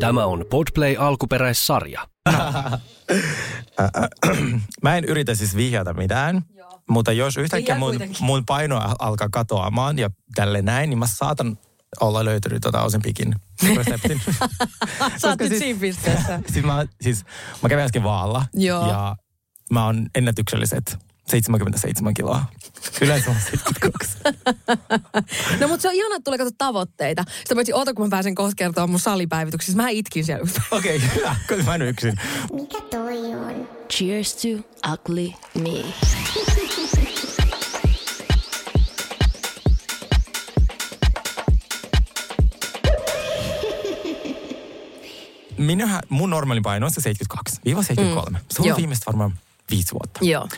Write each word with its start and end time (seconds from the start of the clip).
Tämä 0.00 0.26
on 0.26 0.44
Podplay 0.50 0.96
alkuperäissarja. 0.98 2.08
Mä 4.82 4.96
en 4.96 5.04
yritä 5.04 5.34
siis 5.34 5.56
vihjata 5.56 5.94
mitään, 5.94 6.42
Joo. 6.54 6.80
mutta 6.90 7.12
jos 7.12 7.36
yhtäkkiä 7.36 7.78
mun, 7.78 7.94
mun 8.20 8.46
paino 8.46 8.80
alkaa 8.98 9.28
katoamaan 9.28 9.98
ja 9.98 10.10
tälle 10.34 10.62
näin, 10.62 10.90
niin 10.90 10.98
mä 10.98 11.06
saatan 11.06 11.58
olla 12.00 12.24
löytänyt 12.24 12.62
tota 12.62 12.82
Osempikin 12.82 13.34
reseptin. 13.76 14.20
Sä 15.20 15.28
oot 15.28 15.38
siis, 15.48 15.58
siinä 15.58 15.80
pisteessä. 15.80 16.40
siis, 16.52 16.64
mä, 16.64 16.86
siis 17.00 17.24
mä 17.62 17.68
kävin 17.68 17.84
äsken 17.84 18.02
vaalla 18.02 18.44
Joo. 18.54 18.88
ja 18.88 19.16
mä 19.70 19.84
oon 19.84 20.06
ennätykselliset 20.14 20.98
77 21.26 22.14
kiloa. 22.14 22.44
Yleensä 23.00 23.30
on 23.30 23.36
72. 23.36 24.18
no 25.60 25.68
mutta 25.68 25.82
se 25.82 25.88
on 25.88 25.94
ihana, 25.94 26.16
että 26.16 26.24
tulee 26.24 26.38
katsoa 26.38 26.54
tavoitteita. 26.58 27.24
Sitä 27.42 27.54
paitsi 27.54 27.72
oota, 27.72 27.94
kun 27.94 28.06
mä 28.06 28.10
pääsen 28.10 28.34
kohta 28.34 28.54
kertoa 28.56 28.86
mun 28.86 29.00
salipäivityksessä. 29.00 29.82
Mä 29.82 29.88
itkin 29.88 30.24
siellä. 30.24 30.50
Okei, 30.70 30.96
okay, 30.96 31.08
hyvä. 31.16 31.36
Koska 31.48 31.62
mä 31.62 31.74
en 31.74 31.82
yksin. 31.82 32.20
Mikä 32.52 32.80
toi 32.90 33.34
on? 33.34 33.68
Cheers 33.92 34.36
to 34.36 34.48
ugly 34.92 35.32
me. 35.54 35.84
Minähän, 45.58 46.00
mun 46.08 46.30
normaali 46.30 46.60
paino 46.60 46.86
on 46.86 46.92
se 46.92 47.10
72-73. 47.10 48.30
Mm. 48.30 48.36
Se 48.50 48.62
on 48.62 48.68
Joo. 48.68 48.76
viimeistä 48.76 49.06
varmaan 49.06 49.38
viisi 49.70 49.92
vuotta. 49.92 50.20
Joo. 50.22 50.48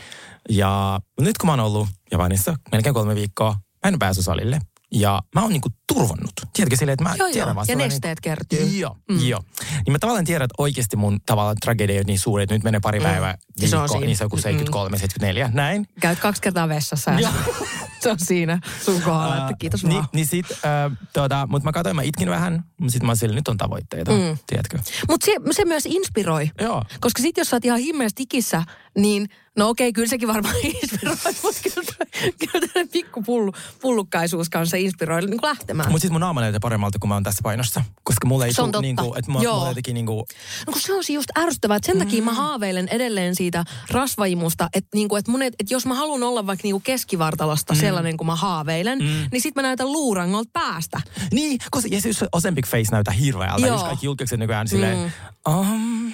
Ja 0.49 1.01
nyt 1.21 1.39
kun 1.39 1.47
mä 1.47 1.53
oon 1.53 1.61
ollut 1.61 1.89
Japanissa 2.11 2.57
melkein 2.73 2.95
kolme 2.95 3.15
viikkoa, 3.15 3.51
mä 3.53 3.89
en 3.89 3.99
päässyt 3.99 4.25
salille. 4.25 4.59
Ja 4.93 5.23
mä 5.35 5.43
oon 5.43 5.51
niinku 5.51 5.69
turvannut. 5.93 6.33
Tiedätkö 6.53 6.77
silleen, 6.77 6.93
että 6.93 7.05
mä 7.05 7.15
joo, 7.19 7.29
tiedän 7.33 7.49
joo. 7.49 7.55
vaan. 7.55 7.67
Ja 7.69 7.77
nesteet 7.77 8.19
niin, 8.19 8.23
kertyy. 8.23 8.79
Joo, 8.79 8.97
mm. 9.11 9.27
joo. 9.27 9.43
Niin 9.71 9.93
mä 9.93 9.99
tavallaan 9.99 10.25
tiedän, 10.25 10.45
että 10.45 10.55
oikeasti 10.63 10.97
mun 10.97 11.21
tavallaan 11.27 11.57
tragedia 11.63 12.01
on 12.01 12.07
niin 12.07 12.19
suuri, 12.19 12.43
että 12.43 12.55
nyt 12.55 12.65
menee 12.65 12.81
pari 12.81 12.99
mm. 12.99 13.05
päivää 13.05 13.39
viikko, 13.61 13.71
se 13.71 13.77
on 13.77 13.89
siinä. 13.89 14.07
niin 14.07 14.17
se 14.17 14.25
on 14.25 14.31
kuin 14.31 14.43
73, 14.43 14.89
mm. 14.89 15.01
74, 15.01 15.51
näin. 15.53 15.87
Käyt 16.01 16.19
kaksi 16.19 16.43
kertaa 16.43 16.69
vessassa 16.69 17.11
ja 17.11 17.33
se 18.01 18.11
on 18.11 18.19
siinä 18.19 18.61
sun 18.85 19.03
kohdalla, 19.03 19.37
että 19.37 19.55
kiitos 19.59 19.85
vaan. 19.85 19.95
Niin, 19.95 20.05
niin 20.13 20.27
sit, 20.27 20.51
uh, 20.51 20.97
tuota, 21.13 21.47
mutta 21.51 21.69
mä 21.69 21.73
katsoin, 21.73 21.97
mä 21.97 22.03
itkin 22.03 22.31
vähän, 22.31 22.65
sit 22.89 23.03
mä 23.03 23.15
sille, 23.15 23.35
nyt 23.35 23.49
on 23.49 23.57
tavoitteita, 23.57 24.11
mm. 24.11 24.39
tiedätkö? 24.47 24.79
Mutta 25.09 25.25
se, 25.25 25.33
se 25.51 25.65
myös 25.65 25.87
inspiroi. 25.87 26.51
Joo. 26.61 26.85
Koska 27.01 27.23
sit 27.23 27.37
jos 27.37 27.51
sä 27.51 27.57
oot 27.57 27.65
ihan 27.65 27.79
himmeästi 27.79 28.23
ikissä, 28.23 28.63
niin 28.99 29.29
No 29.59 29.69
okei, 29.69 29.93
kyllä 29.93 30.09
sekin 30.09 30.29
varmaan 30.29 30.55
inspiroi, 30.83 31.17
mutta 31.43 31.61
kyllä, 31.63 32.11
kyllä 32.53 32.87
pikku 32.93 33.23
pullu, 33.23 33.53
pullukkaisuus 33.81 34.49
kanssa 34.49 34.77
inspiroi 34.77 35.21
niin 35.21 35.31
kuin 35.31 35.49
lähtemään. 35.49 35.91
Mutta 35.91 36.01
sitten 36.01 36.15
mun 36.15 36.21
naama 36.21 36.41
näyttää 36.41 36.61
paremmalta, 36.61 36.99
kun 36.99 37.09
mä 37.09 37.15
oon 37.15 37.23
tässä 37.23 37.41
painossa. 37.43 37.85
Koska 38.03 38.27
mulla 38.27 38.47
ei 38.47 38.53
tule 38.55 38.81
niin 38.81 38.97
kuin, 38.97 39.19
että 39.19 39.31
mulla, 39.31 39.53
mulla 39.53 39.69
jotenkin 39.69 39.95
niin 39.95 40.07
kuin... 40.07 40.25
No 40.67 40.73
kun 40.73 40.83
se 40.83 40.95
on 40.95 41.03
just 41.09 41.29
ärsyttävää, 41.39 41.77
että 41.77 41.87
sen 41.87 41.97
mm. 41.97 42.05
takia 42.05 42.23
mä 42.23 42.35
haaveilen 42.35 42.89
edelleen 42.89 43.35
siitä 43.35 43.65
rasvaimusta, 43.91 44.69
että, 44.75 44.89
niin 44.95 45.09
kuin, 45.09 45.19
että, 45.19 45.31
mun, 45.31 45.43
että 45.43 45.65
jos 45.71 45.87
mä 45.87 45.95
haluan 45.95 46.23
olla 46.23 46.47
vaikka 46.47 46.63
niin 46.63 46.75
kuin 46.75 46.83
keskivartalosta 46.83 47.75
mm. 47.75 47.81
Sellainen, 47.89 48.17
kun 48.17 48.27
mä 48.27 48.37
haaveilen, 48.37 48.99
mm. 48.99 49.29
niin 49.33 49.41
sitten 49.41 49.63
mä 49.63 49.69
näytän 49.69 49.93
luurangolta 49.93 50.51
päästä. 50.53 51.01
Niin, 51.33 51.59
koska 51.71 51.89
ja 51.93 52.01
siis 52.01 52.25
Osempic 52.33 52.67
Face 52.67 52.93
näyttää 52.93 53.15
hirveältä, 53.15 53.67
jos 53.67 53.83
kaikki 53.85 54.07
julkikset 54.07 54.39
nykyään 54.39 54.69
silleen, 54.69 54.99
mm. 54.99 55.55
um, 55.55 55.67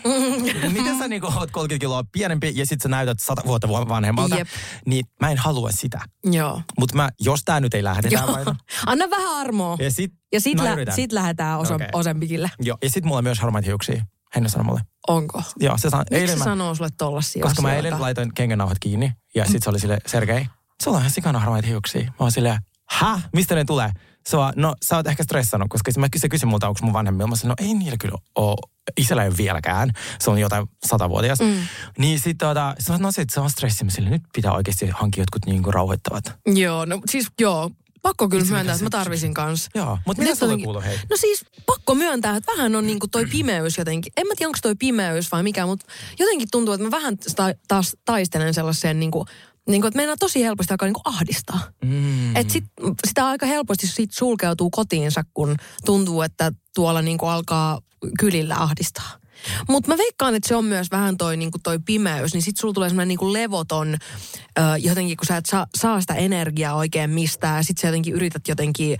mm. 0.04 0.72
miten 0.78 0.98
sä 0.98 1.08
niin 1.08 1.20
kuin, 1.20 1.34
oot 1.38 1.50
30 1.50 1.80
kiloa 1.80 2.04
pienempi 2.12 2.52
ja 2.54 2.66
sitten 2.66 2.82
sä 2.82 2.88
näytät 2.88 3.20
sata 3.20 3.42
vuotta 3.46 3.68
vanhemmalta, 3.68 4.36
Jep. 4.36 4.48
niin 4.86 5.04
mä 5.20 5.30
en 5.30 5.38
halua 5.38 5.70
sitä. 5.72 6.00
Joo. 6.24 6.62
Mutta 6.78 6.96
mä, 6.96 7.10
jos 7.20 7.40
tää 7.44 7.60
nyt 7.60 7.74
ei 7.74 7.84
lähde 7.84 8.08
Joo. 8.08 8.22
Anna 8.86 9.10
vähän 9.10 9.36
armoa. 9.36 9.76
Ja 9.80 9.90
sit, 9.90 10.12
ja 10.32 10.40
sit, 10.40 10.60
lä- 10.60 10.94
sit 10.94 11.12
lähdetään 11.12 11.58
osa- 11.58 11.74
okay. 11.74 11.88
osempikille. 11.92 12.50
Joo, 12.60 12.78
ja 12.82 12.90
sit 12.90 13.04
mulla 13.04 13.18
on 13.18 13.24
myös 13.24 13.38
harmaita 13.38 13.66
hiuksia. 13.66 14.04
Henna 14.34 14.48
sanoi 14.48 14.64
mulle. 14.64 14.80
Onko? 15.08 15.42
Joo, 15.60 15.78
se 15.78 15.90
san- 15.90 16.06
Miksi 16.10 16.26
se 16.26 16.36
mä, 16.36 16.44
sanoo 16.44 16.74
sulle 16.74 16.90
tollasia 16.98 17.42
Koska 17.42 17.52
asioita? 17.52 17.62
mä 17.62 17.74
eilen 17.76 18.00
laitoin 18.00 18.34
kengänauhat 18.34 18.78
kiinni 18.78 19.12
ja 19.34 19.44
sit 19.44 19.62
se 19.62 19.70
oli 19.70 19.80
sille 19.80 19.98
Sergei, 20.06 20.46
sulla 20.84 20.96
on 20.96 21.02
ihan 21.02 21.10
sikana 21.10 21.38
harmaita 21.38 21.68
hiuksia. 21.68 22.02
Mä 22.02 22.14
oon 22.18 22.32
silleen, 22.32 22.58
häh? 22.90 23.28
Mistä 23.32 23.54
ne 23.54 23.64
tulee? 23.64 23.90
Se 24.26 24.36
on, 24.36 24.52
no 24.56 24.74
sä 24.82 24.96
oot 24.96 25.06
ehkä 25.06 25.22
stressannut, 25.22 25.68
koska 25.70 25.90
mä, 25.98 26.06
se 26.16 26.28
kysyi 26.28 26.46
multa, 26.46 26.68
onko 26.68 26.80
mun 26.82 26.92
vanhemmilla. 26.92 27.28
Mä 27.28 27.36
sanoin, 27.36 27.56
no 27.60 27.66
ei 27.66 27.74
niillä 27.74 27.96
kyllä 28.00 28.18
ole. 28.34 28.56
Isällä 28.96 29.22
ei 29.22 29.28
ole 29.28 29.36
vieläkään. 29.36 29.90
Se 30.20 30.30
on 30.30 30.38
jotain 30.38 30.66
satavuotias. 30.86 31.40
Mm. 31.40 31.54
Niin 31.98 32.20
sit 32.20 32.38
tuota, 32.38 32.74
se 32.78 32.92
on, 32.92 33.00
no 33.00 33.12
sit 33.12 33.30
se 33.30 33.40
on 33.40 33.50
stressi. 33.50 33.84
Sille 33.88 34.10
nyt 34.10 34.22
pitää 34.34 34.52
oikeasti 34.52 34.86
hankkia 34.86 35.22
jotkut 35.22 35.46
niinku 35.46 35.70
rauhoittavat. 35.70 36.24
Joo, 36.46 36.84
no 36.84 37.00
siis 37.10 37.26
joo. 37.40 37.70
Pakko 38.02 38.28
kyllä 38.28 38.44
myöntää, 38.44 38.72
että 38.72 38.84
mä 38.84 38.90
tarvisin 38.90 39.34
kanssa. 39.34 39.70
Joo, 39.74 39.98
mutta 40.06 40.22
mitä 40.22 40.34
sulle 40.34 40.58
kuuluu 40.64 40.82
hei? 40.82 40.98
No 41.10 41.16
siis 41.16 41.44
pakko 41.66 41.94
myöntää, 41.94 42.36
että 42.36 42.52
vähän 42.52 42.76
on 42.76 42.86
niinku 42.86 43.08
toi 43.08 43.26
pimeys 43.26 43.78
jotenkin. 43.78 44.12
En 44.16 44.26
mä 44.26 44.34
tiedä, 44.36 44.48
onko 44.48 44.58
toi 44.62 44.74
pimeys 44.74 45.32
vai 45.32 45.42
mikä, 45.42 45.66
mutta 45.66 45.86
jotenkin 46.18 46.48
tuntuu, 46.50 46.74
että 46.74 46.84
mä 46.84 46.90
vähän 46.90 47.18
ta- 47.36 47.54
taas 47.68 47.96
taistelen 48.04 48.54
sellaiseen 48.54 49.00
niinku 49.00 49.26
niin 49.68 49.80
kuin, 49.80 49.88
että 49.88 49.96
meinaa 49.96 50.16
tosi 50.16 50.44
helposti 50.44 50.72
alkaa 50.72 50.86
niin 50.86 50.94
kuin 50.94 51.14
ahdistaa. 51.14 51.60
Mm. 51.84 52.36
Et 52.36 52.50
sit, 52.50 52.64
sitä 53.06 53.26
aika 53.26 53.46
helposti 53.46 53.86
sit 53.86 54.12
sulkeutuu 54.12 54.70
kotiinsa, 54.70 55.24
kun 55.34 55.56
tuntuu, 55.84 56.22
että 56.22 56.52
tuolla 56.74 57.02
niin 57.02 57.18
kuin 57.18 57.30
alkaa 57.30 57.80
kylillä 58.18 58.56
ahdistaa. 58.56 59.18
Mutta 59.68 59.90
mä 59.90 59.98
veikkaan, 59.98 60.34
että 60.34 60.48
se 60.48 60.56
on 60.56 60.64
myös 60.64 60.90
vähän 60.90 61.16
toi, 61.16 61.36
niin 61.36 61.50
toi 61.62 61.78
pimeys, 61.78 62.34
niin 62.34 62.42
sit 62.42 62.56
sulla 62.56 62.74
tulee 62.74 62.88
semmoinen 62.88 63.08
niin 63.08 63.32
levoton, 63.32 63.96
ö, 64.58 64.62
jotenkin 64.78 65.16
kun 65.16 65.26
sä 65.26 65.36
et 65.36 65.46
saa, 65.46 65.66
saa 65.76 66.00
sitä 66.00 66.14
energiaa 66.14 66.74
oikein 66.74 67.10
mistään, 67.10 67.56
ja 67.56 67.62
sit 67.62 67.78
sä 67.78 67.88
jotenkin 67.88 68.14
yrität 68.14 68.48
jotenkin 68.48 68.98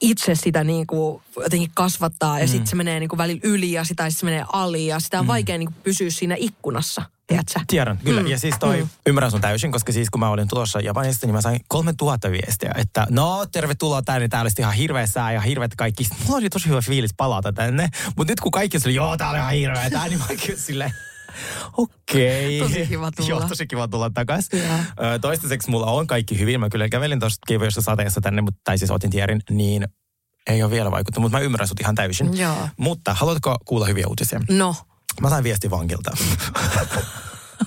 itse 0.00 0.34
sitä 0.34 0.64
niin 0.64 0.86
kuin 0.86 1.22
jotenkin 1.36 1.70
kasvattaa, 1.74 2.38
ja 2.38 2.46
mm. 2.46 2.50
sit 2.50 2.66
se 2.66 2.76
menee 2.76 3.00
niin 3.00 3.08
kuin 3.08 3.18
välillä 3.18 3.40
yli, 3.44 3.72
ja 3.72 3.84
sitä 3.84 4.10
se 4.10 4.24
menee 4.24 4.44
ali, 4.52 4.86
ja 4.86 5.00
sitä 5.00 5.18
on 5.18 5.24
mm. 5.24 5.28
vaikea 5.28 5.58
niin 5.58 5.72
kuin 5.72 5.82
pysyä 5.82 6.10
siinä 6.10 6.34
ikkunassa. 6.38 7.02
Tiedätkö? 7.26 7.60
Tiedän, 7.66 7.98
kyllä. 8.04 8.22
Mm. 8.22 8.26
Ja 8.26 8.38
siis 8.38 8.54
toi, 8.60 8.82
mm. 8.82 8.88
ymmärrän 9.06 9.30
sun 9.30 9.40
täysin, 9.40 9.72
koska 9.72 9.92
siis 9.92 10.10
kun 10.10 10.20
mä 10.20 10.28
olin 10.28 10.48
tulossa 10.48 10.80
Japanista, 10.80 11.26
niin 11.26 11.34
mä 11.34 11.40
sain 11.40 11.60
3000 11.68 12.30
viestiä, 12.30 12.72
että 12.76 13.06
no 13.10 13.46
tervetuloa 13.52 14.02
tänne, 14.02 14.28
täällä 14.28 14.44
olisi 14.44 14.62
ihan 14.62 14.74
hirveä 14.74 15.06
sää 15.06 15.32
ja 15.32 15.40
hirveät 15.40 15.74
kaikki. 15.76 16.04
Sitten 16.04 16.26
mulla 16.26 16.38
oli 16.38 16.50
tosi 16.50 16.68
hyvä 16.68 16.80
fiilis 16.80 17.14
palata 17.16 17.52
tänne, 17.52 17.88
mutta 18.16 18.32
nyt 18.32 18.40
kun 18.40 18.52
kaikki 18.52 18.78
oli, 18.84 18.94
joo 18.94 19.16
tää 19.16 19.30
oli 19.30 19.38
ihan 19.38 19.52
hirveä, 19.52 19.90
tää, 19.90 20.08
niin 20.08 20.18
mä 20.18 20.26
silleen, 20.56 20.94
Okei. 21.76 22.60
Okay. 22.62 22.68
Tosi 22.68 22.86
kiva 22.86 23.10
tulla. 23.10 23.28
Joo, 23.28 23.40
tosi 23.48 23.66
kiva 23.66 23.88
tulla 23.88 24.10
takaisin. 24.10 24.62
Toistaiseksi 25.20 25.70
mulla 25.70 25.86
on 25.86 26.06
kaikki 26.06 26.38
hyvin. 26.38 26.60
Mä 26.60 26.68
kyllä 26.68 26.88
kävelin 26.88 27.20
tuosta 27.20 27.38
kiivoista 27.46 27.82
sateessa 27.82 28.20
tänne, 28.20 28.42
mutta, 28.42 28.60
tai 28.64 28.78
siis 28.78 28.90
otin 28.90 29.10
tierin, 29.10 29.40
niin 29.50 29.88
ei 30.46 30.62
ole 30.62 30.70
vielä 30.70 30.90
vaikuttanut, 30.90 31.22
mutta 31.22 31.38
mä 31.38 31.44
ymmärrän 31.44 31.68
sut 31.68 31.80
ihan 31.80 31.94
täysin. 31.94 32.38
Joo. 32.38 32.68
Mutta 32.76 33.14
haluatko 33.14 33.56
kuulla 33.64 33.86
hyviä 33.86 34.06
uutisia? 34.06 34.40
No. 34.50 34.74
Mä 35.20 35.30
sain 35.30 35.44
viesti 35.44 35.70
vankilta. 35.70 36.10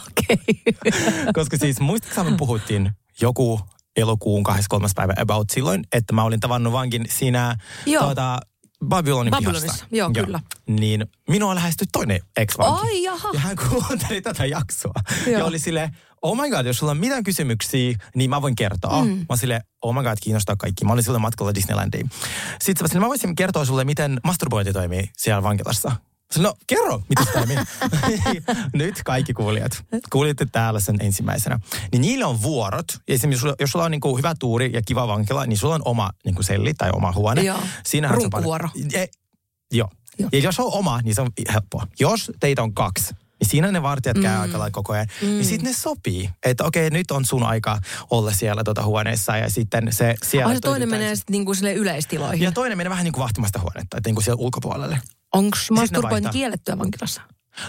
Okei. 0.07 0.37
Okay. 0.77 1.01
Koska 1.35 1.57
siis 1.57 1.79
muistatko 1.79 2.23
me 2.23 2.37
puhuttiin 2.37 2.91
joku 3.21 3.59
elokuun 3.95 4.43
23. 4.43 4.87
päivä 4.95 5.13
about 5.17 5.49
silloin, 5.49 5.83
että 5.93 6.13
mä 6.13 6.23
olin 6.23 6.39
tavannut 6.39 6.73
vankin 6.73 7.05
siinä 7.09 7.55
tuota, 7.99 8.39
Babylonin 8.83 9.31
Babylonissa, 9.31 9.65
pihasta. 9.65 9.87
joo, 9.91 10.11
joo, 10.15 10.25
kyllä. 10.25 10.39
Niin 10.67 11.05
minua 11.29 11.55
lähestyi 11.55 11.87
toinen 11.91 12.19
ex-vanki. 12.37 12.81
Ai 12.87 13.03
jaha. 13.03 13.29
Ja 13.33 13.39
hän 13.39 13.55
kuunteli 13.69 14.21
tätä 14.21 14.45
jaksoa. 14.45 14.93
Joo. 15.27 15.39
Ja 15.39 15.45
oli 15.45 15.59
silleen, 15.59 15.97
oh 16.21 16.37
my 16.41 16.49
god, 16.49 16.65
jos 16.65 16.77
sulla 16.77 16.91
on 16.91 16.97
mitään 16.97 17.23
kysymyksiä, 17.23 17.97
niin 18.15 18.29
mä 18.29 18.41
voin 18.41 18.55
kertoa. 18.55 19.05
Mm. 19.05 19.25
Mä 19.29 19.35
silleen, 19.35 19.61
oh 19.81 19.95
my 19.95 20.03
god, 20.03 20.17
kiinnostaa 20.21 20.55
kaikki. 20.55 20.85
Mä 20.85 20.93
olin 20.93 21.03
silloin 21.03 21.21
matkalla 21.21 21.55
Disneylandiin. 21.55 22.09
Sitten 22.61 22.87
mä, 22.93 22.99
mä 22.99 23.07
voisin 23.07 23.35
kertoa 23.35 23.65
sulle, 23.65 23.83
miten 23.83 24.19
masturbointi 24.23 24.73
toimii 24.73 25.09
siellä 25.17 25.43
vankilassa. 25.43 25.91
No 26.37 26.53
kerro, 26.67 27.01
mitä 27.09 27.25
toimii. 27.33 27.57
Nyt 28.73 29.03
kaikki 29.05 29.33
kuulijat. 29.33 29.85
Kuulitte 30.11 30.45
täällä 30.51 30.79
sen 30.79 30.95
ensimmäisenä. 30.99 31.59
Niin 31.91 32.01
niillä 32.01 32.27
on 32.27 32.41
vuorot. 32.41 32.85
Esimerkiksi 33.07 33.47
jos 33.59 33.71
sulla 33.71 33.85
on 33.85 33.91
niin 33.91 34.01
kuin 34.01 34.17
hyvä 34.17 34.35
tuuri 34.39 34.69
ja 34.73 34.81
kiva 34.81 35.07
vankila, 35.07 35.45
niin 35.45 35.57
sulla 35.57 35.75
on 35.75 35.81
oma 35.85 36.09
niin 36.25 36.35
kuin 36.35 36.45
selli 36.45 36.73
tai 36.73 36.89
oma 36.93 37.11
huone. 37.11 37.41
Joo. 37.41 37.59
Siinähän 37.85 38.17
Runkkuvuoro. 38.17 38.69
Ja, 38.75 38.99
joo. 39.71 39.89
joo. 40.19 40.29
Ja 40.31 40.39
jos 40.39 40.59
on 40.59 40.73
oma, 40.73 41.01
niin 41.01 41.15
se 41.15 41.21
on 41.21 41.29
helppoa. 41.53 41.87
Jos 41.99 42.31
teitä 42.39 42.63
on 42.63 42.73
kaksi, 42.73 43.13
niin 43.39 43.49
siinä 43.49 43.71
ne 43.71 43.81
vartijat 43.81 44.17
käy 44.17 44.35
mm. 44.35 44.41
aika 44.41 44.59
lailla 44.59 44.71
koko 44.71 44.93
ajan. 44.93 45.07
Mm. 45.21 45.27
Niin 45.27 45.45
sitten 45.45 45.67
ne 45.67 45.73
sopii, 45.73 46.29
että 46.45 46.63
okei, 46.63 46.89
nyt 46.89 47.11
on 47.11 47.25
sun 47.25 47.43
aika 47.43 47.79
olla 48.09 48.31
siellä 48.31 48.63
tuota 48.63 48.83
huoneessa 48.83 49.37
ja 49.37 49.49
sitten 49.49 49.87
se 49.91 50.15
siellä... 50.23 50.53
Ai 50.53 50.59
toinen 50.59 50.89
menee 50.89 51.15
sitten 51.15 51.33
niinku 51.33 51.53
sille 51.53 51.73
yleistiloihin. 51.73 52.41
Ja 52.41 52.51
toinen 52.51 52.77
menee 52.77 52.89
vähän 52.89 53.03
niin 53.03 53.13
kuin 53.13 53.23
vahtimasta 53.23 53.59
huonetta, 53.59 53.97
että 53.97 54.07
niin 54.07 54.15
kuin 54.15 54.23
siellä 54.23 54.41
ulkopuolelle. 54.41 54.99
Onko 55.33 55.57
masturbointi 55.71 56.29
kiellettyä 56.29 56.77
vankilassa? 56.77 57.21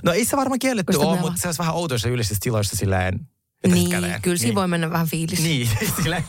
No 0.02 0.12
ei 0.12 0.24
se 0.24 0.36
varmaan 0.36 0.58
kielletty 0.58 0.96
ole, 0.96 1.20
mutta 1.20 1.40
se 1.40 1.48
olisi 1.48 1.58
vähän 1.58 1.74
outo, 1.74 1.94
jos 1.94 2.04
yleisistä 2.04 2.42
tiloissa 2.42 2.76
silleen 2.76 3.20
Niin, 3.66 3.90
käteen. 3.90 4.22
kyllä 4.22 4.36
siinä 4.36 4.54
voi 4.54 4.68
mennä 4.68 4.90
vähän 4.90 5.06
fiilis. 5.06 5.42
Niin, 5.42 5.68
sille. 6.02 6.24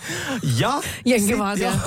Ja... 0.58 0.82
Jengi 1.06 1.28
sit- 1.28 1.38
vaan 1.38 1.58
siellä 1.58 1.80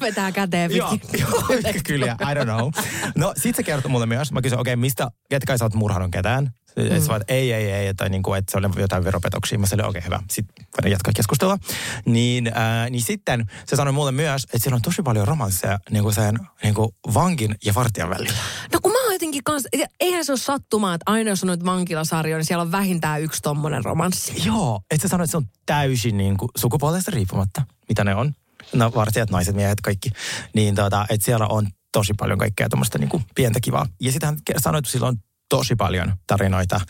Vetää 0.00 0.32
käteen 0.32 0.76
Joo, 0.76 0.98
joo, 1.18 1.42
kyllä, 1.86 2.16
I 2.20 2.34
don't 2.34 2.44
know. 2.44 2.70
No 3.16 3.32
sit 3.36 3.56
se 3.56 3.62
kertoi 3.62 3.90
mulle 3.90 4.06
myös, 4.06 4.32
mä 4.32 4.42
kysyin, 4.42 4.60
okei, 4.60 4.74
okay, 4.74 4.80
mistä, 4.80 5.10
ketkä 5.30 5.58
sä 5.58 5.64
oot 5.64 5.74
murhannut 5.74 6.10
ketään? 6.12 6.50
Mm. 6.76 7.00
se 7.00 7.08
vaan, 7.08 7.20
että 7.20 7.34
ei, 7.34 7.52
ei, 7.52 7.70
ei, 7.72 7.86
että, 7.86 8.08
niinku, 8.08 8.34
että 8.34 8.52
se 8.52 8.58
oli 8.58 8.80
jotain 8.80 9.04
veropetoksia. 9.04 9.58
Mä 9.58 9.66
sanoin, 9.66 9.88
okei, 9.88 9.98
okay, 9.98 10.06
hyvä, 10.06 10.22
sitten 10.30 10.66
voidaan 10.76 10.90
jatkaa 10.90 11.12
keskustelua. 11.16 11.58
Niin, 12.04 12.46
äh, 12.46 12.90
niin 12.90 13.02
sitten 13.02 13.46
se 13.66 13.76
sanoi 13.76 13.92
mulle 13.92 14.12
myös, 14.12 14.44
että 14.44 14.58
siellä 14.58 14.76
on 14.76 14.82
tosi 14.82 15.02
paljon 15.02 15.28
romansseja 15.28 15.78
niinku 15.90 16.12
sen 16.12 16.38
niinku 16.62 16.94
vankin 17.14 17.54
ja 17.64 17.74
vartijan 17.74 18.10
välillä. 18.10 18.38
No 18.72 18.78
kun 18.82 18.92
mä 18.92 19.04
oon 19.04 19.12
jotenkin 19.12 19.44
kans, 19.44 19.64
eihän 20.00 20.24
se 20.24 20.32
ole 20.32 20.38
sattumaa, 20.38 20.94
että 20.94 21.12
aina 21.12 21.30
jos 21.30 21.42
on 21.42 21.46
noita 21.46 21.64
vankilasarjoja, 21.64 22.38
niin 22.38 22.46
siellä 22.46 22.62
on 22.62 22.72
vähintään 22.72 23.22
yksi 23.22 23.42
tommonen 23.42 23.84
romanssi. 23.84 24.32
Joo, 24.44 24.80
että 24.90 25.08
se 25.08 25.10
sanoi, 25.10 25.24
että 25.24 25.30
se 25.30 25.36
on 25.36 25.46
täysin 25.66 26.16
niinku, 26.16 26.48
sukupuolesta 26.56 27.10
riippumatta, 27.10 27.62
mitä 27.88 28.04
ne 28.04 28.14
on. 28.14 28.34
No 28.72 28.92
vartijat, 28.94 29.30
naiset, 29.30 29.56
miehet, 29.56 29.80
kaikki. 29.80 30.10
Niin 30.54 30.74
tota, 30.74 31.06
että 31.10 31.24
siellä 31.24 31.46
on 31.46 31.68
tosi 31.92 32.14
paljon 32.14 32.38
kaikkea 32.38 32.68
tuommoista 32.68 32.98
niinku 32.98 33.22
pientä 33.34 33.60
kivaa. 33.60 33.86
Ja 34.00 34.12
sitten 34.12 34.28
hän 34.28 34.38
sanoi, 34.58 34.78
että 34.78 34.90
sillä 34.90 35.06
on 35.06 35.16
tosi 35.48 35.76
paljon 35.76 36.12
tarinoita 36.26 36.80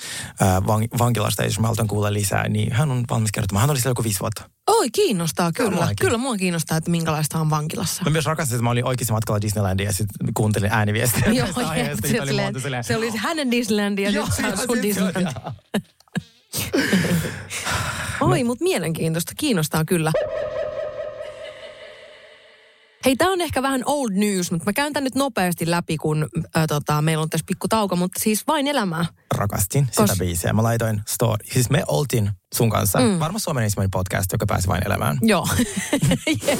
van, 0.66 0.88
vankilasta, 0.98 1.44
jos 1.44 1.58
mä 1.58 1.66
haluan 1.66 1.86
kuulla 1.88 2.12
lisää, 2.12 2.48
niin 2.48 2.72
hän 2.72 2.90
on 2.90 3.04
valmis 3.10 3.32
kertomaan. 3.32 3.60
Hän 3.60 3.70
oli 3.70 3.78
siellä 3.78 3.90
joku 3.90 4.04
viisi 4.04 4.20
vuotta. 4.20 4.50
Oi, 4.66 4.90
kiinnostaa 4.90 5.52
kyllä. 5.52 5.70
muakin. 5.70 5.96
Kyllä 6.00 6.18
mua 6.18 6.36
kiinnostaa, 6.36 6.76
että 6.76 6.90
minkälaista 6.90 7.38
on 7.38 7.50
vankilassa. 7.50 8.04
Mä 8.04 8.10
myös 8.10 8.24
rakastin, 8.26 8.54
että 8.56 8.62
mä 8.64 8.70
olin 8.70 8.84
oikeasti 8.84 9.12
matkalla 9.12 9.40
Disneylandia 9.40 9.86
ja 9.86 9.92
sitten 9.92 10.34
kuuntelin 10.34 10.72
ääniviestiä. 10.72 11.32
Joo, 11.32 11.48
aiheesta, 11.66 12.08
se, 12.08 12.20
oli 12.20 12.26
silleen, 12.26 12.46
monta 12.46 12.60
silleen, 12.60 12.84
se 12.84 12.96
oli 12.96 13.10
hänen 13.16 13.50
Disneyland 13.50 13.98
ja 13.98 14.10
Joo, 14.10 14.26
nyt 14.26 14.34
se 14.34 14.46
on 14.46 14.58
sun 14.58 14.76
sit 14.82 14.94
se 14.94 15.02
on- 15.02 15.08
Disneyland. 15.14 15.36
Oi, 18.20 18.44
mutta 18.44 18.62
mielenkiintoista. 18.64 19.32
Kiinnostaa 19.36 19.84
kyllä. 19.84 20.12
Hei, 23.06 23.16
tämä 23.16 23.32
on 23.32 23.40
ehkä 23.40 23.62
vähän 23.62 23.82
old 23.86 24.10
news, 24.12 24.50
mutta 24.50 24.64
mä 24.66 24.72
käyn 24.72 24.92
tän 24.92 25.04
nyt 25.04 25.14
nopeasti 25.14 25.70
läpi, 25.70 25.96
kun 25.96 26.28
äh, 26.56 26.64
tota, 26.68 27.02
meillä 27.02 27.22
on 27.22 27.30
tässä 27.30 27.44
pikku 27.46 27.68
tauko, 27.68 27.96
mutta 27.96 28.20
siis 28.20 28.46
vain 28.46 28.66
elämää. 28.66 29.06
rakastin 29.34 29.86
sitä 29.90 30.02
Kos- 30.12 30.18
biisiä. 30.18 30.52
Mä 30.52 30.62
laitoin 30.62 31.02
story. 31.08 31.46
Siis 31.52 31.70
me 31.70 31.82
oltiin 31.88 32.30
sun 32.56 32.70
kanssa. 32.70 32.98
Mm. 32.98 33.18
Varmaan 33.18 33.40
Suomen 33.40 33.64
ensimmäinen 33.64 33.90
podcast, 33.90 34.32
joka 34.32 34.46
pääsi 34.46 34.68
vain 34.68 34.86
elämään. 34.86 35.18
Joo. 35.22 35.48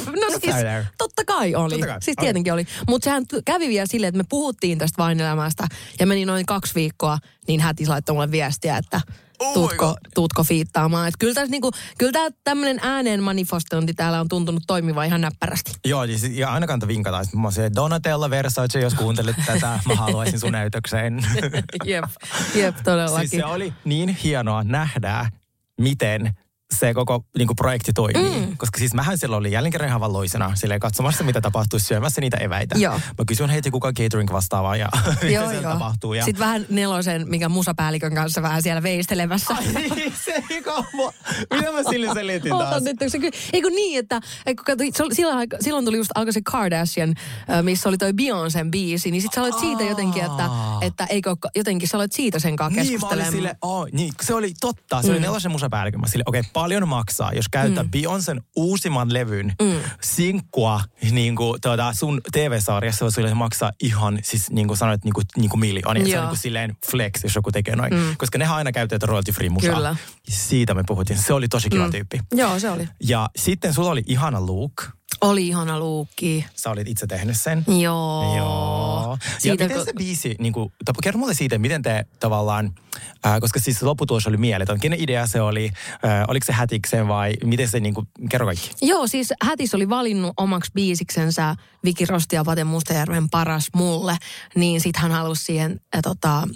No 0.05 0.39
siis, 0.41 0.55
totta 0.97 1.25
kai 1.25 1.55
oli. 1.55 1.73
Totta 1.73 1.87
kai, 1.87 2.01
Siis 2.01 2.17
tietenkin 2.19 2.53
oli. 2.53 2.67
Mutta 2.87 3.03
sehän 3.03 3.23
kävi 3.45 3.69
vielä 3.69 3.85
silleen, 3.85 4.07
että 4.09 4.17
me 4.17 4.25
puhuttiin 4.29 4.77
tästä 4.77 5.03
vain 5.03 5.19
elämästä 5.19 5.67
ja 5.99 6.07
meni 6.07 6.25
noin 6.25 6.45
kaksi 6.45 6.75
viikkoa, 6.75 7.17
niin 7.47 7.61
häti 7.61 7.87
laittoi 7.87 8.13
mulle 8.13 8.31
viestiä, 8.31 8.77
että 8.77 9.01
Oh 9.39 9.53
tuutko, 9.53 9.95
tuutko 10.15 10.43
fiittaamaan. 10.43 11.07
Että 11.07 11.17
kyllä 11.19 11.33
tässä 11.33 11.51
niinku, 11.51 11.71
kyllä 11.97 12.11
tää 12.11 12.29
tämmöinen 12.43 12.79
ääneen 12.81 13.23
manifestointi 13.23 13.93
täällä 13.93 14.19
on 14.19 14.27
tuntunut 14.27 14.63
toimiva 14.67 15.03
ihan 15.03 15.21
näppärästi. 15.21 15.71
Joo, 15.85 16.03
ja, 16.03 16.17
sit- 16.17 16.35
ja 16.35 16.53
aina 16.53 16.67
kannattaa 16.67 16.87
vinkata. 16.87 17.23
Sitten 17.23 17.41
mä 17.41 17.45
oon 17.45 17.53
se, 17.53 17.71
Donatella 17.75 18.29
Versace, 18.29 18.79
jos 18.79 18.93
kuuntelet 18.93 19.35
tätä, 19.45 19.79
mä 19.85 19.95
haluaisin 19.95 20.39
sun 20.39 20.51
näytökseen. 20.51 21.25
jep, 21.85 22.05
jep, 22.55 22.75
todellakin. 22.83 23.29
siis 23.29 23.41
se 23.41 23.45
oli 23.45 23.73
niin 23.85 24.09
hienoa 24.09 24.63
nähdä, 24.63 25.29
miten 25.77 26.35
se 26.75 26.93
koko 26.93 27.23
niin 27.37 27.47
kuin 27.47 27.55
projekti 27.55 27.93
toimii. 27.93 28.39
Mm. 28.39 28.57
Koska 28.57 28.79
siis 28.79 28.93
mähän 28.93 29.17
silloin 29.17 29.39
olin 29.39 29.51
jälleen 29.51 29.71
kerran 29.71 29.87
ihan 29.87 30.01
valloisena 30.01 30.55
silleen 30.55 30.79
katsomassa, 30.79 31.23
mitä 31.23 31.41
tapahtuu 31.41 31.79
syömässä 31.79 32.21
niitä 32.21 32.37
eväitä. 32.37 32.75
Joo. 32.79 32.93
Mä 32.93 33.25
kysyin 33.27 33.49
heitä, 33.49 33.71
kuka 33.71 33.93
catering 33.93 34.31
vastaava 34.31 34.75
ja 34.75 34.89
mitä 35.23 35.49
siellä 35.49 35.61
tapahtuu. 35.61 36.13
Ja... 36.13 36.25
Sitten 36.25 36.45
vähän 36.45 36.65
nelosen, 36.69 37.29
mikä 37.29 37.49
musapäällikön 37.49 38.15
kanssa 38.15 38.41
vähän 38.41 38.61
siellä 38.61 38.83
veistelemässä. 38.83 39.55
Ai 39.55 39.65
niin, 39.95 40.13
se 40.25 40.43
mua. 40.93 41.13
Mitä 41.53 41.71
mä 41.71 41.83
sille 41.89 42.13
selitin 42.13 42.51
taas? 42.51 42.83
Eikö 43.53 43.69
niin, 43.69 43.99
että 43.99 44.21
eikö, 44.45 44.63
kato, 44.65 44.83
oli- 44.83 45.15
silloin, 45.15 45.49
silloin 45.59 45.85
tuli 45.85 45.97
just 45.97 46.11
alkoi 46.15 46.33
se 46.33 46.41
Kardashian, 46.41 47.15
missä 47.61 47.89
oli 47.89 47.97
toi 47.97 48.11
Beyoncén 48.11 48.69
biisi, 48.71 49.11
niin 49.11 49.21
sit 49.21 49.33
sä 49.33 49.41
aloit 49.41 49.59
siitä 49.59 49.83
jotenkin, 49.83 50.23
että, 50.23 50.49
että 50.81 51.05
eikö 51.05 51.35
jotenkin 51.55 51.87
sä 51.87 51.97
aloit 51.97 52.11
siitä 52.11 52.39
sen 52.39 52.55
kanssa 52.55 52.81
Niin, 52.81 52.99
mä 52.99 53.07
olin 53.07 53.17
keskustelemaan. 53.19 53.31
sille, 53.31 53.55
oh, 53.61 53.87
niin, 53.91 54.13
se 54.21 54.33
oli 54.33 54.53
totta. 54.61 55.01
Se 55.01 55.07
mm. 55.07 55.13
oli 55.13 55.19
nelosen 55.19 55.51
musapäällikön. 55.51 56.01
Mä 56.01 56.07
sille, 56.07 56.23
okei, 56.27 56.39
okay, 56.39 56.51
paljon 56.61 56.87
maksaa, 56.87 57.33
jos 57.33 57.49
käyttää 57.49 57.83
mm. 57.83 57.89
Beyoncén 57.89 58.41
uusimman 58.55 59.13
levyn 59.13 59.53
mm. 59.61 59.79
sinkkua 60.01 60.81
niin 61.11 61.35
kuin, 61.35 61.61
tuota, 61.61 61.93
sun 61.93 62.21
TV-sarjassa, 62.31 63.11
se 63.11 63.33
maksaa 63.33 63.71
ihan, 63.83 64.19
siis 64.23 64.51
niin 64.51 64.67
kuin 64.67 64.77
sanoit, 64.77 65.03
niin 65.03 65.13
kuin, 65.13 65.25
niin 65.37 65.49
kuin 65.49 65.59
miljoonia. 65.59 66.05
Se 66.05 66.17
on 66.17 66.23
niin 66.23 66.29
kuin 66.29 66.37
silleen 66.37 66.77
flex, 66.91 67.23
jos 67.23 67.35
joku 67.35 67.51
tekee 67.51 67.75
noin. 67.75 67.93
Mm. 67.93 68.17
Koska 68.17 68.37
nehän 68.37 68.57
aina 68.57 68.71
käyttää 68.71 68.99
royalty 69.03 69.31
free 69.31 69.49
musaa. 69.49 69.75
Kyllä. 69.75 69.95
Siitä 70.29 70.73
me 70.73 70.83
puhuttiin. 70.87 71.19
Se 71.19 71.33
oli 71.33 71.47
tosi 71.47 71.69
kiva 71.69 71.85
mm. 71.85 71.91
tyyppi. 71.91 72.19
Joo, 72.35 72.59
se 72.59 72.69
oli. 72.69 72.87
Ja 73.03 73.29
sitten 73.35 73.73
sulla 73.73 73.91
oli 73.91 74.03
ihana 74.07 74.45
look. 74.45 74.83
Oli 75.21 75.47
ihana 75.47 75.79
luukki. 75.79 76.45
Sä 76.55 76.69
olit 76.69 76.87
itse 76.87 77.07
tehnyt 77.07 77.37
sen. 77.41 77.65
Joo. 77.81 78.35
Joo. 78.37 79.17
Siitä 79.37 79.47
ja 79.63 79.67
miten 79.67 79.77
kun- 79.77 79.85
se 79.85 79.93
biisi, 79.97 80.35
niin 80.39 80.53
kuin, 80.53 80.71
kerro 81.03 81.19
mulle 81.19 81.33
siitä, 81.33 81.57
miten 81.57 81.81
te 81.81 82.05
tavallaan, 82.19 82.75
äh, 83.25 83.39
koska 83.39 83.59
siis 83.59 83.83
lopputulos 83.83 84.27
oli 84.27 84.37
mieletön. 84.37 84.79
Kenen 84.79 84.99
idea 85.01 85.27
se 85.27 85.41
oli? 85.41 85.65
Äh, 86.05 86.23
oliko 86.27 86.45
se 86.45 86.53
hätiksen 86.53 87.07
vai 87.07 87.33
miten 87.43 87.67
se, 87.67 87.79
niin 87.79 87.93
kuin, 87.93 88.07
kerro 88.29 88.45
kaikki. 88.45 88.69
Joo, 88.81 89.07
siis 89.07 89.33
Hätis 89.41 89.75
oli 89.75 89.89
valinnut 89.89 90.33
omaksi 90.37 90.71
biisiksensä 90.73 91.55
Viki 91.83 92.05
Rosti 92.05 92.35
ja 92.35 92.43
Pate 92.43 92.63
Mustajärven 92.63 93.29
paras 93.29 93.67
mulle, 93.75 94.17
niin 94.55 94.81
sit 94.81 94.97
hän 94.97 95.11
halusi 95.11 95.43
siihen 95.43 95.81
äh, 95.95 96.01
tota, 96.03 96.47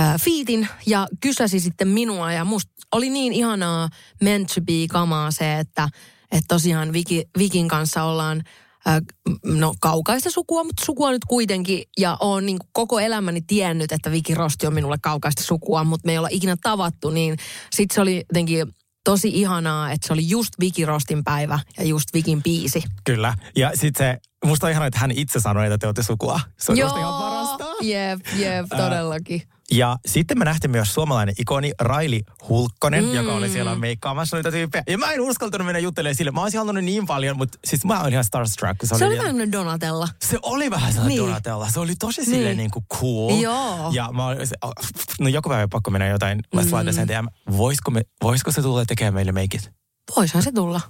äh, 0.00 0.20
fiitin 0.20 0.68
ja 0.86 1.08
kysäsi 1.20 1.60
sitten 1.60 1.88
minua 1.88 2.32
ja 2.32 2.44
musta 2.44 2.72
oli 2.92 3.10
niin 3.10 3.32
ihanaa 3.32 3.88
meant 4.22 4.48
to 4.54 4.60
be 4.60 4.72
kamaa 4.88 5.30
se, 5.30 5.58
että, 5.58 5.88
että 6.30 6.48
tosiaan 6.48 6.92
Viki, 6.92 7.24
Vikin 7.38 7.68
kanssa 7.68 8.02
ollaan 8.02 8.42
äh, 8.88 9.00
no 9.44 9.74
kaukaista 9.80 10.30
sukua, 10.30 10.64
mutta 10.64 10.84
sukua 10.84 11.10
nyt 11.10 11.24
kuitenkin. 11.28 11.82
Ja 11.98 12.16
oon 12.20 12.46
niin 12.46 12.58
koko 12.72 13.00
elämäni 13.00 13.40
tiennyt, 13.40 13.92
että 13.92 14.10
Viki 14.10 14.34
Rosti 14.34 14.66
on 14.66 14.74
minulle 14.74 14.98
kaukaista 15.02 15.42
sukua, 15.42 15.84
mutta 15.84 16.06
me 16.06 16.12
ei 16.12 16.18
olla 16.18 16.28
ikinä 16.30 16.56
tavattu, 16.62 17.10
niin 17.10 17.36
sitten 17.70 17.94
se 17.94 18.00
oli 18.00 18.16
jotenkin 18.16 18.74
tosi 19.04 19.28
ihanaa, 19.28 19.92
että 19.92 20.06
se 20.06 20.12
oli 20.12 20.28
just 20.28 20.54
Viki 20.60 20.84
Rostin 20.84 21.24
päivä 21.24 21.58
ja 21.78 21.84
just 21.84 22.14
Vikin 22.14 22.42
biisi. 22.42 22.82
Kyllä. 23.04 23.34
Ja 23.56 23.70
sitten 23.74 24.06
se, 24.06 24.20
musta 24.48 24.66
on 24.66 24.70
ihanaa, 24.70 24.86
että 24.86 24.98
hän 24.98 25.10
itse 25.10 25.40
sanoi, 25.40 25.66
että 25.66 25.78
te 25.78 25.86
olette 25.86 26.02
sukua. 26.02 26.40
Se 26.58 26.72
on 26.72 26.78
musta 26.78 26.98
ihan 26.98 27.22
parasta. 27.22 27.64
jep, 27.82 28.20
jep, 28.36 28.66
todellakin. 28.76 29.42
Ja 29.70 29.96
sitten 30.06 30.38
me 30.38 30.44
nähtiin 30.44 30.70
myös 30.70 30.94
suomalainen 30.94 31.34
ikoni 31.38 31.72
Raili 31.80 32.22
Hulkkonen, 32.48 33.04
mm. 33.04 33.14
joka 33.14 33.34
oli 33.34 33.48
siellä 33.48 33.74
meikkaamassa 33.74 34.36
noita 34.36 34.50
tyyppejä. 34.50 34.82
Ja 34.88 34.98
mä 34.98 35.12
en 35.12 35.20
uskaltanut 35.20 35.66
mennä 35.66 35.78
juttelemaan 35.78 36.14
sille. 36.14 36.30
Mä 36.30 36.42
olisin 36.42 36.58
halunnut 36.58 36.84
niin 36.84 37.06
paljon, 37.06 37.36
mutta 37.36 37.58
siis 37.64 37.84
mä 37.84 38.00
olin 38.00 38.12
ihan 38.12 38.24
starstruck. 38.24 38.76
Se, 38.82 38.98
Se 38.98 39.04
oli 39.04 39.14
vielä- 39.14 39.32
vähän 39.34 39.52
Donatella. 39.52 40.08
Se 40.22 40.38
oli 40.42 40.70
vähän 40.70 40.92
sellainen 40.92 41.08
Niin. 41.08 41.18
niin. 41.22 41.28
Donatella. 41.28 41.70
Se 41.70 41.80
oli 41.80 41.94
tosi 41.96 42.24
silleen 42.24 42.44
Niin. 42.44 42.56
niin 42.56 42.70
kuin 42.70 42.84
cool. 43.00 43.40
Joo. 43.42 43.90
Ja 43.92 44.08
mä 44.12 44.26
olin, 44.26 44.46
se- 44.46 44.56
oh, 44.62 44.72
no 45.20 45.28
joku 45.28 45.48
päivä 45.48 45.68
pakko 45.68 45.90
mennä 45.90 46.06
jotain. 46.06 46.40
Mä 46.54 46.62
mm. 46.62 46.72
laitan 46.72 46.94
sen 46.94 47.08
DM. 47.08 47.26
Voisiko, 47.56 47.90
me, 47.90 48.02
voisiko 48.22 48.52
se 48.52 48.62
tulla 48.62 48.84
tekemään 48.84 49.14
meille 49.14 49.32
meikit? 49.32 49.70
Voisihan 50.16 50.42
se 50.42 50.52
tulla. 50.52 50.80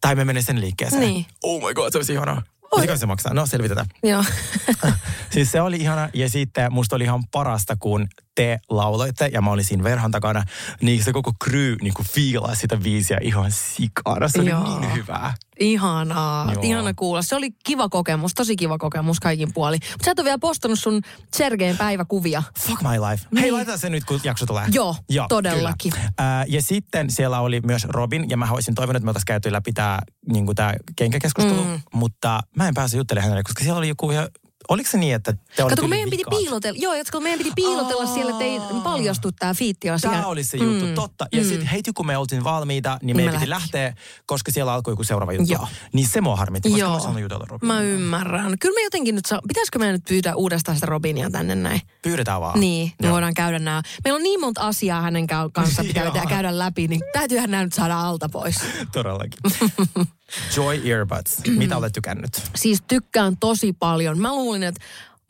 Tai 0.00 0.14
me 0.14 0.24
menen 0.24 0.42
sen 0.42 0.60
liikkeeseen. 0.60 1.00
Niin. 1.02 1.26
Oh 1.42 1.62
my 1.68 1.74
god, 1.74 1.92
se 1.92 1.98
olisi 1.98 2.12
ihanaa. 2.12 2.42
Mitä 2.78 2.96
se 2.96 3.06
maksaa? 3.06 3.34
No 3.34 3.46
selvitetään. 3.46 3.86
Joo. 4.02 4.24
Siis 5.32 5.52
se 5.52 5.60
oli 5.60 5.76
ihana 5.76 6.08
ja 6.14 6.28
sitten 6.28 6.72
musta 6.72 6.96
oli 6.96 7.04
ihan 7.04 7.24
parasta, 7.32 7.76
kun 7.76 8.08
te 8.34 8.58
lauloitte 8.68 9.30
ja 9.32 9.42
mä 9.42 9.50
olin 9.50 9.64
siinä 9.64 9.84
verhon 9.84 10.10
takana, 10.10 10.44
niin 10.82 11.04
se 11.04 11.12
koko 11.12 11.32
crew 11.44 11.74
niin 11.80 11.94
kuin 11.94 12.06
fiilasi 12.14 12.60
sitä 12.60 12.76
biisiä 12.76 13.18
ihan 13.22 13.52
sikana. 13.52 14.28
Se 14.28 14.40
oli 14.40 14.50
Joo. 14.50 14.80
niin 14.80 14.94
hyvää. 14.94 15.34
Ihanaa. 15.60 16.52
Joo. 16.52 16.62
Ihana 16.62 16.94
kuulla. 16.94 17.22
Se 17.22 17.36
oli 17.36 17.50
kiva 17.64 17.88
kokemus, 17.88 18.34
tosi 18.34 18.56
kiva 18.56 18.78
kokemus 18.78 19.20
kaikin 19.20 19.52
puoli. 19.52 19.76
Mutta 19.92 20.04
sä 20.04 20.10
et 20.10 20.18
ole 20.18 20.24
vielä 20.24 20.38
postannut 20.38 20.78
sun 20.78 21.02
Sergeen 21.36 21.76
päiväkuvia. 21.76 22.42
Fuck 22.58 22.82
my 22.82 22.88
life. 22.88 23.26
Niin. 23.30 23.40
Hei, 23.42 23.52
laitetaan 23.52 23.78
se 23.78 23.90
nyt, 23.90 24.04
kun 24.04 24.20
jakso 24.24 24.46
tulee. 24.46 24.66
Joo, 24.72 24.96
todellakin. 25.28 25.92
kyllä. 25.92 26.12
Ää, 26.18 26.44
ja 26.48 26.62
sitten 26.62 27.10
siellä 27.10 27.40
oli 27.40 27.60
myös 27.60 27.84
Robin, 27.84 28.30
ja 28.30 28.36
mä 28.36 28.48
olisin 28.50 28.74
toivonut, 28.74 28.96
että 28.96 29.04
me 29.04 29.10
oltaisiin 29.10 29.26
käyty 29.26 29.52
läpi 29.52 29.72
tämä 29.72 29.98
niin 30.32 30.46
kenkäkeskustelu, 30.96 31.64
mm. 31.64 31.80
mutta 31.94 32.40
mä 32.56 32.68
en 32.68 32.74
pääse 32.74 32.96
juttelemaan 32.96 33.24
hänelle, 33.24 33.42
koska 33.42 33.64
siellä 33.64 33.78
oli 33.78 33.88
joku 33.88 34.10
ihan... 34.10 34.28
Oliko 34.70 34.90
se 34.90 34.98
niin, 34.98 35.14
että 35.14 35.32
te 35.32 35.62
Kato, 35.62 35.80
kun 35.80 35.90
meidän 35.90 36.10
piti 36.10 36.22
piilotella, 36.30 36.78
joo, 36.82 36.92
kun 37.12 37.22
meidän 37.22 37.38
piti 37.38 37.50
piilotella 37.54 38.02
Aa. 38.04 38.14
siellä, 38.14 38.30
että 38.32 38.44
ei 38.44 38.60
paljastu 38.84 39.32
tämä 39.32 39.54
fiitti-asia. 39.54 40.10
Tämä 40.10 40.26
oli 40.26 40.44
se 40.44 40.56
juttu, 40.56 40.86
Mm. 40.86 40.94
totta. 40.94 41.26
Ja 41.32 41.42
mm. 41.42 41.48
sitten 41.48 41.66
heti 41.66 41.92
kun 41.92 42.06
me 42.06 42.16
oltiin 42.16 42.44
valmiita, 42.44 42.90
niin 42.90 43.06
Niin 43.06 43.16
meidän 43.16 43.34
me 43.34 43.38
piti 43.38 43.50
lähteä, 43.50 43.94
koska 44.26 44.52
siellä 44.52 44.72
alkoi 44.74 44.92
joku 44.92 45.04
seuraava 45.04 45.32
juttu. 45.32 45.52
Joo. 45.52 45.68
Niin 45.92 46.08
se 46.08 46.20
mua 46.20 46.36
harmitti, 46.36 46.68
koska 46.70 46.80
Joo. 46.86 47.12
mä 47.12 47.20
jutella 47.20 47.44
Robin. 47.48 47.66
Mä 47.66 47.80
ymmärrän. 47.82 48.58
Kyllä 48.58 48.74
me 48.74 48.82
jotenkin 48.82 49.14
nyt 49.14 49.26
saa, 49.26 49.40
pitäisikö 49.48 49.78
meidän 49.78 49.94
nyt 49.94 50.04
pyytää 50.08 50.34
uudestaan 50.34 50.76
sitä 50.76 50.86
Robinia 50.86 51.30
tänne 51.30 51.54
näin? 51.54 51.80
Pyydetään 52.02 52.40
vaan. 52.40 52.60
Niin, 52.60 52.92
me 53.02 53.06
Joo. 53.06 53.12
voidaan 53.12 53.34
käydä 53.34 53.58
nämä. 53.58 53.82
Meillä 54.04 54.16
on 54.16 54.22
niin 54.22 54.40
monta 54.40 54.60
asiaa 54.60 55.02
hänen 55.02 55.26
ka- 55.26 55.50
kanssa, 55.52 55.84
pitää 55.94 56.26
käydä 56.28 56.58
läpi, 56.58 56.88
niin 56.88 57.00
täytyyhän 57.12 57.50
nämä 57.50 57.64
nyt 57.64 57.72
saada 57.72 58.00
alta 58.00 58.28
pois. 58.28 58.56
Todellakin. 58.92 59.40
Joy 60.56 60.90
Earbuds. 60.90 61.36
Mitä 61.58 61.76
olet 61.76 61.92
tykännyt? 61.92 62.42
Siis 62.56 62.82
tykkään 62.88 63.36
tosi 63.40 63.72
paljon. 63.72 64.18
Mä 64.18 64.34
luulin, 64.34 64.62
että 64.62 64.80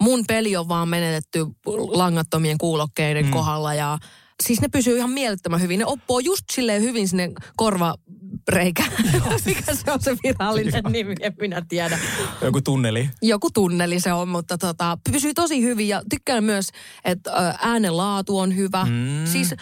mun 0.01 0.25
peli 0.29 0.57
on 0.57 0.69
vaan 0.69 0.89
menetetty 0.89 1.47
langattomien 1.89 2.59
kuulokkeiden 2.59 3.25
mm. 3.25 3.31
kohdalla 3.31 3.75
ja 3.75 3.99
siis 4.43 4.61
ne 4.61 4.69
pysyy 4.69 4.97
ihan 4.97 5.11
mielettömän 5.11 5.61
hyvin. 5.61 5.79
Ne 5.79 5.87
oppoo 5.87 6.19
just 6.19 6.45
silleen 6.53 6.83
hyvin 6.83 7.09
sinne 7.09 7.33
korvareikä. 7.57 8.85
Mikä 9.47 9.75
se 9.75 9.93
on 9.93 10.03
se 10.03 10.17
virallinen 10.23 10.85
nimi, 10.91 11.15
en 11.21 11.35
minä 11.41 11.63
tiedä. 11.69 11.99
Joku 12.43 12.61
tunneli. 12.61 13.11
Joku 13.23 13.51
tunneli 13.51 14.01
se 14.01 14.13
on, 14.13 14.29
mutta 14.29 14.59
tota, 14.59 14.99
pysyy 15.13 15.35
tosi 15.35 15.63
hyvin 15.63 15.89
ja 15.89 16.03
tykkään 16.11 16.45
myös, 16.45 16.69
että 17.05 17.33
ö, 17.33 17.55
äänen 17.63 17.97
laatu 17.97 18.39
on 18.39 18.57
hyvä. 18.57 18.85
Mm. 18.85 19.27
Siis 19.27 19.55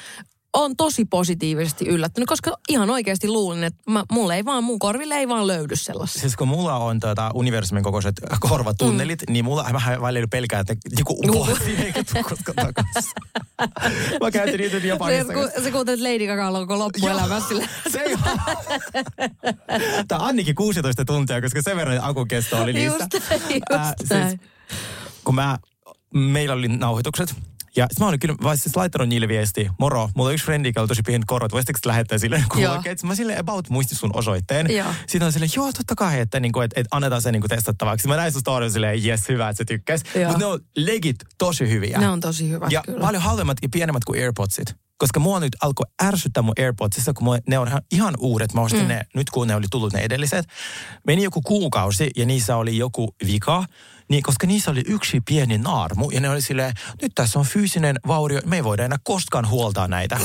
on 0.58 0.76
tosi 0.76 1.04
positiivisesti 1.04 1.88
yllättynyt, 1.88 2.28
koska 2.28 2.56
ihan 2.68 2.90
oikeasti 2.90 3.28
luulin, 3.28 3.64
että 3.64 3.90
mä, 3.90 4.04
mulle 4.12 4.36
ei 4.36 4.44
vaan, 4.44 4.64
mun 4.64 4.78
korville 4.78 5.14
ei 5.14 5.28
vaan 5.28 5.46
löydy 5.46 5.76
sellaisia. 5.76 6.20
Siis 6.20 6.36
kun 6.36 6.48
mulla 6.48 6.76
on 6.76 7.00
tuota 7.00 7.30
universumin 7.34 7.84
kokoiset 7.84 8.14
korvatunnelit, 8.40 9.22
mm. 9.28 9.32
niin 9.32 9.44
mulla 9.44 9.66
mä 9.72 10.00
välillä 10.00 10.28
pelkää, 10.30 10.60
että 10.60 10.76
joku 10.98 11.22
eikä 11.84 12.04
tuu 12.04 12.22
koskaan 12.22 12.56
takaisin. 12.56 13.12
mä 14.22 14.30
käytin 14.30 14.60
niitä 14.60 14.76
Japanissa. 14.76 15.26
Se, 15.26 15.34
kun, 15.34 15.62
se 15.62 15.70
kuuntelet 15.70 16.00
Lady 16.00 16.26
Gaga 16.26 16.52
koko 16.52 16.78
loppuelämässä 16.78 17.54
se 17.92 18.00
ei 18.00 18.16
Tämä 20.08 20.26
Annikin 20.26 20.54
16 20.54 21.04
tuntia, 21.04 21.40
koska 21.40 21.62
sen 21.62 21.76
verran 21.76 21.98
akun 22.02 22.28
kesto 22.28 22.62
oli 22.62 22.72
niistä. 22.72 23.08
Just, 23.14 23.14
just 23.14 23.72
äh, 23.72 23.94
siis, 23.98 24.40
kun 25.24 25.34
mä, 25.34 25.58
meillä 26.14 26.54
oli 26.54 26.68
nauhoitukset, 26.68 27.34
ja 27.78 27.86
sitten 27.90 28.04
mä 28.04 28.08
olin 28.08 28.20
kyllä 28.20 28.34
vai 28.42 28.56
siis 28.56 28.76
laittanut 28.76 29.08
niille 29.08 29.28
viesti, 29.28 29.68
moro, 29.78 30.10
mulla 30.14 30.28
on 30.28 30.34
yksi 30.34 30.46
frendi, 30.46 30.68
joka 30.68 30.82
on 30.82 30.88
tosi 30.88 31.02
pienet 31.02 31.24
korot, 31.26 31.52
voisitteko 31.52 31.78
lähettää 31.84 32.18
sille 32.18 32.44
kuulokkeet? 32.52 33.02
Mä 33.02 33.14
sille 33.14 33.38
about 33.38 33.70
muisti 33.70 33.94
sun 33.94 34.10
osoitteen. 34.14 34.76
Joo. 34.76 34.94
Sitten 35.06 35.26
on 35.26 35.32
silleen, 35.32 35.50
joo 35.56 35.72
totta 35.72 35.94
kai, 35.94 36.20
että, 36.20 36.40
niinku, 36.40 36.60
et, 36.60 36.70
et 36.76 36.86
annetaan 36.90 37.22
se 37.22 37.32
niinku 37.32 37.48
testattavaksi. 37.48 38.08
Mä 38.08 38.16
näin 38.16 38.32
sun 38.32 38.40
story 38.40 38.70
silleen, 38.70 39.04
jes 39.04 39.28
hyvä, 39.28 39.48
että 39.48 39.58
sä 39.58 39.64
tykkäs. 39.64 40.02
Mutta 40.26 40.38
ne 40.38 40.44
on 40.44 40.60
legit 40.76 41.16
tosi 41.38 41.70
hyviä. 41.70 41.98
Ne 41.98 42.08
on 42.08 42.20
tosi 42.20 42.50
hyvät 42.50 42.72
Ja 42.72 42.82
kyllä. 42.86 43.00
paljon 43.00 43.22
halvemmat 43.22 43.58
ja 43.62 43.68
pienemmät 43.72 44.04
kuin 44.04 44.20
AirPodsit. 44.20 44.74
Koska 44.98 45.20
mua 45.20 45.40
nyt 45.40 45.56
alkoi 45.62 45.86
ärsyttää 46.02 46.42
mun 46.42 46.54
AirPodsissa, 46.58 47.12
kun 47.12 47.24
mua, 47.24 47.38
ne 47.48 47.58
on 47.58 47.68
ihan, 47.68 47.82
ihan 47.92 48.14
uudet. 48.18 48.54
Mä 48.54 48.60
ostin 48.60 48.82
mm. 48.82 48.88
ne, 48.88 49.06
nyt 49.14 49.30
kun 49.30 49.46
ne 49.48 49.54
oli 49.54 49.66
tullut 49.70 49.92
ne 49.92 50.00
edelliset. 50.00 50.46
Meni 51.06 51.22
joku 51.22 51.40
kuukausi 51.42 52.10
ja 52.16 52.26
niissä 52.26 52.56
oli 52.56 52.76
joku 52.76 53.14
vika. 53.26 53.64
Niin, 54.08 54.22
koska 54.22 54.46
niissä 54.46 54.70
oli 54.70 54.82
yksi 54.86 55.20
pieni 55.20 55.58
naarmu 55.58 56.10
ja 56.10 56.20
ne 56.20 56.30
oli 56.30 56.42
silleen, 56.42 56.74
nyt 57.02 57.12
tässä 57.14 57.38
on 57.38 57.44
fyysinen 57.44 57.96
vaurio, 58.06 58.40
me 58.44 58.56
ei 58.56 58.64
voida 58.64 58.84
enää 58.84 58.98
koskaan 59.04 59.48
huoltaa 59.48 59.88
näitä. 59.88 60.20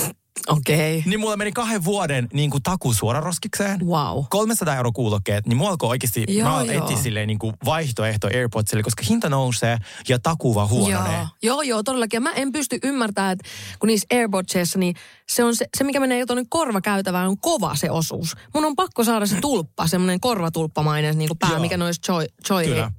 Okei. 0.48 0.98
Okay. 0.98 1.10
Niin 1.10 1.20
mulla 1.20 1.38
meni 1.38 1.52
kahden 1.52 1.84
vuoden 1.84 2.28
niin 2.34 2.50
kuin 2.50 2.64
taku 2.64 2.94
suoraroskikseen. 2.94 3.80
Wow. 3.86 4.24
300 4.30 4.76
euro 4.76 4.92
kuulokkeet, 4.92 5.48
niin 5.48 5.58
mulla 5.58 5.70
alkoi 5.70 5.90
oikeasti, 5.90 6.26
Joo, 6.28 6.50
mä 6.50 6.74
etsin 6.74 6.98
silleen 6.98 7.28
niin 7.28 7.40
kuin 7.40 7.54
vaihtoehto 7.66 8.28
AirPodsille, 8.28 8.84
koska 8.84 9.04
hinta 9.10 9.30
nousee 9.30 9.78
ja 10.08 10.20
taku 10.20 10.56
vaan 10.56 10.70
huononee. 10.70 11.18
Joo, 11.18 11.28
joo, 11.42 11.62
joo, 11.62 11.84
todellakin. 11.84 12.24
Mä 12.24 12.32
en 12.32 12.52
pysty 12.52 12.80
ymmärtämään, 12.84 13.32
että 13.32 13.50
kun 13.80 13.88
niissä 13.88 14.08
AirPodsissa, 14.12 14.80
niin 14.80 14.96
se, 15.30 15.44
on 15.44 15.56
se, 15.56 15.66
se 15.78 15.84
mikä 15.84 16.00
menee 16.00 16.20
jo 16.20 16.26
tuonne 16.26 16.44
korvakäytävään, 16.50 17.28
on 17.28 17.38
kova 17.40 17.76
se 17.76 17.92
osuus. 17.92 18.36
Mun 18.54 18.66
on 18.66 18.76
pakko 18.76 19.04
saada 19.04 19.26
se 19.26 19.36
tulppa, 19.42 19.88
semmoinen 19.88 20.20
korvatulppamainen 20.20 21.18
niin 21.18 21.30
kuin 21.30 21.38
pää, 21.38 21.50
Joo. 21.50 21.60
mikä 21.60 21.78
noissa 21.78 22.14
Joy, 22.14 22.26
Joy 22.50 22.66
Kyllä. 22.66 22.90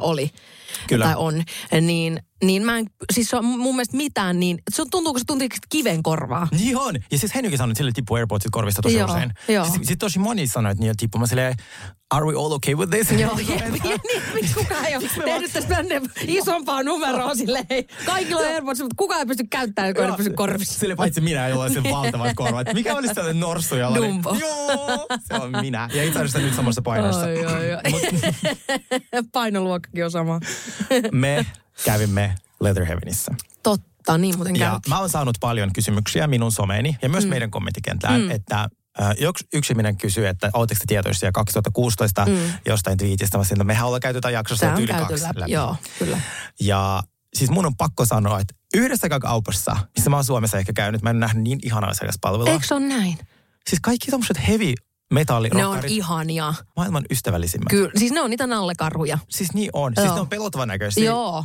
Oli. 0.00 0.30
Kyllä. 0.86 1.04
Tai 1.04 1.14
on. 1.16 1.42
Niin, 1.80 2.22
niin 2.44 2.64
mä 2.64 2.78
en, 2.78 2.86
siis 3.12 3.30
se 3.30 3.36
on 3.36 3.44
mun 3.44 3.74
mielestä 3.74 3.96
mitään 3.96 4.40
niin, 4.40 4.58
se 4.70 4.82
on, 4.82 4.90
tuntuu, 4.90 5.12
kun 5.12 5.20
se 5.20 5.24
tuntuu 5.26 5.48
kiven 5.68 6.02
korvaa. 6.02 6.48
Niin 6.50 6.76
on. 6.76 6.94
Ja 7.10 7.18
siis 7.18 7.34
Henrykin 7.34 7.58
sanoi, 7.58 7.70
että 7.72 7.78
sille 7.78 7.92
tippuu 7.92 8.16
AirPodsit 8.16 8.50
korvista 8.50 8.82
tosi 8.82 8.94
Joo, 8.94 9.08
usein. 9.08 9.32
joo. 9.48 9.64
Sitten 9.64 9.86
sit 9.86 9.98
tosi 9.98 10.18
moni 10.18 10.46
sanoi, 10.46 10.72
että 10.72 10.80
niillä 10.80 10.94
tippuu. 10.98 11.18
Mä 11.20 11.26
silleen, 11.26 11.56
are 12.10 12.26
we 12.26 12.34
all 12.34 12.52
okay 12.52 12.74
with 12.74 12.90
this? 12.90 13.10
Joo, 13.20 13.38
jep, 13.38 13.60
ja 13.60 13.68
niin, 14.08 14.22
miksi 14.34 14.54
kukaan 14.54 14.84
ei 14.84 14.96
ole 14.96 15.04
tehnyt 15.24 15.52
tästä 15.52 15.84
isompaa 16.26 16.82
numeroa 16.82 17.34
silleen. 17.34 17.66
Kaikilla 18.06 18.40
on 18.40 18.46
AirPods, 18.46 18.80
mutta 18.80 18.94
kukaan 18.96 19.20
ei 19.20 19.26
pysty 19.26 19.44
käyttämään, 19.50 19.94
kun 19.94 20.04
ei 20.04 20.12
pysy 20.16 20.30
korvissa. 20.30 20.78
Sille 20.78 20.96
paitsi 20.96 21.20
minä, 21.20 21.48
jolla 21.48 21.64
on 21.64 21.72
sen 21.72 21.82
valtavat 21.92 22.32
korvat. 22.34 22.74
Mikä 22.74 22.94
olisi 22.96 23.14
sellainen 23.14 23.40
norssu, 23.40 23.76
jolla 23.76 23.98
oli? 23.98 24.06
Dumbo. 24.06 24.36
Joo, 24.40 25.06
se 25.20 25.34
on 25.34 25.50
minä. 25.60 25.88
Ja 25.92 26.04
itse 26.04 26.18
asiassa 26.18 26.38
nyt 26.38 26.54
samassa 26.54 26.82
painossa. 26.82 27.26
Oi, 27.26 27.46
oi, 27.46 27.74
oi. 27.74 27.82
Painoluokkakin 29.32 30.04
on 30.04 30.10
sama. 30.10 30.40
Me 31.12 31.46
kävimme 31.84 32.34
Leatherheavenissä. 32.60 33.34
Totta, 33.62 34.18
niin 34.18 34.36
muuten 34.36 34.56
Ja 34.56 34.70
käyt. 34.70 34.88
mä 34.88 35.00
oon 35.00 35.10
saanut 35.10 35.36
paljon 35.40 35.72
kysymyksiä 35.72 36.26
minun 36.26 36.52
someeni 36.52 36.96
ja 37.02 37.08
myös 37.08 37.24
mm. 37.24 37.30
meidän 37.30 37.50
kommenttikentlään, 37.50 38.20
mm. 38.20 38.30
että 38.30 38.68
yksi, 39.18 39.44
yksi 39.52 39.72
ihminen 39.72 39.96
kysyy, 39.96 40.26
että 40.26 40.50
oletteko 40.52 40.78
te 40.78 40.84
tietoisia 40.86 41.32
2016 41.32 42.26
mm. 42.26 42.32
jostain 42.66 42.98
twiitistä. 42.98 43.38
Mä 43.38 43.44
sanoin, 43.44 43.56
että 43.56 43.64
mehän 43.64 43.86
ollaan 43.86 44.00
käyty 44.00 44.16
tätä 44.20 44.30
jaksossa 44.30 44.72
yli 44.78 44.86
kaksi 44.86 45.22
läpi. 45.22 45.40
läpi. 45.40 45.52
Joo, 45.52 45.76
kyllä. 45.98 46.20
Ja 46.60 47.02
siis 47.34 47.50
mun 47.50 47.66
on 47.66 47.76
pakko 47.76 48.04
sanoa, 48.04 48.40
että 48.40 48.54
yhdessäkään 48.74 49.20
kaupassa, 49.20 49.76
missä 49.96 50.10
mä 50.10 50.16
oon 50.16 50.24
Suomessa 50.24 50.58
ehkä 50.58 50.72
käynyt, 50.72 51.02
mä 51.02 51.10
en 51.10 51.20
nähnyt 51.20 51.44
niin 51.44 51.58
ihanaa 51.62 51.90
asiakaspalvelua. 51.90 52.52
Eikö 52.52 52.66
se 52.66 52.74
ole 52.74 52.86
näin? 52.86 53.18
Siis 53.68 53.80
kaikki 53.82 54.10
tommoset 54.10 54.48
heavy 54.48 54.74
Ne 55.54 55.66
on 55.66 55.80
ihania. 55.86 56.54
maailman 56.76 57.04
ystävällisimmät. 57.10 57.68
Kyllä, 57.70 57.90
siis 57.96 58.12
ne 58.12 58.20
on 58.20 58.30
niitä 58.30 58.46
nallekarhuja. 58.46 59.18
Siis 59.28 59.54
niin 59.54 59.70
on. 59.72 59.92
Siis 59.96 60.06
Joo. 60.06 60.14
ne 60.14 60.20
on 60.20 60.28
pelottavan 60.28 60.68
näköisiä. 60.68 61.04
Joo. 61.04 61.44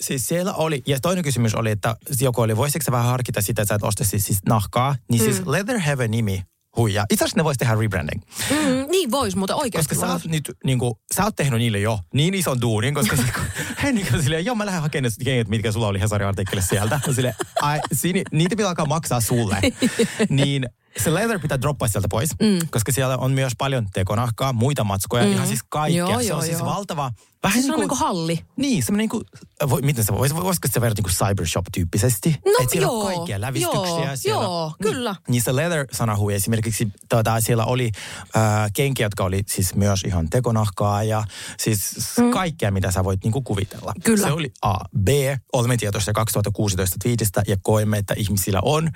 Siis 0.00 0.26
siellä 0.26 0.52
oli, 0.54 0.82
ja 0.86 1.00
toinen 1.00 1.24
kysymys 1.24 1.54
oli, 1.54 1.70
että 1.70 1.96
joku 2.20 2.40
oli, 2.40 2.56
voisitko 2.56 2.92
vähän 2.92 3.06
harkita 3.06 3.42
sitä, 3.42 3.62
että 3.62 3.68
sä 3.68 3.74
et 3.74 3.82
ostaisi 3.82 4.20
siis 4.20 4.38
nahkaa, 4.48 4.96
niin 5.10 5.22
siis 5.22 5.44
Mm. 5.44 5.50
Leather 5.52 5.78
Heaven 5.78 6.10
nimi 6.10 6.42
huijaa. 6.78 7.06
Itse 7.10 7.24
asiassa 7.24 7.36
ne 7.40 7.44
voisi 7.44 7.58
tehdä 7.58 7.74
rebranding. 7.74 8.22
Mm, 8.50 8.90
niin 8.90 9.10
vois, 9.10 9.36
mutta 9.36 9.54
oikeasti 9.54 9.94
Koska 9.94 10.06
sä 10.06 10.12
vois. 10.12 10.22
oot, 10.24 10.32
nyt, 10.32 10.52
niin 10.64 10.78
kuin, 10.78 10.94
sä 11.16 11.24
oot 11.24 11.36
tehnyt 11.36 11.58
niille 11.58 11.78
jo 11.78 11.98
niin 12.14 12.34
ison 12.34 12.60
duunin, 12.60 12.94
koska 12.94 13.16
se, 13.16 13.22
kun 13.34 13.42
Henrik 13.82 14.06
on 14.14 14.22
silleen, 14.22 14.44
joo 14.44 14.54
mä 14.54 14.66
lähden 14.66 14.82
hakemaan 14.82 15.12
ne 15.18 15.24
kengät, 15.24 15.48
mitkä 15.48 15.72
sulla 15.72 15.86
oli 15.86 16.00
Hesarin 16.00 16.28
artikkelissa 16.28 16.68
sieltä. 16.68 17.00
Silleen, 17.14 17.34
ai, 17.62 17.80
siinä, 17.92 18.22
niitä 18.32 18.56
pitää 18.56 18.68
alkaa 18.68 18.86
maksaa 18.86 19.20
sulle. 19.20 19.56
niin 20.28 20.68
se 21.04 21.14
leather 21.14 21.38
pitää 21.38 21.60
droppaa 21.60 21.88
sieltä 21.88 22.08
pois, 22.10 22.30
mm. 22.40 22.68
koska 22.70 22.92
siellä 22.92 23.16
on 23.16 23.32
myös 23.32 23.52
paljon 23.58 23.86
tekonahkaa, 23.92 24.52
muita 24.52 24.84
matskoja, 24.84 25.24
mm. 25.24 25.32
ihan 25.32 25.46
siis 25.46 25.60
kaikkea. 25.68 25.98
Joo, 25.98 26.20
se 26.20 26.26
joo, 26.26 26.38
on 26.38 26.44
siis 26.44 26.58
joo. 26.58 26.66
valtava. 26.66 27.12
Vähän 27.42 27.52
Siis 27.52 27.66
se 27.66 27.72
on 27.72 27.76
niin 27.76 27.80
niin 27.80 27.88
kuin 27.88 27.98
halli. 27.98 28.44
niin, 28.56 28.82
semmoinen 28.82 29.02
niin 29.02 29.08
kuin, 29.08 29.24
voi, 29.70 29.82
miten 29.82 30.04
se 30.04 30.12
voisi, 30.12 30.34
voisiko 30.34 30.68
se 30.70 30.80
verrata 30.80 31.02
niin 31.02 31.16
kuin 31.18 31.28
cybershop-tyyppisesti? 31.28 32.36
No 32.46 32.52
Et 32.62 32.70
siellä 32.70 32.86
joo, 32.86 33.00
on 33.00 33.06
kaikkia 33.06 33.40
lävistyksiä. 33.40 34.04
joo, 34.04 34.16
siellä, 34.16 34.42
joo, 34.42 34.74
kyllä. 34.82 35.12
Niin, 35.12 35.32
niin 35.32 35.42
se 35.42 35.56
leather-sanahui 35.56 36.34
esimerkiksi, 36.34 36.88
tuota, 37.08 37.40
siellä 37.40 37.64
oli 37.64 37.90
äh, 38.36 38.70
kenkiä, 38.74 39.06
jotka 39.06 39.24
oli 39.24 39.42
siis 39.46 39.74
myös 39.74 40.02
ihan 40.04 40.30
tekonahkaa 40.30 41.02
ja 41.02 41.24
siis 41.58 41.96
mm. 42.20 42.30
kaikkea, 42.30 42.70
mitä 42.70 42.90
sä 42.90 43.04
voit 43.04 43.24
niin 43.24 43.32
kuin 43.32 43.44
kuvitella. 43.44 43.92
Kyllä. 44.04 44.26
Se 44.26 44.32
oli 44.32 44.52
A. 44.62 44.74
B. 44.98 45.08
Olemme 45.52 45.76
tietoisia 45.76 46.14
2016 46.14 46.96
twiitistä 47.02 47.42
ja 47.46 47.56
koimme, 47.62 47.98
että 47.98 48.14
ihmisillä 48.16 48.60
on 48.62 48.90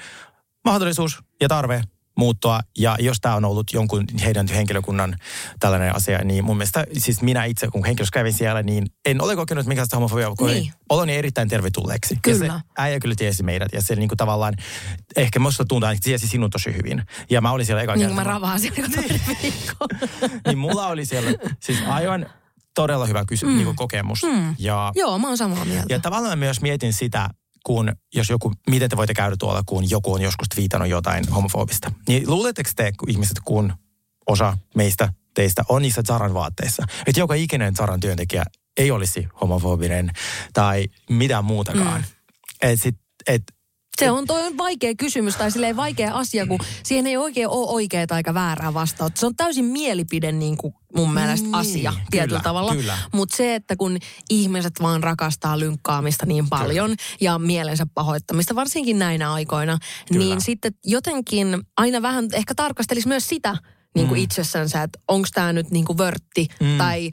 mahdollisuus 0.65 1.19
ja 1.41 1.49
tarve 1.49 1.83
muuttua. 2.19 2.61
Ja 2.79 2.97
jos 3.01 3.17
tämä 3.21 3.35
on 3.35 3.45
ollut 3.45 3.73
jonkun 3.73 4.05
heidän 4.25 4.47
henkilökunnan 4.49 5.17
tällainen 5.61 5.97
asia, 5.97 6.19
niin 6.25 6.45
mun 6.45 6.57
mielestä, 6.57 6.85
siis 6.99 7.23
minä 7.23 7.45
itse, 7.45 7.69
kun 7.69 7.85
henkilössä 7.85 8.13
kävin 8.13 8.33
siellä, 8.33 8.63
niin 8.63 8.87
en 9.05 9.23
ole 9.23 9.37
kokenut 9.37 9.67
minkäänlaista 9.67 9.97
homofobiaa, 9.97 10.35
koin 10.37 10.55
Niin. 10.55 10.73
oloni 10.89 11.17
erittäin 11.17 11.49
tervetulleeksi. 11.49 12.19
Kyllä. 12.23 12.47
Ja 12.47 12.53
se 12.53 12.61
äijä 12.79 13.01
kyllä 13.01 13.15
tiesi 13.19 13.43
meidät, 13.43 13.69
ja 13.73 13.83
se 13.83 13.95
niinku 13.97 14.17
tavallaan, 14.17 14.55
ehkä 15.17 15.39
musta 15.39 15.65
tuntuu, 15.65 15.89
että 15.89 16.05
tiesi 16.05 16.27
sinun 16.29 16.51
tosi 16.51 16.75
hyvin. 16.77 17.03
Ja 17.31 17.41
mä 17.41 17.51
olin 17.51 17.67
siellä 17.67 17.83
eka 17.83 17.93
Niin 17.97 18.07
kuin 18.07 18.17
kerta. 18.17 18.29
mä 18.31 18.35
ravaan 18.35 18.61
siellä 18.61 18.89
viikko. 19.43 19.87
niin 20.47 20.59
mulla 20.59 20.87
oli 20.87 21.05
siellä 21.05 21.31
siis 21.61 21.79
aivan 21.89 22.27
todella 22.75 23.07
hyvä 23.07 23.25
kysy- 23.25 23.47
mm. 23.47 23.57
niinku 23.57 23.73
kokemus. 23.77 24.23
Mm. 24.23 24.55
Ja 24.59 24.93
Joo, 24.95 25.19
mä 25.19 25.29
oon 25.29 25.37
samaa 25.39 25.65
mieltä. 25.65 25.95
ja 25.95 26.01
tavallaan 26.01 26.39
myös 26.39 26.61
mietin 26.61 26.93
sitä, 26.93 27.31
kun 27.65 27.93
jos 28.15 28.31
joku, 28.31 28.53
miten 28.71 28.91
te 28.91 28.97
voitte 28.97 29.15
käydä 29.15 29.37
tuolla, 29.39 29.63
kun 29.67 29.91
joku 29.91 30.13
on 30.13 30.23
joskus 30.23 30.47
viitannut 30.57 30.89
jotain 30.89 31.29
homofobista. 31.29 31.93
Niin 32.09 32.31
luuletteko 32.31 32.71
te, 32.77 32.93
kun 32.93 33.11
ihmiset, 33.11 33.37
kun 33.45 33.73
osa 34.27 34.59
meistä, 34.75 35.13
teistä 35.35 35.63
on 35.69 35.83
niissä 35.83 36.03
Zaran 36.07 36.35
vaatteissa, 36.35 36.87
että 37.07 37.21
joka 37.21 37.35
ikinen 37.35 37.77
Zaran 37.77 38.01
työntekijä 38.01 38.45
ei 38.77 38.91
olisi 38.91 39.29
homofobinen 39.41 40.11
tai 40.53 40.87
mitään 41.11 41.45
muutakaan. 41.45 42.01
Mm. 42.01 42.07
Et 42.63 42.83
sit, 42.83 42.97
et, 43.27 43.43
Se 43.99 44.11
on 44.11 44.27
toi 44.27 44.47
on 44.47 44.59
vaikea 44.59 44.95
kysymys 44.95 45.37
tai 45.37 45.51
silleen 45.51 45.77
vaikea 45.77 46.15
asia, 46.15 46.47
kun 46.47 46.59
siihen 46.83 47.07
ei 47.07 47.17
oikein 47.17 47.49
ole 47.49 47.71
oikeaa 47.71 48.17
eikä 48.17 48.35
väärää 48.35 48.75
vastausta. 48.75 49.21
Se 49.21 49.27
on 49.27 49.37
täysin 49.37 49.65
mielipide 49.65 50.33
niin 50.33 50.57
kuin 50.57 50.75
mun 50.97 51.15
mielestä 51.15 51.47
Niin, 51.47 51.55
asia 51.55 51.93
tietyllä 52.11 52.27
kyllä, 52.27 52.43
tavalla. 52.43 52.75
Mutta 53.13 53.37
se, 53.37 53.55
että 53.55 53.77
kun 53.77 53.99
ihmiset 54.31 54.73
vaan 54.83 55.03
rakastaa 55.03 55.59
lynkkaamista 55.59 56.27
niin 56.27 56.49
paljon 56.49 56.87
kyllä. 56.91 57.17
ja 57.21 57.39
mielensä 57.39 57.87
pahoittamista, 57.95 58.55
varsinkin 58.55 58.99
näinä 58.99 59.33
aikoina, 59.33 59.79
Kyllä. 60.09 60.25
niin 60.25 60.41
sitten 60.41 60.75
jotenkin 60.85 61.63
aina 61.77 62.03
vähän 62.03 62.29
ehkä 62.33 62.55
tarkastelisi 62.55 63.09
myös 63.09 63.29
sitä, 63.29 63.57
niin 63.95 64.09
kuin 64.09 64.19
mm. 64.21 64.25
itsessänsä, 64.25 64.83
että 64.83 64.99
onko 65.09 65.29
tämä 65.35 65.53
nyt 65.53 65.71
niin 65.71 65.85
kuin 65.85 65.99
vörtti 65.99 66.49
mm. 66.61 66.79
tai 66.79 67.11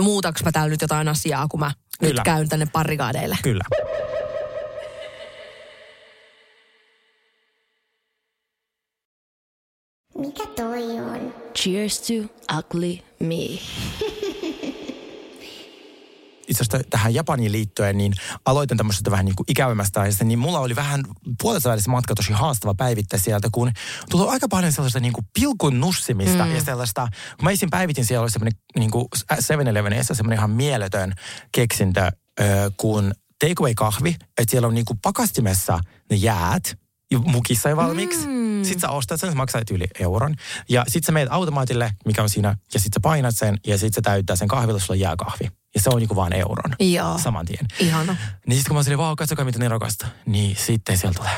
muutaks 0.00 0.44
mä 0.44 0.52
täällä 0.52 0.70
nyt 0.70 0.82
jotain 0.82 1.08
asiaa, 1.08 1.48
kun 1.48 1.60
mä 1.60 1.72
Kyllä. 2.00 2.12
nyt 2.12 2.20
käyn 2.24 2.48
tänne 2.48 2.66
parikaadeille. 2.72 3.38
kyllä. 3.42 3.64
Mikä 10.20 10.46
toi 10.56 11.00
on? 11.00 11.34
Cheers 11.54 12.00
to 12.00 12.12
ugly 12.58 12.98
me. 13.20 13.58
itse 16.48 16.62
asiassa 16.62 16.90
tähän 16.90 17.14
Japaniin 17.14 17.52
liittyen, 17.52 17.98
niin 17.98 18.12
aloitin 18.44 18.76
tämmöisestä 18.76 19.10
vähän 19.10 19.24
niin 19.24 19.36
kuin 19.36 19.44
ikävämmästä 19.48 20.00
ajasta, 20.00 20.24
niin 20.24 20.38
mulla 20.38 20.60
oli 20.60 20.76
vähän 20.76 21.04
puolessa 21.42 21.70
välissä 21.70 21.90
matka 21.90 22.14
tosi 22.14 22.32
haastava 22.32 22.74
päivittää 22.74 23.18
sieltä, 23.18 23.48
kun 23.52 23.72
tuli 24.10 24.28
aika 24.28 24.48
paljon 24.48 24.72
sellaista 24.72 25.00
niin 25.00 25.12
kuin 25.12 25.26
pilkun 25.40 25.80
nussimista 25.80 26.44
mm. 26.44 26.54
ja 26.54 26.60
sellaista, 26.60 27.08
kun 27.36 27.44
mä 27.44 27.50
ensin 27.50 27.70
päivitin, 27.70 28.06
siellä 28.06 28.22
oli 28.22 28.30
semmoinen 28.30 28.58
niin 28.78 28.90
kuin 28.90 29.06
7-Elevenissa 29.34 30.14
semmoinen 30.14 30.38
ihan 30.38 30.50
mieletön 30.50 31.12
keksintö, 31.52 32.10
kun 32.76 33.12
takeaway-kahvi, 33.38 34.16
että 34.38 34.50
siellä 34.50 34.68
on 34.68 34.74
niin 34.74 34.84
kuin 34.84 34.98
pakastimessa 35.02 35.80
ne 36.10 36.16
jäät, 36.16 36.78
mukissa 37.18 37.68
jo 37.68 37.76
valmiiksi. 37.76 38.26
Mm. 38.26 38.64
Sitten 38.64 38.80
sä 38.80 38.90
ostat 38.90 39.20
sen, 39.20 39.30
sä 39.30 39.36
maksat 39.36 39.70
yli 39.70 39.86
euron. 40.00 40.34
Ja 40.68 40.84
sitten 40.88 41.06
sä 41.06 41.12
meet 41.12 41.28
automaatille, 41.30 41.92
mikä 42.06 42.22
on 42.22 42.28
siinä, 42.28 42.48
ja 42.48 42.80
sitten 42.80 42.96
sä 42.96 43.00
painat 43.02 43.36
sen, 43.36 43.58
ja 43.66 43.78
sitten 43.78 43.94
se 43.94 44.00
täyttää 44.00 44.36
sen 44.36 44.48
kahvilla, 44.48 44.78
sulla 44.78 44.94
on 44.94 45.00
jääkahvi. 45.00 45.50
Ja 45.74 45.80
se 45.80 45.90
on 45.90 45.98
niinku 45.98 46.16
vaan 46.16 46.32
euron. 46.32 46.74
Joo. 46.80 47.18
Saman 47.18 47.46
tien. 47.46 47.66
Ihana. 47.78 48.16
Niin 48.46 48.56
sitten 48.56 48.74
kun 48.74 48.76
mä 48.76 48.82
olin, 48.86 48.98
vau, 48.98 49.16
katsokaa 49.16 49.44
mitä 49.44 49.58
niin 49.58 49.70
rakasta. 49.70 50.06
Niin 50.26 50.56
sitten 50.56 50.98
sieltä 50.98 51.18
tulee. 51.18 51.36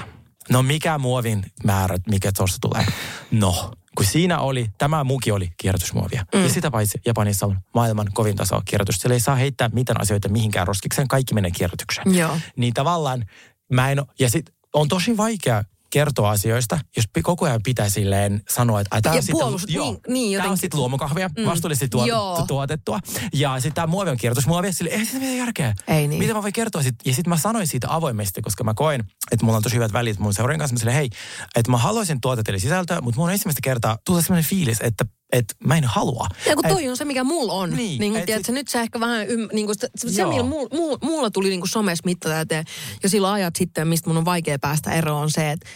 No 0.50 0.62
mikä 0.62 0.98
muovin 0.98 1.44
määrä, 1.64 1.96
mikä 2.08 2.32
tuosta 2.32 2.58
tulee? 2.60 2.86
No, 3.30 3.72
kun 3.96 4.06
siinä 4.06 4.38
oli, 4.38 4.70
tämä 4.78 5.04
muki 5.04 5.32
oli 5.32 5.52
kierrätysmuovia. 5.56 6.24
Mm. 6.34 6.42
Ja 6.42 6.48
sitä 6.48 6.70
paitsi 6.70 7.00
Japanissa 7.06 7.46
on 7.46 7.58
maailman 7.74 8.06
kovin 8.12 8.36
taso 8.36 8.62
kierrätys. 8.64 8.96
Siellä 8.96 9.14
ei 9.14 9.20
saa 9.20 9.36
heittää 9.36 9.70
mitään 9.72 10.00
asioita 10.00 10.28
mihinkään 10.28 10.66
roskikseen, 10.66 11.08
kaikki 11.08 11.34
menee 11.34 11.50
kierrätykseen. 11.50 12.14
Joo. 12.14 12.38
Niin 12.56 12.74
tavallaan 12.74 13.24
mä 13.72 13.90
en, 13.90 14.02
ja 14.18 14.30
sitten 14.30 14.54
on 14.72 14.88
tosi 14.88 15.16
vaikea 15.16 15.64
kertoa 15.92 16.30
asioista, 16.30 16.78
jos 16.96 17.04
koko 17.22 17.46
ajan 17.46 17.60
pitää 17.62 17.88
silleen 17.88 18.42
sanoa, 18.48 18.80
että 18.80 19.00
tämä 19.00 19.16
on, 19.16 19.22
puolust, 19.30 19.64
sit, 19.68 19.78
niin, 19.78 19.98
niin, 20.08 20.42
on 20.42 20.58
sitten 20.58 20.80
luomukahvia, 20.80 21.30
mm. 21.38 21.44
vastuullisesti 21.46 21.88
tuot, 21.88 22.08
tuotettua. 22.46 23.00
Ja 23.32 23.54
sitten 23.54 23.72
tämä 23.74 23.86
muovi 23.86 24.10
on 24.10 24.16
kierrätysmuovia, 24.16 24.72
sille 24.72 24.90
ei 24.90 25.04
sitä 25.04 25.18
mitään 25.18 25.36
järkeä. 25.36 25.74
Ei 25.88 26.08
niin. 26.08 26.18
Mitä 26.18 26.34
mä 26.34 26.42
voin 26.42 26.52
kertoa? 26.52 26.82
Sit, 26.82 26.94
ja 27.04 27.14
sitten 27.14 27.28
mä 27.28 27.36
sanoin 27.36 27.66
siitä 27.66 27.94
avoimesti, 27.94 28.42
koska 28.42 28.64
mä 28.64 28.74
koen, 28.74 29.00
että 29.32 29.44
mulla 29.44 29.56
on 29.56 29.62
tosi 29.62 29.74
hyvät 29.74 29.92
välit 29.92 30.18
mun 30.18 30.34
seurien 30.34 30.58
kanssa. 30.58 30.74
Mä 30.74 30.78
sille, 30.78 30.94
hei, 30.94 31.10
että 31.56 31.70
mä 31.70 31.76
haluaisin 31.76 32.20
tuotetella 32.20 32.60
sisältöä, 32.60 33.00
mutta 33.00 33.20
on 33.20 33.32
ensimmäistä 33.32 33.60
kertaa 33.62 33.98
tulee 34.06 34.22
sellainen 34.22 34.50
fiilis, 34.50 34.78
että 34.80 35.04
että 35.32 35.54
mä 35.64 35.76
en 35.76 35.84
halua. 35.84 36.26
Ja 36.46 36.54
kun 36.54 36.64
toi 36.68 36.84
et, 36.84 36.90
on 36.90 36.96
se, 36.96 37.04
mikä 37.04 37.24
mulla 37.24 37.52
on. 37.52 37.70
Niin, 37.70 38.00
niin 38.00 38.12
kun, 38.12 38.22
tiedät, 38.22 38.46
sit, 38.46 38.54
nyt 38.54 38.68
se 38.68 38.80
ehkä 38.80 39.00
vähän, 39.00 39.30
ym, 39.30 39.48
niin 39.52 39.66
kun, 39.66 39.74
se, 39.78 39.88
se 39.96 40.24
millä 40.24 40.42
mulla, 40.42 40.68
mulla, 40.72 40.98
mulla 41.02 41.30
tuli 41.30 41.48
niin 41.48 41.68
somessa 41.68 42.02
mittatäyteen 42.04 42.64
jo 43.02 43.08
silloin 43.08 43.34
ajat 43.34 43.56
sitten, 43.56 43.88
mistä 43.88 44.10
mun 44.10 44.16
on 44.16 44.24
vaikea 44.24 44.58
päästä 44.58 44.92
eroon, 44.92 45.22
on 45.22 45.30
se, 45.30 45.50
että 45.50 45.68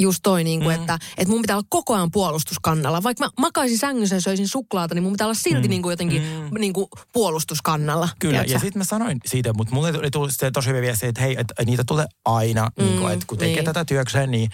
just 0.00 0.18
toi, 0.22 0.44
niin 0.44 0.60
kuin, 0.60 0.76
mm. 0.76 0.80
että, 0.80 0.98
että 1.18 1.32
mun 1.32 1.42
pitää 1.42 1.56
olla 1.56 1.66
koko 1.68 1.94
ajan 1.94 2.10
puolustuskannalla. 2.10 3.02
Vaikka 3.02 3.24
mä 3.24 3.30
makaisin 3.38 3.78
sängyssä 3.78 4.16
ja 4.16 4.20
söisin 4.20 4.48
suklaata, 4.48 4.94
niin 4.94 5.02
mun 5.02 5.12
pitää 5.12 5.26
olla 5.26 5.34
silti 5.34 5.68
mm. 5.68 5.70
niin 5.70 5.82
kuin 5.82 5.92
jotenkin 5.92 6.22
mm. 6.22 6.60
niin 6.60 6.72
kuin 6.72 6.86
puolustuskannalla. 7.12 8.08
Kyllä, 8.18 8.32
tiedätkö? 8.32 8.52
ja 8.52 8.58
sitten 8.58 8.80
mä 8.80 8.84
sanoin 8.84 9.20
siitä, 9.24 9.52
mutta 9.52 9.74
mulle 9.74 9.92
tuli, 9.92 10.10
tuli 10.10 10.32
se 10.32 10.50
tosi 10.50 10.68
hyvä 10.68 10.80
viesti, 10.80 11.06
että 11.06 11.20
hei, 11.20 11.36
että 11.38 11.54
niitä 11.64 11.84
tulee 11.86 12.06
aina, 12.24 12.70
mm. 12.78 12.84
niin 12.84 13.00
kuin, 13.00 13.12
että 13.12 13.26
kun 13.26 13.38
tekee 13.38 13.54
niin. 13.54 13.64
tätä 13.64 13.84
työkseen, 13.84 14.30
niin 14.30 14.50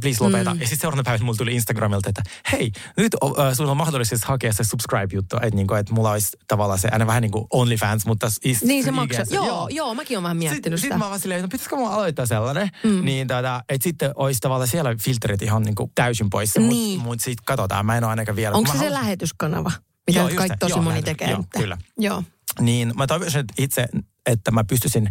please 0.00 0.24
lopeta. 0.24 0.54
Mm. 0.54 0.60
Ja 0.60 0.66
sitten 0.66 0.80
seuraavana 0.80 1.04
päivänä 1.04 1.24
mulla 1.24 1.36
tuli 1.36 1.54
Instagramilta, 1.54 2.08
että 2.08 2.22
hei, 2.52 2.72
nyt 2.96 3.14
uh, 3.22 3.36
sulla 3.52 3.70
on 3.70 3.76
mahdollisuus 3.76 4.24
hakea 4.24 4.52
se 4.52 4.64
subscribe-juttu, 4.64 5.36
että, 5.36 5.56
niin 5.56 5.66
kuin, 5.66 5.80
että 5.80 5.94
mulla 5.94 6.10
olisi 6.10 6.36
tavallaan 6.48 6.78
se 6.78 6.88
aina 6.92 7.06
vähän 7.06 7.22
niin 7.22 7.32
kuin 7.32 7.46
OnlyFans, 7.50 8.06
mutta 8.06 8.28
is, 8.44 8.62
Niin 8.62 8.84
se 8.84 8.90
maksaa, 8.90 9.24
joo, 9.30 9.46
joo, 9.46 9.68
joo, 9.68 9.94
mäkin 9.94 10.16
olen 10.16 10.22
vähän 10.22 10.36
miettinyt 10.36 10.62
sit, 10.62 10.64
sitä. 10.64 10.80
Sitten 10.80 10.98
mä 10.98 11.08
vaan 11.08 11.20
silleen, 11.20 11.38
että 11.38 11.46
no, 11.46 11.50
pitäisikö 11.50 11.76
mulla 11.76 11.94
aloittaa 11.94 12.26
sellainen, 12.26 12.70
mm. 12.84 13.04
niin 13.04 13.26
tota, 13.26 13.64
että 13.68 13.84
sitten 13.84 14.12
olisi 14.14 14.40
tavallaan 14.40 14.59
siellä 14.66 14.96
filterit 15.04 15.42
ihan 15.42 15.62
niin 15.62 15.74
kuin 15.74 15.92
täysin 15.94 16.30
pois. 16.30 16.56
Niin. 16.58 16.98
Mutta 16.98 17.04
mut 17.04 17.20
sitten 17.20 17.44
katsotaan, 17.44 17.86
mä 17.86 17.96
en 17.96 18.04
ole 18.04 18.10
ainakaan 18.10 18.36
vielä. 18.36 18.56
Onko 18.56 18.72
se 18.72 18.78
haluan... 18.78 18.92
se 18.92 19.00
lähetyskanava, 19.00 19.72
mitä 20.06 20.20
joo, 20.20 20.30
kaikki 20.34 20.58
tosi 20.58 20.72
joo, 20.72 20.82
moni 20.82 20.88
lähetys, 20.90 21.04
tekee? 21.04 21.30
Joo, 21.30 21.44
kyllä. 21.50 21.78
Joo. 21.98 22.22
Niin 22.60 22.92
mä 22.96 23.06
toivoisin 23.06 23.40
että 23.40 23.54
itse, 23.58 23.88
että 24.30 24.50
mä 24.50 24.64
pystyisin 24.64 25.10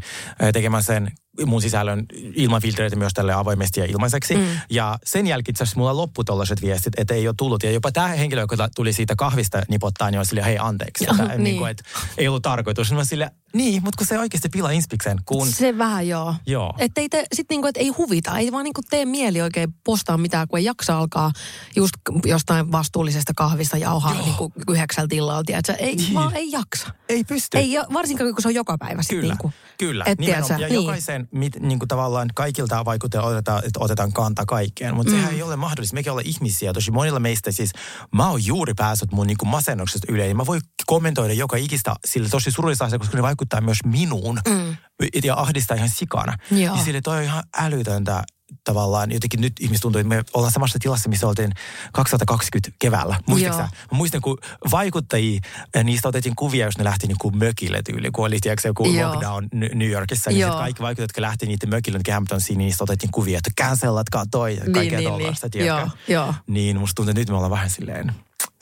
tekemään 0.53 0.83
sen 0.83 1.11
mun 1.45 1.61
sisällön 1.61 2.05
ilman 2.35 2.61
filtreitä 2.61 2.95
myös 2.95 3.13
tälle 3.13 3.33
avoimesti 3.33 3.79
ja 3.79 3.85
ilmaiseksi. 3.85 4.35
Mm. 4.35 4.45
Ja 4.69 4.99
sen 5.05 5.27
jälkeen 5.27 5.53
itse 5.53 5.63
asiassa 5.63 5.79
mulla 5.79 5.97
loppu 5.97 6.23
tollaiset 6.23 6.61
viestit, 6.61 6.93
että 6.97 7.13
ei 7.13 7.27
ole 7.27 7.35
tullut. 7.37 7.63
Ja 7.63 7.71
jopa 7.71 7.91
tämä 7.91 8.07
henkilö, 8.07 8.41
joka 8.41 8.69
tuli 8.75 8.93
siitä 8.93 9.15
kahvista 9.15 9.61
nipottaa, 9.69 10.11
niin 10.11 10.19
on 10.19 10.25
sille, 10.25 10.45
hei 10.45 10.57
anteeksi. 10.57 11.05
Että, 11.11 11.23
niin. 11.23 11.43
Niin 11.43 11.57
kuin, 11.57 11.71
että 11.71 11.83
ei 12.17 12.27
ollut 12.27 12.43
tarkoitus. 12.43 12.91
Mä 12.91 13.05
sille, 13.05 13.31
niin, 13.53 13.83
mutta 13.83 13.97
kun 13.97 14.07
se 14.07 14.19
oikeasti 14.19 14.49
pilaa 14.49 14.71
inspiksen. 14.71 15.17
Kun... 15.25 15.47
Se 15.47 15.77
vähän 15.77 16.07
joo. 16.07 16.35
joo. 16.47 16.73
Että 16.77 17.01
ei, 17.01 17.09
te, 17.09 17.25
sit 17.33 17.49
niinku, 17.49 17.67
et 17.67 17.77
ei 17.77 17.87
huvita, 17.87 18.37
ei 18.37 18.51
vaan 18.51 18.63
niinku 18.63 18.81
tee 18.89 19.05
mieli 19.05 19.41
oikein 19.41 19.73
postaa 19.83 20.17
mitään, 20.17 20.47
kun 20.47 20.59
ei 20.59 20.65
jaksa 20.65 20.97
alkaa 20.97 21.31
just 21.75 21.93
jostain 22.25 22.71
vastuullisesta 22.71 23.33
kahvista 23.35 23.77
jauhaa 23.77 24.13
niinku 24.13 24.53
yhdeksältä 24.69 25.15
illalla. 25.15 25.43
Tiedätkö? 25.43 25.73
Ei, 25.73 25.95
niin. 25.95 26.13
vaan 26.13 26.35
ei 26.35 26.51
jaksa. 26.51 26.87
Ei 27.09 27.23
pysty. 27.23 27.57
Ei, 27.57 27.73
varsinkaan 27.93 28.33
kun 28.33 28.41
se 28.41 28.47
on 28.47 28.55
joka 28.55 28.77
päivä. 28.77 29.01
Kyllä, 29.09 29.33
niinku. 29.33 29.53
kyllä. 29.77 30.03
Et, 30.07 30.17
tiedätkö, 30.17 30.53
ja 30.53 30.67
niin. 30.67 30.73
jokaisen 30.73 31.27
mit, 31.31 31.59
niin 31.59 31.79
kuin 31.79 31.87
tavallaan 31.87 32.29
kaikilta 32.35 32.85
vaikutteilla 32.85 33.27
otetaan, 33.27 33.61
että 33.65 33.79
otetaan 33.79 34.13
kanta 34.13 34.45
kaikkeen, 34.45 34.95
mutta 34.95 35.11
mm. 35.11 35.17
sehän 35.17 35.33
ei 35.33 35.41
ole 35.41 35.55
mahdollista. 35.55 35.93
Mekin 35.93 36.11
ollaan 36.11 36.27
ihmisiä, 36.27 36.73
tosi 36.73 36.91
monilla 36.91 37.19
meistä 37.19 37.51
siis, 37.51 37.71
mä 38.15 38.29
oon 38.29 38.45
juuri 38.45 38.73
päässyt 38.73 39.11
mun 39.11 39.27
niin 39.27 39.37
kuin 39.37 39.49
masennuksesta 39.49 40.07
yleen. 40.11 40.37
Mä 40.37 40.45
voin 40.45 40.61
kommentoida 40.85 41.33
joka 41.33 41.57
ikistä 41.57 41.95
sille 42.05 42.29
tosi 42.29 42.51
surullista 42.51 42.85
asiaa, 42.85 42.99
koska 42.99 43.17
ne 43.17 43.23
vaikuttaa 43.23 43.61
myös 43.61 43.79
minuun 43.85 44.39
mm. 44.47 44.75
ja 45.23 45.35
ahdistaa 45.35 45.77
ihan 45.77 45.89
sikana. 45.89 46.37
Joo. 46.51 46.75
Ja 46.75 46.83
sille 46.83 47.01
toi 47.01 47.17
on 47.17 47.23
ihan 47.23 47.43
älytöntä 47.57 48.23
tavallaan 48.63 49.11
jotenkin 49.11 49.41
nyt 49.41 49.53
ihmiset 49.59 49.81
tuntuu, 49.81 49.99
että 49.99 50.15
me 50.15 50.23
ollaan 50.33 50.53
samassa 50.53 50.79
tilassa, 50.79 51.09
missä 51.09 51.27
oltiin 51.27 51.51
2020 51.93 52.71
keväällä. 52.79 53.19
Muistatko 53.27 53.61
Mä 53.61 53.67
muistan, 53.91 54.21
kun 54.21 54.37
vaikuttajia, 54.71 55.39
eh, 55.73 55.83
niistä 55.83 56.07
otettiin 56.07 56.35
kuvia, 56.35 56.65
jos 56.65 56.77
ne 56.77 56.83
lähti 56.83 57.07
niin 57.07 57.17
kuin 57.21 57.37
mökille 57.37 57.81
tyyli, 57.83 58.11
kun 58.11 58.25
oli 58.25 58.39
tiedätkö, 58.39 58.67
joku 58.67 58.85
Joo. 58.85 59.11
lockdown 59.11 59.47
New 59.51 59.89
Yorkissa. 59.89 60.29
Niin 60.29 60.47
kaikki 60.47 60.81
vaikuttajat, 60.81 61.09
jotka 61.09 61.21
lähti 61.21 61.45
niiden 61.45 61.69
mökille 61.69 61.99
Camptonsiin, 61.99 62.57
niin 62.57 62.65
niistä 62.65 62.83
otettiin 62.83 63.11
kuvia, 63.11 63.37
että 63.37 63.63
cancelatkaa 63.63 64.25
toi 64.31 64.55
ja 64.55 64.61
kaikkea 64.61 64.83
niin, 64.83 64.97
niin 64.97 65.09
tollaista, 65.09 65.47
niin. 65.53 65.65
Joo, 65.65 65.89
joo. 66.07 66.33
Niin 66.47 66.79
musta 66.79 66.95
tuntuu, 66.95 67.11
että 67.11 67.21
nyt 67.21 67.29
me 67.29 67.35
ollaan 67.35 67.51
vähän 67.51 67.69
silleen 67.69 68.13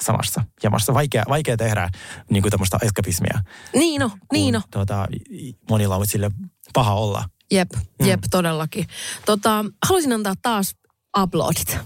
samassa 0.01 0.43
jamassa. 0.63 0.93
Vaikea, 0.93 1.23
vaikea 1.29 1.57
tehdä 1.57 1.89
niin 2.29 2.43
kuin 2.43 2.51
tämmöistä 2.51 2.77
eskapismia. 2.81 3.41
Niin 3.73 3.99
no, 3.99 4.11
niin 4.33 4.53
no. 4.53 4.61
Tuota, 4.71 5.07
monilla 5.69 5.95
on 5.95 6.07
sille 6.07 6.31
paha 6.73 6.93
olla. 6.93 7.29
Jep, 7.51 7.69
jep, 8.05 8.21
mm. 8.21 8.27
todellakin. 8.31 8.87
Tota, 9.25 9.65
haluaisin 9.85 10.13
antaa 10.13 10.33
taas 10.41 10.75
uploadit. 11.21 11.69
Okei, 11.69 11.85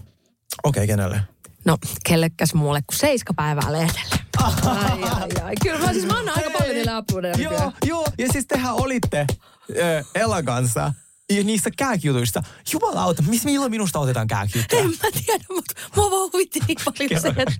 okay, 0.63 0.87
kenelle? 0.87 1.21
No, 1.65 1.77
kellekäs 2.07 2.53
muulle 2.53 2.81
kuin 2.81 2.99
seiskapäivää 2.99 3.71
lehdelle. 3.71 4.15
Ai, 4.43 5.03
ai, 5.03 5.29
ai. 5.43 5.53
Kyllä 5.63 5.79
mä 5.79 5.93
siis 5.93 6.05
mä 6.05 6.19
annan 6.19 6.37
aika 6.37 6.49
paljon 6.49 6.75
niille 6.75 6.97
uploadeja. 6.97 7.35
Joo, 7.37 7.71
joo. 7.85 8.07
Ja 8.17 8.27
siis 8.31 8.45
tehän 8.47 8.73
olitte 8.73 9.19
äh, 9.19 10.05
Elan 10.15 10.45
kanssa 10.45 10.93
ja 11.31 11.43
niistä 11.43 11.71
kääkjutuista. 11.77 12.43
Jumalauta, 12.73 13.21
missä 13.21 13.45
milloin 13.49 13.71
minusta 13.71 13.99
otetaan 13.99 14.27
kääkjuttuja? 14.27 14.81
En 14.81 14.89
mä 14.89 15.21
tiedä, 15.25 15.45
mutta 15.55 15.73
mua 15.95 16.11
vaan 16.11 16.29
huvitti 16.33 16.59
niin 16.67 16.77
paljon 16.85 17.21
se, 17.21 17.27
että 17.27 17.53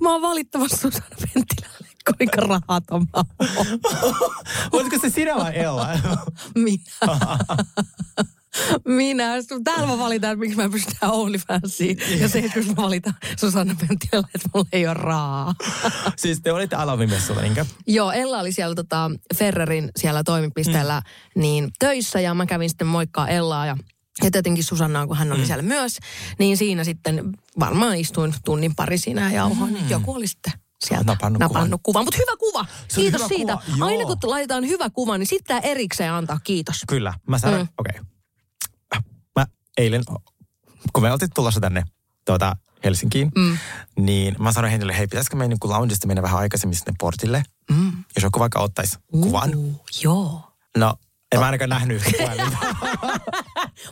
mä 0.00 0.12
oon 0.12 0.22
valittamassa 0.22 0.76
Susanna 0.76 1.16
Penttilälle, 1.34 1.88
kuinka 2.16 2.40
rahaton 2.40 3.06
mä 3.16 3.24
oon. 3.52 4.16
Oletko 4.72 4.98
se 5.00 5.10
sinä 5.10 5.36
vai 5.36 5.56
Ella? 5.56 5.88
Minä. 6.64 7.38
Minä. 8.96 9.24
Täällä 9.64 9.86
mä 9.86 9.98
valitan, 9.98 10.32
että 10.32 10.40
miksi 10.40 10.56
mä 10.56 10.68
pystytään 10.68 11.12
OnlyFansiin. 11.12 11.98
Ja 12.20 12.28
se, 12.28 12.38
että 12.38 12.60
mä 12.60 12.76
valitan 12.76 13.14
Susanna 13.40 13.76
Penttilälle, 13.80 14.28
että 14.34 14.48
mulla 14.54 14.68
ei 14.72 14.86
ole 14.86 14.94
rahaa. 14.94 15.54
siis 16.16 16.40
te 16.40 16.52
olitte 16.52 16.76
Alavimessulla, 16.76 17.40
niinkö? 17.40 17.64
Joo, 17.86 18.12
Ella 18.12 18.38
oli 18.38 18.52
siellä 18.52 18.74
tota, 18.74 19.10
Ferrerin 19.34 19.90
siellä 19.96 20.24
toimipisteellä 20.24 21.02
mm. 21.34 21.40
niin 21.40 21.70
töissä 21.78 22.20
ja 22.20 22.34
mä 22.34 22.46
kävin 22.46 22.68
sitten 22.68 22.86
moikkaa 22.86 23.28
Ellaa 23.28 23.66
ja 23.66 23.76
ja 24.24 24.30
tietenkin 24.30 24.64
Susannaa, 24.64 25.06
kun 25.06 25.16
hän 25.16 25.32
oli 25.32 25.40
mm. 25.40 25.46
siellä 25.46 25.62
myös, 25.62 25.98
niin 26.38 26.56
siinä 26.56 26.84
sitten 26.84 27.32
varmaan 27.60 27.96
istuin 27.96 28.34
tunnin 28.44 28.74
pari 28.74 28.98
siinä 28.98 29.22
ja 29.22 29.36
jauhoin. 29.36 29.74
Mm. 29.82 29.90
Joku 29.90 30.14
oli 30.14 30.26
sitten 30.26 30.52
sieltä 30.86 31.04
napannut, 31.04 31.40
napannut 31.40 31.80
kuvan. 31.82 31.82
kuvan. 31.82 32.04
Mutta 32.04 32.18
hyvä 32.18 32.36
kuva. 32.36 32.66
Se 32.88 33.00
kiitos 33.00 33.20
hyvä 33.20 33.28
siitä. 33.28 33.58
Kuva. 33.74 33.86
Aina 33.86 34.04
kun 34.04 34.16
laitetaan 34.22 34.66
hyvä 34.66 34.90
kuva, 34.90 35.18
niin 35.18 35.26
sitten 35.26 35.60
erikseen 35.62 36.12
antaa 36.12 36.40
kiitos. 36.44 36.84
Kyllä. 36.88 37.14
Mä 37.26 37.38
sanon, 37.38 37.60
mm. 37.60 37.68
okei. 37.78 38.00
Okay 38.00 38.08
eilen, 39.78 40.02
kun 40.92 41.02
me 41.02 41.12
oltiin 41.12 41.30
tulossa 41.34 41.60
tänne 41.60 41.82
tuota, 42.24 42.56
Helsinkiin, 42.84 43.30
mm. 43.36 43.58
niin 43.98 44.36
mä 44.38 44.52
sanoin 44.52 44.70
heille, 44.70 44.98
hei, 44.98 45.06
pitäisikö 45.06 45.36
meidän 45.36 45.58
niin 45.62 45.70
loungista 45.70 46.06
mennä 46.06 46.22
vähän 46.22 46.38
aikaisemmin 46.38 46.76
sinne 46.76 46.92
portille, 46.98 47.42
mm. 47.70 47.92
jos 48.16 48.22
joku 48.22 48.38
vaikka 48.38 48.60
ottaisi 48.60 48.96
uh, 49.12 49.22
kuvan. 49.22 49.50
Joo. 50.02 50.52
No, 50.76 50.94
en 51.32 51.40
mä 51.40 51.46
ainakaan 51.46 51.70
nähnyt 51.70 51.96
yhtä 51.96 52.10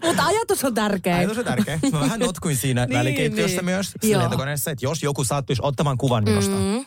Mutta 0.03 0.27
ajatus 0.27 0.65
on 0.65 0.75
tärkeä. 0.75 1.17
Ajatus 1.17 1.39
on 1.39 1.45
tärkeä. 1.45 1.79
Mä 1.93 2.01
vähän 2.01 2.21
notkuin 2.21 2.57
siinä 2.57 2.87
niin, 2.87 2.99
välikeittiössä 2.99 3.57
niin. 3.57 3.65
myös 3.65 3.95
lentokoneessa, 4.03 4.71
että 4.71 4.87
jos 4.87 5.03
joku 5.03 5.25
saattuisi 5.25 5.63
ottamaan 5.65 5.99
kuvan 5.99 6.25
minusta. 6.25 6.57
Mm. 6.57 6.85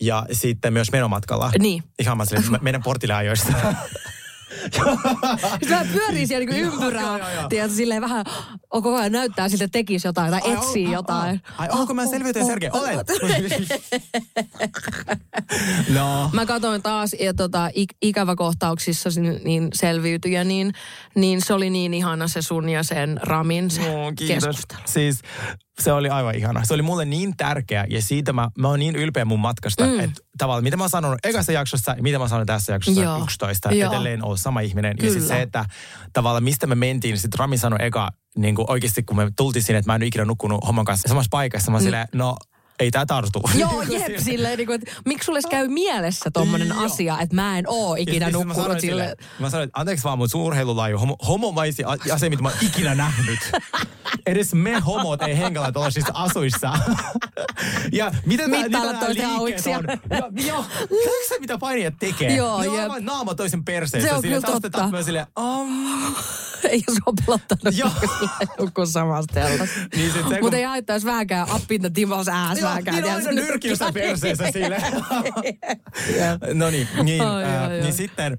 Ja 0.00 0.26
sitten 0.32 0.72
myös 0.72 0.92
menomatkalla. 0.92 1.50
Niin. 1.58 1.82
Ihan 1.98 2.18
mä 2.18 2.24
meidän 2.60 2.82
portille 2.82 3.14
ajoista. 3.14 3.52
Sitten 5.50 5.70
vähän 5.70 5.88
pyörii 5.92 6.26
siellä 6.26 6.46
niin 6.52 6.64
ympyrää. 6.64 7.18
Tiedätkö, 7.48 7.76
silleen 7.76 8.02
vähän 8.02 8.24
on 8.70 8.82
koko 8.82 8.96
ajan 8.96 9.12
näyttää 9.12 9.48
siltä, 9.48 9.64
että 9.64 9.72
tekisi 9.78 10.08
jotain 10.08 10.30
tai 10.30 10.40
Ai, 10.44 10.52
etsii 10.52 10.86
ai, 10.86 10.92
jotain. 10.92 11.40
Ai, 11.58 11.68
ai 11.68 11.80
onko 11.80 11.94
mä 11.94 12.06
selviytyjä 12.06 12.44
Sergei? 12.44 12.70
Olen. 12.72 12.98
no. 15.94 16.30
Mä 16.32 16.46
katsoin 16.46 16.82
taas 16.82 17.16
ja 17.20 17.34
tota, 17.34 17.68
ik- 17.68 17.96
ikäväkohtauksissa 18.02 19.10
niin 19.44 19.68
selviytyjä, 19.74 20.44
niin, 20.44 20.72
niin 21.14 21.42
se 21.42 21.54
oli 21.54 21.70
niin 21.70 21.94
ihana 21.94 22.28
se 22.28 22.42
sun 22.42 22.68
ja 22.68 22.82
sen 22.82 23.20
Ramin 23.22 23.70
se 23.70 23.80
No, 23.80 24.12
kiitos. 24.16 24.44
keskustelu. 24.44 24.80
Siis 24.86 25.20
se 25.78 25.92
oli 25.92 26.08
aivan 26.08 26.34
ihana. 26.34 26.64
Se 26.64 26.74
oli 26.74 26.82
mulle 26.82 27.04
niin 27.04 27.36
tärkeä 27.36 27.86
ja 27.90 28.02
siitä 28.02 28.32
mä, 28.32 28.48
mä 28.58 28.68
oon 28.68 28.78
niin 28.78 28.96
ylpeä 28.96 29.24
mun 29.24 29.40
matkasta, 29.40 29.86
mm. 29.86 30.00
että 30.00 30.20
tavallaan 30.38 30.64
mitä 30.64 30.76
mä 30.76 30.82
oon 30.82 30.90
sanonut 30.90 31.18
ekassa 31.24 31.52
jaksossa 31.52 31.94
ja 31.96 32.02
mitä 32.02 32.18
mä 32.18 32.28
sanon 32.28 32.46
tässä 32.46 32.72
jaksossa 32.72 33.02
Joo. 33.02 33.22
11, 33.24 33.72
Joo. 33.72 33.92
edelleen 33.92 34.24
on 34.24 34.38
sama 34.38 34.60
ihminen. 34.60 34.90
Ja 34.90 35.00
Kyllä. 35.00 35.12
siis 35.12 35.28
se, 35.28 35.42
että 35.42 35.64
tavallaan 36.12 36.44
mistä 36.44 36.66
me 36.66 36.74
mentiin, 36.74 37.12
niin 37.12 37.20
sitten 37.20 37.38
Rami 37.38 37.58
sanoi 37.58 37.78
eka, 37.82 38.10
niin 38.36 38.54
kuin 38.54 38.70
oikeasti 38.70 39.02
kun 39.02 39.16
me 39.16 39.30
tultiin 39.36 39.62
sinne, 39.62 39.78
että 39.78 39.90
mä 39.92 39.96
en 39.96 40.02
ikinä 40.02 40.24
nukkunut 40.24 40.66
homman 40.66 40.84
kanssa 40.84 41.08
samassa 41.08 41.28
paikassa, 41.30 41.70
mä 41.70 41.76
oon 41.76 41.82
silleen, 41.82 42.08
no 42.14 42.36
ei 42.78 42.90
tää 42.90 43.06
tartu. 43.06 43.42
Joo, 43.54 43.82
jep, 43.98 44.18
silleen, 44.18 44.58
niin 44.58 44.66
kuin, 44.66 44.82
että 44.82 44.92
miksi 45.04 45.26
sulle 45.26 45.38
edes 45.38 45.50
käy 45.50 45.68
mielessä 45.68 46.30
tommonen 46.30 46.68
Joo. 46.68 46.84
asia, 46.84 47.18
että 47.20 47.34
mä 47.34 47.58
en 47.58 47.64
oo 47.68 47.96
Ja 47.96 48.02
ikinä 48.02 48.26
siis 48.30 48.38
mä 48.38 48.54
nukkunut 48.54 48.80
sille. 48.80 49.16
Mä 49.38 49.50
sanoin, 49.50 49.66
että 49.66 49.80
anteeksi 49.80 50.04
vaan, 50.04 50.18
mutta 50.18 50.32
sun 50.32 50.40
urheilulaju 50.40 50.98
homo, 50.98 51.16
homomaisia 51.28 51.88
asioita, 51.88 52.30
mitä 52.30 52.42
mä 52.42 52.48
oon 52.48 52.58
ikinä 52.62 52.94
nähnyt. 52.94 53.38
Edes 54.28 54.54
me 54.54 54.80
homot 54.80 55.22
ei 55.22 55.38
hengellä 55.38 55.72
tuollaisissa 55.72 56.12
asuissa. 56.14 56.72
ja 57.92 58.12
mitä 58.26 58.48
Mittailla 58.48 58.94
toisten 58.94 59.26
on? 59.28 59.48
Joo, 60.46 60.64
sä, 61.28 61.34
mitä 61.40 61.58
painijat 61.58 61.94
tekee? 62.00 62.36
Joo, 62.36 62.62
jep. 62.62 62.72
aivan 62.72 63.04
naama 63.04 63.34
toisen 63.34 63.64
perseessä. 63.64 64.08
Se 64.08 64.14
on 64.14 64.22
kyllä 64.22 64.40
totta. 64.40 64.70
taas 64.70 65.04
silleen, 65.04 65.26
um, 65.40 66.14
Ei 66.68 66.82
sua 66.86 67.12
pelottanut 67.26 67.76
Joo. 67.78 68.86
samassa 68.86 69.34
teltassa. 69.34 69.80
Niin 69.96 70.12
sit 70.12 70.22
se, 70.22 70.34
kun- 70.34 70.40
Mutta 70.40 70.56
ei 70.56 70.62
haittaisi 70.64 71.06
vähänkään 71.06 71.46
up 71.54 71.72
in 71.72 71.80
the 71.80 71.90
Timos 71.90 72.28
ass 72.28 72.60
Joo, 72.60 72.68
vähänkään. 72.68 72.96
niin 72.96 73.06
on 73.06 73.12
aina 73.16 73.32
nyrkillä 73.32 73.92
perseessä 73.92 74.50
silleen. 74.52 74.82
No 76.54 76.70
niin, 76.70 76.88
niin, 77.02 77.22
äh, 77.22 77.70
niin 77.82 77.92
sitten 77.92 78.38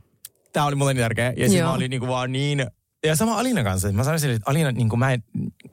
tämä 0.53 0.65
oli 0.65 0.75
mulle 0.75 0.93
niin 0.93 1.01
tärkeä. 1.03 1.33
Ja 1.37 1.47
siis 1.47 1.59
Joo. 1.59 1.67
mä 1.69 1.73
olin 1.75 1.89
niinku 1.89 2.07
vaan 2.07 2.31
niin... 2.31 2.67
Ja 3.05 3.15
sama 3.15 3.39
Alinan 3.39 3.63
kanssa. 3.63 3.91
Mä 3.91 4.03
sanoin 4.03 4.19
sille, 4.19 4.33
että 4.35 4.51
Alina, 4.51 4.71
niin 4.71 4.99
mä, 4.99 5.13
en, 5.13 5.23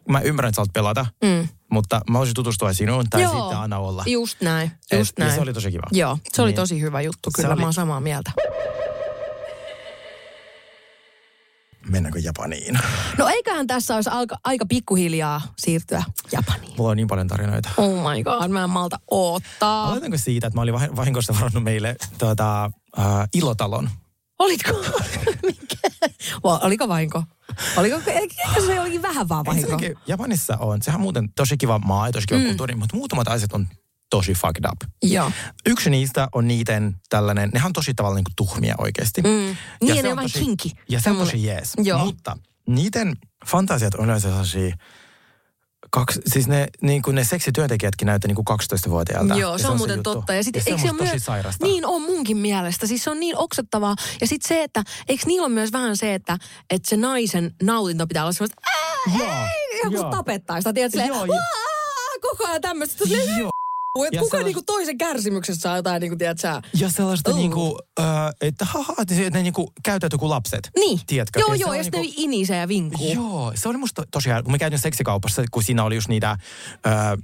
mä 0.08 0.20
ymmärrän, 0.20 0.48
että 0.48 0.64
sä 0.64 0.70
pelata, 0.72 1.06
Mm. 1.24 1.48
mutta 1.70 2.00
mä 2.10 2.18
voisin 2.18 2.34
tutustua 2.34 2.72
sinuun 2.72 3.04
tai 3.10 3.22
Joo. 3.22 3.32
sitten 3.40 3.58
anna 3.58 3.78
olla. 3.78 4.02
Just 4.06 4.40
näin, 4.40 4.70
Et- 4.90 4.98
just 4.98 5.12
ja 5.18 5.24
näin. 5.24 5.34
se 5.34 5.40
oli 5.42 5.52
tosi 5.52 5.70
kiva. 5.70 5.82
Joo, 5.92 6.18
se 6.32 6.42
oli 6.42 6.48
Niin. 6.50 6.56
tosi 6.56 6.80
hyvä 6.80 7.00
juttu. 7.00 7.30
Se 7.30 7.42
Kyllä 7.42 7.52
oli- 7.54 7.60
mä 7.60 7.66
oon 7.66 7.74
samaa 7.74 8.00
mieltä. 8.00 8.32
Mennäänkö 11.88 12.18
Japaniin? 12.18 12.78
No 13.18 13.28
eiköhän 13.28 13.66
tässä 13.66 13.94
olisi 13.94 14.10
aika, 14.10 14.36
aika 14.44 14.66
pikkuhiljaa 14.66 15.40
siirtyä 15.58 16.02
Japaniin. 16.32 16.74
Mulla 16.78 16.90
on 16.90 16.96
niin 16.96 17.06
paljon 17.08 17.28
tarinoita. 17.28 17.68
Oh 17.76 17.92
my 18.12 18.22
god, 18.24 18.48
mä 18.50 18.64
en 18.64 18.70
malta 18.70 18.98
oottaa. 19.10 19.84
Aloitanko 19.88 20.18
siitä, 20.18 20.46
että 20.46 20.56
mä 20.58 20.62
olin 20.62 20.74
vahin- 20.74 20.96
vahingossa 20.96 21.34
varannut 21.34 21.62
meille 21.64 21.96
tuota, 22.18 22.70
uh, 22.98 23.04
ilotalon. 23.34 23.90
Olitko? 24.38 24.72
Mikä? 25.46 25.76
Va- 26.44 26.58
Oliko 26.58 26.88
vahinko? 26.88 27.22
Oliko, 27.76 27.96
ehkä 28.06 28.60
se 28.66 28.80
olikin 28.80 29.02
vähän 29.02 29.28
vaan 29.28 29.44
vahinko? 29.46 29.72
Ensinnäkin 29.72 29.98
Japanissa 30.06 30.56
on, 30.60 30.82
sehän 30.82 30.96
on 30.98 31.02
muuten 31.02 31.28
tosi 31.36 31.56
kiva 31.56 31.78
maa 31.78 32.06
ja 32.08 32.12
tosi 32.12 32.26
kiva 32.26 32.38
mm. 32.40 32.46
kulttuuri, 32.46 32.74
mutta 32.74 32.96
muutamat 32.96 33.28
asiat 33.28 33.52
on 33.52 33.68
tosi 34.10 34.34
fucked 34.34 34.64
up. 34.72 34.90
Joo. 35.02 35.30
Yksi 35.66 35.90
niistä 35.90 36.28
on 36.32 36.48
niiden 36.48 36.96
tällainen, 37.08 37.50
nehän 37.54 37.66
on 37.66 37.72
tosi 37.72 37.94
tavallaan 37.94 38.16
niin 38.16 38.24
kuin 38.24 38.36
tuhmia 38.36 38.74
oikeasti. 38.78 39.22
Mm. 39.22 39.48
Ja 39.48 39.54
Niin, 39.80 39.96
se 39.96 40.02
ne 40.02 40.08
on 40.12 40.18
tosi- 40.18 40.38
kinki. 40.38 40.72
Ja 40.88 41.00
se 41.00 41.10
on 41.10 41.16
tosi 41.16 41.44
jees. 41.44 41.72
Joo. 41.78 41.98
Mutta 42.04 42.36
niiden 42.68 43.16
fantasiat 43.46 43.94
on 43.94 44.04
yleensä 44.04 44.28
sellaisia, 44.28 44.76
kaksi, 45.90 46.20
siis 46.26 46.46
ne, 46.48 46.66
niin 46.80 47.02
kuin 47.02 47.14
ne 47.14 47.24
seksityöntekijätkin 47.24 48.06
näyttää 48.06 48.28
niin 48.28 48.44
kuin 48.44 48.46
12-vuotiailta. 48.86 49.34
Joo, 49.34 49.52
Ja 49.52 49.58
se 49.58 49.68
on 49.68 49.76
muuten 49.76 49.96
juttu. 49.96 50.14
totta. 50.14 50.34
Ja, 50.34 50.44
sit, 50.44 50.56
ja 50.56 50.62
se 50.62 50.72
on 50.72 50.78
se 50.80 50.88
tosi 50.88 51.10
myös, 51.10 51.24
sairasta. 51.24 51.66
Niin 51.66 51.86
on 51.86 52.02
munkin 52.02 52.36
mielestä. 52.36 52.86
Siis 52.86 53.04
se 53.04 53.10
on 53.10 53.20
niin 53.20 53.36
oksettavaa. 53.36 53.96
Ja 54.20 54.26
sitten 54.26 54.48
se, 54.48 54.62
että 54.62 54.82
eikö 55.08 55.22
niillä 55.26 55.46
ole 55.46 55.54
myös 55.54 55.72
vähän 55.72 55.96
se, 55.96 56.14
että, 56.14 56.38
että 56.70 56.88
se 56.88 56.96
naisen 56.96 57.54
nautinto 57.62 58.06
pitää 58.06 58.22
olla 58.24 58.32
semmoista, 58.32 58.56
ää, 58.66 59.18
Joo, 59.18 59.32
ei, 59.32 59.80
joku. 59.84 60.10
Tai 60.46 60.74
tiedät, 60.74 60.92
silleen, 60.92 61.08
Joo, 61.08 61.26
koko 62.20 62.46
ajan 62.46 62.60
tämmöistä. 62.60 63.04
Joo. 63.38 63.55
Että 64.04 64.16
Ja 64.16 64.20
kuka 64.22 64.30
sellais- 64.36 64.44
niinku 64.44 64.62
toisen 64.66 64.98
kärsimyksessä 64.98 65.60
saa 65.60 65.76
jotain, 65.76 66.00
niinku, 66.00 66.16
tiedät 66.16 66.38
sä. 66.38 66.62
Ja 66.74 66.90
sellaista 66.90 67.30
Oh. 67.30 67.36
niinku, 67.36 67.78
äh, 68.00 68.06
että 68.40 68.64
haha, 68.64 68.94
että 69.02 69.14
ne 69.38 69.42
niinku 69.42 69.72
käyttäytyy 69.82 70.18
kuin 70.18 70.30
lapset. 70.30 70.70
Niin. 70.76 71.00
Tiedätkö? 71.06 71.40
Joo, 71.40 71.48
Ja 71.54 71.56
joo, 71.56 71.72
ja 71.74 71.82
sitten 71.82 72.00
niinku- 72.00 72.20
ne 72.20 72.24
inisee 72.24 72.58
ja 72.58 72.68
vinkuu. 72.68 73.12
Joo, 73.12 73.52
se 73.54 73.68
oli 73.68 73.76
musta 73.78 74.02
tosi 74.10 74.28
hää. 74.30 74.42
Kun 74.42 74.52
me 74.52 74.58
käytiin 74.58 74.80
seksikaupassa, 74.80 75.42
kun 75.50 75.62
siinä 75.62 75.84
oli 75.84 75.94
just 75.94 76.08
niitä, 76.08 76.30
äh, 76.30 76.38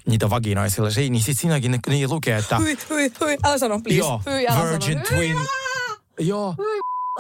niitä 0.08 0.30
vaginoja 0.30 0.70
sellaisia, 0.70 1.10
niin 1.10 1.22
sit 1.22 1.38
siinäkin 1.38 1.70
ne, 1.70 1.78
niin 1.88 2.10
lukee, 2.10 2.38
että... 2.38 2.58
Hyi, 2.58 2.78
hyi, 2.90 3.12
hyi, 3.20 3.36
älä 3.44 3.58
sano, 3.58 3.80
please. 3.80 3.98
Joo, 3.98 4.20
Hyi, 4.30 4.46
älä 4.48 4.70
Virgin 4.70 4.92
sano. 4.94 5.04
Twin. 5.08 5.36
Joo. 6.20 6.54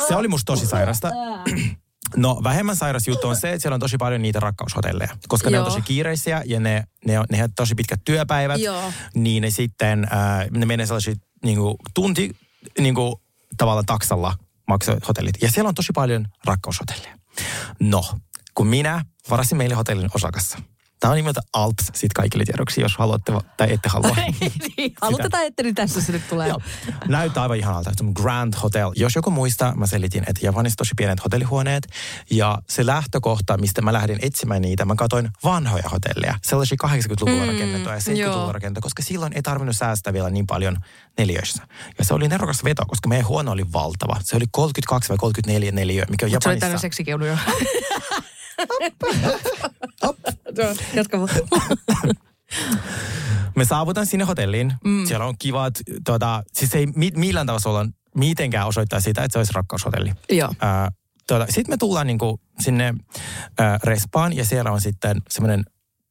Se 0.08 0.16
oli 0.16 0.28
musta 0.28 0.52
tosi 0.52 0.66
sairasta. 0.66 1.10
No 2.16 2.40
vähemmän 2.44 2.76
sairas 2.76 3.08
juttu 3.08 3.28
on 3.28 3.36
se, 3.40 3.52
että 3.52 3.62
siellä 3.62 3.74
on 3.74 3.80
tosi 3.80 3.96
paljon 3.96 4.22
niitä 4.22 4.40
rakkaushotelleja. 4.40 5.16
Koska 5.28 5.50
ne 5.50 5.58
on 5.58 5.64
Joo. 5.64 5.70
tosi 5.70 5.82
kiireisiä 5.82 6.42
ja 6.46 6.60
ne, 6.60 6.84
ne, 7.06 7.18
on, 7.18 7.26
ne 7.30 7.44
on 7.44 7.52
tosi 7.56 7.74
pitkät 7.74 8.00
työpäivät. 8.04 8.60
Joo. 8.60 8.92
Niin 9.14 9.40
ne 9.40 9.50
sitten, 9.50 10.04
äh, 10.12 10.50
ne 10.50 10.66
menee 10.66 10.86
sellaisia 10.86 11.14
niinku, 11.44 11.76
tunti 11.94 12.36
niinku, 12.78 13.20
tavallaan 13.56 13.86
taksalla 13.86 14.36
maksahotellit. 14.68 15.34
Ja 15.42 15.50
siellä 15.50 15.68
on 15.68 15.74
tosi 15.74 15.92
paljon 15.94 16.26
rakkaushotelleja. 16.44 17.18
No, 17.80 18.04
kun 18.54 18.66
minä 18.66 19.04
varasin 19.30 19.58
meille 19.58 19.74
hotellin 19.74 20.10
osakassa. 20.14 20.58
Tämä 21.02 21.10
on 21.12 21.16
nimeltä 21.16 21.40
Alps, 21.52 21.84
sit 21.94 22.12
kaikille 22.12 22.44
tiedoksi, 22.44 22.80
jos 22.80 22.96
haluatte 22.96 23.32
tai 23.56 23.72
ette 23.72 23.88
halua. 23.88 24.16
Niin, 24.76 24.94
Haluatte 25.00 25.28
tai 25.28 25.46
ette, 25.46 25.62
niin 25.62 25.74
tässä 25.74 26.00
se 26.00 26.12
nyt 26.12 26.28
tulee. 26.28 26.48
Joo. 26.48 26.60
Näyttää 27.08 27.42
aivan 27.42 27.56
ihanalta. 27.56 27.90
Se 27.96 28.04
on 28.04 28.12
Grand 28.14 28.54
Hotel. 28.62 28.92
Jos 28.96 29.14
joku 29.14 29.30
muistaa, 29.30 29.74
mä 29.74 29.86
selitin, 29.86 30.22
että 30.26 30.46
Japanissa 30.46 30.76
tosi 30.76 30.90
pienet 30.96 31.24
hotellihuoneet. 31.24 31.88
Ja 32.30 32.58
se 32.68 32.86
lähtökohta, 32.86 33.58
mistä 33.58 33.82
mä 33.82 33.92
lähdin 33.92 34.18
etsimään 34.22 34.62
niitä, 34.62 34.84
mä 34.84 34.94
katsoin 34.94 35.28
vanhoja 35.44 35.88
hotelleja. 35.92 36.34
Sellaisia 36.42 36.76
80-luvulla 36.86 37.42
Mm, 37.44 37.48
rakennettuja 37.52 37.94
ja 37.94 38.14
joo. 38.16 38.32
70-luvulla 38.32 38.52
rakennettuja, 38.52 38.82
koska 38.82 39.02
silloin 39.02 39.32
ei 39.32 39.42
tarvinnut 39.42 39.76
säästää 39.76 40.12
vielä 40.12 40.30
niin 40.30 40.46
paljon 40.46 40.76
neliöissä. 41.18 41.62
Ja 41.98 42.04
se 42.04 42.14
oli 42.14 42.28
nerokas 42.28 42.64
veto, 42.64 42.82
koska 42.86 43.08
meidän 43.08 43.26
huone 43.26 43.50
oli 43.50 43.72
valtava. 43.72 44.16
Se 44.22 44.36
oli 44.36 44.44
32 44.50 45.08
vai 45.08 45.16
34 45.18 45.72
neliöä, 45.72 46.06
mikä 46.10 46.26
on 46.26 46.32
Mut 46.32 46.42
se 46.42 46.48
oli 46.48 46.54
Japanissa. 46.54 46.60
täynnä 46.66 46.78
seksikiunu 46.78 47.26
jo. 47.26 47.36
Jatka 50.94 51.18
vaan. 51.20 51.28
Me 53.56 53.64
saavutaan 53.64 54.06
sinne 54.06 54.24
hotelliin. 54.24 54.72
Mm. 54.84 55.06
Siellä 55.06 55.26
on 55.26 55.34
kivat, 55.38 55.74
tuota, 56.06 56.42
siis 56.52 56.74
ei 56.74 56.86
mi- 56.86 57.12
millään 57.16 57.46
tavalla 57.46 57.70
olla 57.78 57.88
mitenkään 58.16 58.66
osoittaa 58.66 59.00
sitä, 59.00 59.24
että 59.24 59.32
se 59.32 59.38
olisi 59.38 59.52
rakkaushotelli. 59.54 60.12
Joo. 60.30 60.54
Ää, 60.60 60.90
tuota, 61.28 61.46
Sitten 61.48 61.72
me 61.72 61.76
tullaan 61.76 62.06
niinku 62.06 62.40
sinne 62.60 62.94
ää, 63.58 63.78
respaan 63.84 64.32
ja 64.32 64.44
siellä 64.44 64.70
on 64.70 64.80
sitten 64.80 65.22
semmoinen 65.30 65.64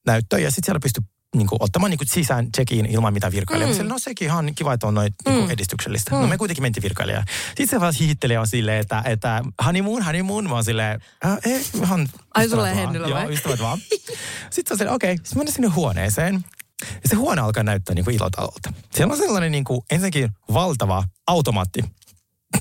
näyttö 0.08 0.40
ja 0.40 0.52
sitten 0.52 0.66
siellä 0.66 0.80
pystyy 0.80 1.04
niinku, 1.36 1.58
ottamaan 1.60 1.90
niinku 1.90 2.04
sisään 2.08 2.52
check-in 2.52 2.86
ilman 2.86 3.14
mitään 3.14 3.34
virkailijaa. 3.34 3.84
Mm. 3.84 3.88
No 3.88 4.00
sekin 4.00 4.26
ihan 4.26 4.56
kiva, 4.56 4.74
että 4.74 4.88
on 4.88 4.94
noin 4.94 5.14
niinku, 5.26 5.46
Mm. 5.46 5.52
edistyksellistä. 5.52 6.16
No 6.16 6.28
me 6.28 6.38
kuitenkin 6.38 6.62
mentiin 6.64 6.84
virkailijaa. 6.84 7.24
Sitten 7.48 7.68
se 7.68 7.80
vaan 7.80 7.94
hihittelee 8.00 8.40
on 8.40 8.48
silleen, 8.48 8.80
että, 8.80 9.04
että 9.06 9.44
honeymoon, 9.66 10.04
honeymoon. 10.04 10.44
Mä 10.50 10.54
oon 10.54 10.64
silleen, 10.66 11.02
äh, 11.26 11.38
ei, 11.46 11.66
ihan 11.76 12.10
Ai, 12.34 12.50
vaan. 12.52 12.76
Hennyllä 12.76 13.08
Joo, 13.08 13.30
ystävät 13.30 13.60
vaan. 13.60 13.80
Sitten 14.50 14.68
se 14.68 14.74
on 14.74 14.78
silleen, 14.78 14.96
okei, 14.96 15.14
okay. 15.14 15.26
sitten 15.26 15.38
mennään 15.40 15.54
sinne 15.54 15.68
huoneeseen. 15.68 16.46
Ja 16.82 17.10
se 17.10 17.16
huone 17.16 17.42
alkaa 17.42 17.64
näyttää 17.64 17.96
niinku 17.96 18.12
ilotalolta. 18.12 18.74
Siellä 18.96 19.12
on 19.12 19.18
sellainen 19.18 19.52
niinku, 19.52 19.86
ensinnäkin 19.92 20.30
valtava 20.54 21.04
automaatti. 21.28 21.82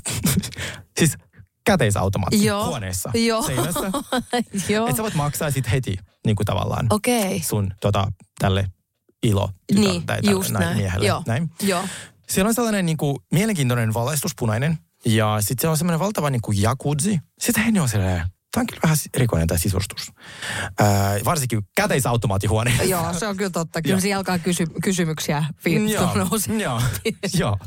siis 0.99 1.17
käteisautomaatti 1.65 2.45
Joo. 2.45 2.67
huoneessa 2.67 3.11
Joo. 3.15 3.43
seinässä. 3.43 3.81
Joo. 4.69 4.87
Että 4.87 4.97
sä 4.97 5.03
voit 5.03 5.15
maksaa 5.15 5.51
sit 5.51 5.71
heti 5.71 5.97
niin 6.27 6.37
kuin 6.37 6.47
tavallaan 6.47 6.87
Okei. 6.91 7.41
sun 7.41 7.73
tota, 7.81 8.13
tälle 8.41 8.67
ilo 9.23 9.51
Niin, 9.75 10.07
tai 10.07 10.17
tälle 10.17 10.31
just 10.31 10.51
näin, 10.51 10.65
näin. 10.65 10.77
miehelle. 10.77 11.07
Joo. 11.07 11.23
Näin. 11.27 11.51
Joo. 11.63 11.85
Siellä 12.29 12.49
on 12.49 12.55
sellainen 12.55 12.87
niin 12.87 12.97
kuin, 12.97 13.17
mielenkiintoinen 13.33 13.95
valaistus, 13.95 14.33
punainen. 14.39 14.79
Ja 15.05 15.37
sitten 15.41 15.61
siellä 15.61 15.73
on 15.73 15.77
semmoinen 15.79 16.01
valtava 16.01 16.31
niin 16.31 16.43
kuin 16.43 16.63
jacuzzi. 16.63 17.21
Sitten 17.41 17.65
Henni 17.65 17.81
on 17.81 17.89
sellainen, 17.89 18.27
tämä 18.53 18.63
on 18.63 18.67
kyllä 18.67 18.81
vähän 18.83 18.97
erikoinen 19.15 19.49
tämä 19.49 19.59
sisustus. 19.59 20.13
Ää, 20.79 21.19
varsinkin 21.25 21.61
käteisautomaattihuone. 21.77 22.73
Joo, 22.89 23.13
se 23.13 23.27
on 23.27 23.37
kyllä 23.37 23.51
totta. 23.51 23.83
Kyllä 23.83 24.01
siellä 24.01 24.19
alkaa 24.19 24.39
kysy- 24.39 24.67
kysymyksiä 24.83 25.45
Joo, 26.59 26.59
joo, 26.65 26.83
joo. 27.39 27.59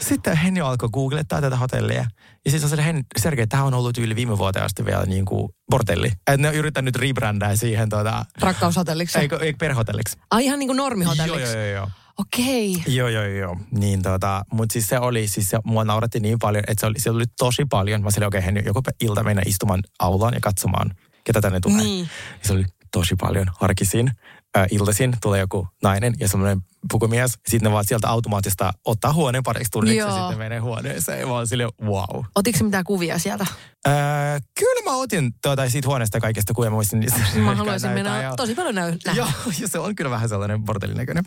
Sitten 0.00 0.36
Henni 0.36 0.60
alkoi 0.60 0.88
googlettaa 0.88 1.40
tätä 1.40 1.56
hotellia. 1.56 2.04
Ja 2.44 2.50
sitten 2.50 2.70
se 2.70 2.84
Henni, 2.84 3.02
Sergei, 3.18 3.46
tämä 3.46 3.64
on 3.64 3.74
ollut 3.74 3.98
yli 3.98 4.16
viime 4.16 4.38
vuoteen 4.38 4.64
asti 4.64 4.84
vielä 4.84 5.04
niin 5.06 5.24
kuin 5.24 5.48
bordelli. 5.70 6.06
Että 6.06 6.36
ne 6.36 6.48
on 6.48 6.54
yrittänyt 6.54 6.96
rebrändää 6.96 7.56
siihen 7.56 7.88
tota, 7.88 8.24
Rakkaushotelliksi. 8.40 9.18
eikö, 9.18 9.38
eikö 9.42 9.56
perhotelliksi. 9.60 10.18
Ai 10.30 10.44
ihan 10.44 10.58
niin 10.58 10.68
kuin 10.68 10.76
normihotelliksi. 10.76 11.52
Joo, 11.52 11.62
joo, 11.62 11.66
joo, 11.66 11.76
joo. 11.76 11.90
Okei. 12.20 12.76
Joo, 12.86 13.08
joo, 13.08 13.24
joo. 13.24 13.56
Niin 13.70 14.02
tota, 14.02 14.44
mutta 14.52 14.72
siis 14.72 14.88
se 14.88 14.98
oli, 14.98 15.26
siis 15.28 15.50
se, 15.50 15.58
mua 15.64 15.84
nauratti 15.84 16.20
niin 16.20 16.38
paljon, 16.38 16.64
että 16.68 16.80
se 16.80 16.86
oli, 16.86 17.00
se 17.00 17.10
oli 17.10 17.24
tosi 17.38 17.64
paljon. 17.70 18.02
Mä 18.02 18.10
sanoin, 18.10 18.28
okei, 18.28 18.40
okay, 18.40 18.62
joku 18.66 18.82
ilta 19.00 19.22
mennä 19.22 19.42
istumaan 19.46 19.80
aulaan 19.98 20.34
ja 20.34 20.40
katsomaan, 20.40 20.90
ketä 21.24 21.40
tänne 21.40 21.60
tulee. 21.60 21.82
Niin. 21.82 22.08
Se 22.42 22.52
oli 22.52 22.64
tosi 22.92 23.14
paljon 23.20 23.46
arkisin. 23.60 24.10
Äh, 24.58 24.66
iltaisin 24.70 25.12
tulee 25.22 25.40
joku 25.40 25.68
nainen 25.82 26.14
ja 26.20 26.28
semmoinen 26.28 26.60
pukumies. 26.92 27.32
Sitten 27.32 27.70
ne 27.70 27.72
vaan 27.72 27.84
sieltä 27.84 28.08
automaattista 28.08 28.72
ottaa 28.84 29.12
huoneen 29.12 29.42
pariksi 29.42 29.70
tunniksi 29.70 29.96
ja 29.96 30.06
Joo. 30.06 30.18
sitten 30.18 30.38
menee 30.38 30.58
huoneeseen. 30.58 31.20
Ja 31.20 31.26
mä 31.26 31.32
oon 31.32 31.46
silleen, 31.48 31.70
wow. 31.82 32.24
Otitko 32.34 32.64
mitään 32.64 32.84
kuvia 32.84 33.18
sieltä? 33.18 33.46
Öö, 33.88 33.92
kyllä 34.58 34.90
mä 34.90 34.96
otin 34.96 35.34
tuota, 35.42 35.70
siitä 35.70 35.88
huoneesta 35.88 36.20
kaikesta 36.20 36.54
kuvia. 36.54 36.70
Mä, 36.70 36.76
voisin 36.76 37.00
niistä 37.00 37.20
Mä 37.36 37.54
haluaisin 37.56 37.86
näyttää, 37.88 38.12
mennä 38.12 38.22
ja- 38.22 38.36
tosi 38.36 38.54
paljon 38.54 38.74
näy- 38.74 38.96
nähdä. 39.06 39.18
Joo, 39.20 39.28
ja 39.60 39.68
se 39.68 39.78
on 39.78 39.94
kyllä 39.96 40.10
vähän 40.10 40.28
sellainen 40.28 40.62
bordellin 40.64 40.96
näköinen. 40.96 41.24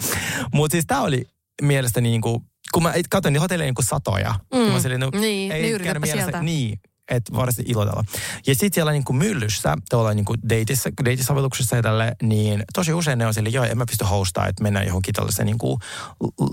Mutta 0.53 0.71
siis 0.71 0.85
tää 0.87 1.01
oli 1.01 1.25
mielestäni 1.61 2.09
niin 2.09 2.21
kuin, 2.21 2.41
kun 2.73 2.83
mä 2.83 2.93
katsoin 3.09 3.33
niin 3.33 3.41
hotelleja 3.41 3.65
niin 3.67 3.75
kuin 3.75 3.85
satoja. 3.85 4.35
Mm. 4.53 4.59
Mä 4.59 4.97
no, 4.97 5.09
Niin, 5.11 5.21
niin 5.21 5.51
ei 5.51 5.71
yritäpä 5.71 5.83
käynyt 5.83 6.01
mielessä, 6.01 6.25
sieltä. 6.25 6.43
Niin, 6.43 6.79
että 7.15 7.33
varmasti 7.33 7.63
ilotella. 7.67 8.03
Ja 8.47 8.55
sitten 8.55 8.73
siellä 8.73 8.91
niin 8.91 9.03
kuin 9.03 9.17
myllyssä, 9.17 9.75
tuolla 9.89 10.13
niin 10.13 10.25
kuin 10.25 10.39
deitissä, 10.49 10.89
deitisovelluksessa 11.05 11.75
ja 11.75 11.81
tälle, 11.81 12.15
niin 12.21 12.63
tosi 12.73 12.93
usein 12.93 13.19
ne 13.19 13.27
on 13.27 13.33
sille, 13.33 13.49
joo, 13.49 13.65
en 13.65 13.77
mä 13.77 13.85
pysty 13.85 14.05
hostaa, 14.05 14.47
että 14.47 14.63
mennään 14.63 14.85
johonkin 14.87 15.13
tällaiseen 15.13 15.45
niin 15.45 15.57
kuin, 15.57 15.79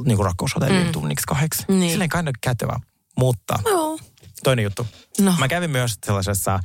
niin 0.05 0.16
kuin 0.16 0.25
rakkaushotelliin 0.27 0.87
Mm. 0.87 0.92
tunniksi 0.92 1.27
kahdeksi. 1.27 1.64
Niin. 1.68 1.90
Silleen 1.90 2.11
kind 2.11 2.29
of 2.29 2.35
kätevä. 2.40 2.81
Mutta 3.18 3.59
Joo. 3.64 3.99
toinen 4.44 4.62
juttu. 4.62 4.87
No. 5.20 5.35
Mä 5.38 5.49
kävin 5.49 5.70
myös 5.70 5.94
sellaisessa 6.07 6.61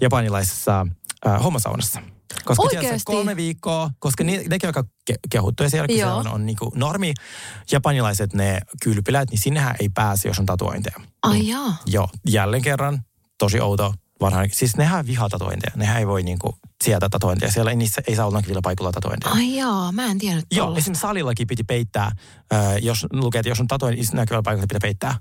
japanilaisessa 0.00 0.86
äh, 1.26 1.42
hommasaunassa. 1.42 2.02
Koska 2.44 2.62
Oikeesti? 2.62 3.00
kolme 3.04 3.36
viikkoa, 3.36 3.90
koska 3.98 4.24
ni, 4.24 4.36
nekin 4.48 4.68
on 4.68 4.74
aika 4.76 4.88
ke, 5.04 5.14
kehuttuja 5.30 5.70
siellä, 5.70 5.86
kun 5.88 5.96
se 5.96 6.00
Joo. 6.02 6.16
on, 6.16 6.28
on 6.28 6.46
niinku 6.46 6.72
normi. 6.74 7.14
Japanilaiset 7.72 8.34
ne 8.34 8.60
kylpylät, 8.82 9.30
niin 9.30 9.38
sinnehän 9.38 9.76
ei 9.80 9.88
pääse, 9.88 10.28
jos 10.28 10.38
on 10.38 10.46
tatuointeja. 10.46 10.96
Ai 11.22 11.48
jaa. 11.48 11.76
Joo, 11.86 12.08
jälleen 12.28 12.62
kerran, 12.62 13.04
tosi 13.40 13.60
outo 13.60 13.94
vanhainen. 14.20 14.56
Siis 14.56 14.76
nehän 14.76 15.06
vihaa 15.06 15.28
tatuointeja. 15.28 15.72
Nehän 15.76 15.98
ei 15.98 16.06
voi 16.06 16.22
niinku 16.22 16.58
sieltä 16.84 17.08
tatuointeja. 17.08 17.52
Siellä 17.52 17.70
ei, 17.70 17.76
niissä 17.76 18.02
ei 18.06 18.16
saa 18.16 18.26
olla 18.26 18.38
näkyvillä 18.38 18.60
paikoilla 18.62 18.92
tatuointeja. 18.92 19.34
Ai 19.34 19.56
jaa, 19.56 19.92
mä 19.92 20.06
en 20.06 20.18
tiennyt 20.18 20.44
Joo, 20.52 20.76
esimerkiksi 20.76 21.00
salillakin 21.00 21.46
piti 21.46 21.64
peittää, 21.64 22.12
äh, 22.52 22.76
jos 22.82 23.06
lukee, 23.12 23.38
että 23.38 23.48
jos 23.48 23.60
on 23.60 23.66
tatuointi 23.66 24.02
näkyvällä 24.12 24.42
paikalla, 24.42 24.66
pitää 24.66 24.80
peittää. 24.82 25.16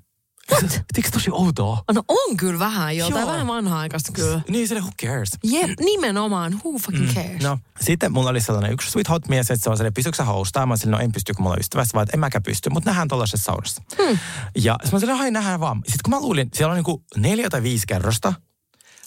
Eikö 0.98 1.10
tosi 1.12 1.32
outoa? 1.32 1.84
No 1.94 2.04
on 2.08 2.38
kyllä 2.38 2.60
vähän 2.60 2.98
jo, 2.98 3.10
tai 3.10 3.26
vähän 3.26 3.48
vanha-aikaista 3.48 4.12
kyllä. 4.12 4.42
Niin, 4.48 4.68
sille 4.68 4.82
who 4.82 4.92
cares? 5.02 5.30
Jep, 5.44 5.80
nimenomaan. 5.80 6.54
Who 6.66 6.78
fucking 6.78 7.14
cares? 7.14 7.44
No, 7.44 7.58
sitten 7.82 8.12
mulla 8.12 8.30
oli 8.30 8.42
sellainen 8.42 8.74
yksi 8.74 8.92
sweet 8.92 9.10
hot 9.10 9.28
mies, 9.28 9.52
että 9.52 9.64
se 9.64 9.70
on 9.70 9.78
sellainen, 9.78 9.94
pystyykö 9.94 10.16
sä 10.16 10.24
houstaa? 10.24 10.66
Mä 10.66 10.78
sanoin, 10.78 10.92
no 10.92 11.04
en 11.04 11.12
pysty, 11.12 11.34
kun 11.34 11.44
mulla 11.44 11.54
on 11.54 11.60
ystävästä, 11.60 11.94
vaan 11.94 12.04
että 12.04 12.16
en 12.16 12.20
mäkään 12.20 12.44
pysty, 12.44 12.70
mutta 12.70 12.90
nähdään 12.90 13.08
tuollaisessa 13.08 13.44
saunassa. 13.44 13.82
Hmm. 13.98 14.18
Ja 14.56 14.76
sitten 14.82 14.96
mä 14.96 15.00
sanoin, 15.00 15.20
hai 15.20 15.32
nähdään 15.32 15.60
vaan. 15.60 15.78
Sitten 15.78 16.00
kun 16.04 16.12
mä 16.12 16.20
luulin, 16.20 16.50
siellä 16.54 16.72
on 16.72 16.76
niinku 16.76 17.04
neljä 17.18 17.50
tai 17.50 17.64
viisi 17.64 17.88
kerrosta, 17.88 18.34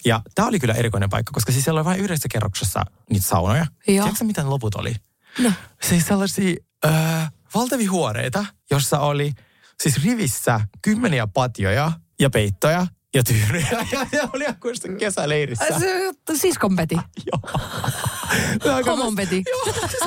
ja 0.04 0.22
tää 0.34 0.46
oli 0.46 0.58
kyllä 0.60 0.74
erikoinen 0.74 1.10
paikka, 1.10 1.32
koska 1.32 1.52
siis 1.52 1.64
siellä 1.64 1.78
oli 1.78 1.84
vain 1.84 2.00
yhdessä 2.00 2.28
kerroksessa 2.32 2.84
niitä 3.10 3.26
saunoja. 3.26 3.66
Joo. 3.88 4.04
Tiedätkö 4.04 4.24
mitä 4.24 4.42
ne 4.42 4.48
loput 4.48 4.74
oli? 4.74 4.94
No. 5.38 5.52
Siis 5.82 6.06
sellaisia 6.06 6.54
öö, 6.84 6.92
valtavia 7.54 7.90
huoreita, 7.90 8.46
jossa 8.70 9.00
oli 9.00 9.32
siis 9.82 10.04
rivissä 10.04 10.60
kymmeniä 10.82 11.26
patjoja 11.26 11.92
ja 12.20 12.30
peittoja 12.30 12.86
ja 13.14 13.22
tyynyjä. 13.24 13.66
Ja, 13.92 14.06
ja 14.12 14.28
oli 14.32 14.44
joku 14.44 14.68
kesäleirissä. 14.98 15.64
Se 15.78 16.12
siskon 16.36 16.76
peti. 16.76 16.94
Joo. 17.32 18.82
Homon 18.86 19.14
peti. 19.16 19.42
Joo, 19.50 19.64
siis 19.64 20.02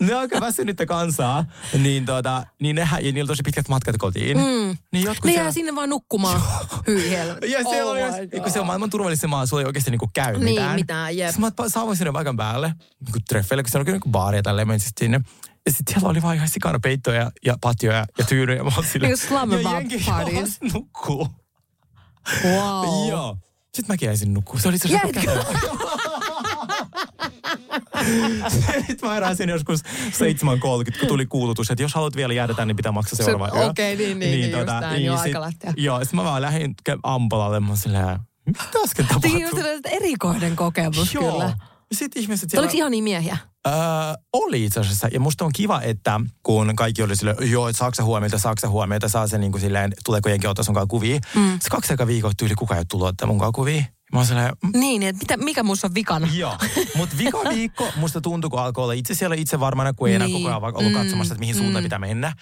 ne 0.00 0.14
on 0.14 0.20
aika 0.20 0.40
väsynyttä 0.40 0.86
kansaa, 0.86 1.44
niin, 1.78 2.06
tuota, 2.06 2.46
niin 2.62 2.76
nehän, 2.76 3.04
ja 3.04 3.12
niillä 3.12 3.22
on 3.28 3.28
tosi 3.28 3.42
pitkät 3.42 3.68
matkat 3.68 3.96
kotiin. 3.98 4.36
Mm. 4.38 4.76
Niin 4.92 5.04
jotkut 5.04 5.24
Ne 5.24 5.30
siellä- 5.30 5.46
jää 5.46 5.52
sinne 5.52 5.74
vaan 5.74 5.88
nukkumaan. 5.88 6.42
Hyi 6.86 7.12
ja 7.12 7.24
siellä 7.70 7.84
Oh 7.84 7.90
oli, 7.90 8.40
kun 8.42 8.50
se 8.52 8.60
on 8.60 8.66
maailman 8.66 8.90
turvallisin 8.90 9.30
maa, 9.30 9.46
sulla 9.46 9.62
ei 9.62 9.66
oikeasti 9.66 9.90
niinku 9.90 10.10
käy 10.14 10.32
Niin, 10.32 10.44
mitään. 10.44 10.74
mitään, 10.74 11.16
jep. 11.16 11.30
Sitten 11.34 11.52
mä 11.58 11.68
saavuin 11.68 11.96
sinne 11.96 12.12
paikan 12.12 12.36
päälle, 12.36 12.74
niinku 13.04 13.18
treffeille, 13.28 13.62
kun 13.62 13.70
se 13.70 13.78
on 13.78 13.84
kyllä 13.84 13.96
niinku 13.96 14.08
baari 14.10 14.38
ja 14.38 14.42
tälleen, 14.42 14.68
menin 14.68 14.80
sitten 14.80 15.04
sinne. 15.04 15.20
Ja 15.66 15.72
sitten 15.72 15.94
siellä 15.94 16.08
oli 16.08 16.22
vaan 16.22 16.36
ihan 16.36 16.48
sikana 16.48 16.78
peittoja 16.80 17.30
ja 17.44 17.56
patjoja 17.60 18.06
ja 18.18 18.24
tyynyjä. 18.24 18.62
Mä 18.64 18.70
slumber 19.16 19.58
ja 19.58 19.62
bar 19.62 19.74
jengi 19.80 19.98
parties. 20.06 20.60
nukkuu. 20.72 21.28
Wow. 22.44 23.08
Joo. 23.08 23.36
Sitten 23.74 23.94
mäkin 23.94 24.06
jäisin 24.06 24.34
nukkuu. 24.34 24.58
Se 24.58 24.68
oli 24.68 24.76
kätevä. 24.78 25.44
Sitten 28.86 29.08
mä 29.08 29.14
heräsin 29.14 29.48
joskus 29.48 29.82
7.30, 29.82 30.98
kun 30.98 31.08
tuli 31.08 31.26
kuulutus, 31.26 31.70
että 31.70 31.82
jos 31.82 31.94
haluat 31.94 32.16
vielä 32.16 32.34
jäädä 32.34 32.54
tänne, 32.54 32.66
niin 32.70 32.76
pitää 32.76 32.92
maksaa 32.92 33.16
seuraava 33.16 33.50
Se- 33.54 33.58
yö. 33.58 33.70
okei, 33.70 33.96
niin, 33.96 34.18
niin, 34.18 34.30
niin, 34.40 34.50
just 34.50 34.66
näin, 34.80 35.04
joo, 35.04 35.16
sit- 35.16 35.22
aika 35.26 35.40
lähteä. 35.40 35.74
Joo, 35.76 35.98
sitten 36.00 36.16
mä 36.16 36.24
vaan 36.24 36.42
lähdin 36.42 36.74
Ampalalle, 37.02 37.60
mä 37.60 37.68
oon 37.68 37.76
silleen, 37.76 38.18
mitä 38.46 38.62
äsken 38.84 39.06
just 39.12 39.14
tapahtui? 39.14 39.40
sellainen 39.40 39.80
erikoinen 39.86 40.56
kokemus 40.56 41.14
Joo. 41.14 41.32
kyllä. 41.32 41.56
Sitten 41.94 42.22
ihmiset 42.22 42.50
siellä... 42.50 42.64
Oliko 42.64 42.76
ihania 42.76 43.02
miehiä? 43.02 43.36
Öö, 43.66 43.72
oli 44.32 44.64
itse 44.64 44.80
asiassa. 44.80 45.08
Ja 45.12 45.20
musta 45.20 45.44
on 45.44 45.52
kiva, 45.52 45.80
että 45.80 46.20
kun 46.42 46.76
kaikki 46.76 47.02
oli 47.02 47.16
silleen, 47.16 47.50
joo, 47.50 47.68
että 47.68 47.78
saaksa 47.78 48.04
huomiota, 48.04 48.38
saaksa 48.38 48.68
huomiota, 48.68 49.08
saa 49.08 49.26
sen 49.26 49.40
niin 49.40 49.52
kuin 49.52 49.60
silleen, 49.62 49.92
tuleeko 50.04 50.28
jenkin 50.28 50.50
ottaa 50.50 50.64
sun 50.64 50.74
kanssa 50.74 50.86
kuvia. 50.86 51.20
Mm. 51.34 51.58
Se 51.62 51.70
kaksi 51.70 51.92
aikaa 51.92 52.06
viikkoa 52.06 52.32
tyyli 52.36 52.54
kukaan 52.54 52.76
ei 52.76 52.80
ole 52.80 52.86
tullut 52.90 53.08
ottaa 53.08 53.26
mun 53.28 53.38
kanssa 53.38 53.52
kuvia. 53.52 53.82
Mä 54.12 54.18
oon 54.18 54.26
silleen, 54.26 54.52
mm, 54.64 54.80
Niin, 54.80 55.02
että 55.02 55.18
mitä, 55.22 55.36
mikä 55.44 55.62
musta 55.62 55.86
on 55.86 55.94
vikana? 55.94 56.28
Joo, 56.34 56.56
mutta 56.96 57.18
vika 57.18 57.38
viikko 57.54 57.88
musta 57.96 58.20
tuntui, 58.20 58.50
kun 58.50 58.60
alkoi 58.60 58.84
olla 58.84 58.92
itse 58.92 59.14
siellä 59.14 59.36
itse 59.36 59.60
varmana, 59.60 59.92
kun 59.92 60.08
ei 60.08 60.14
enää 60.14 60.28
Niin. 60.28 60.42
koko 60.42 60.48
ajan 60.48 60.76
ollut 60.76 60.92
Mm, 60.92 60.98
katsomassa, 60.98 61.34
että 61.34 61.40
mihin 61.40 61.54
suuntaan 61.54 61.82
mm. 61.82 61.86
pitää 61.86 61.98
mennä. 61.98 62.32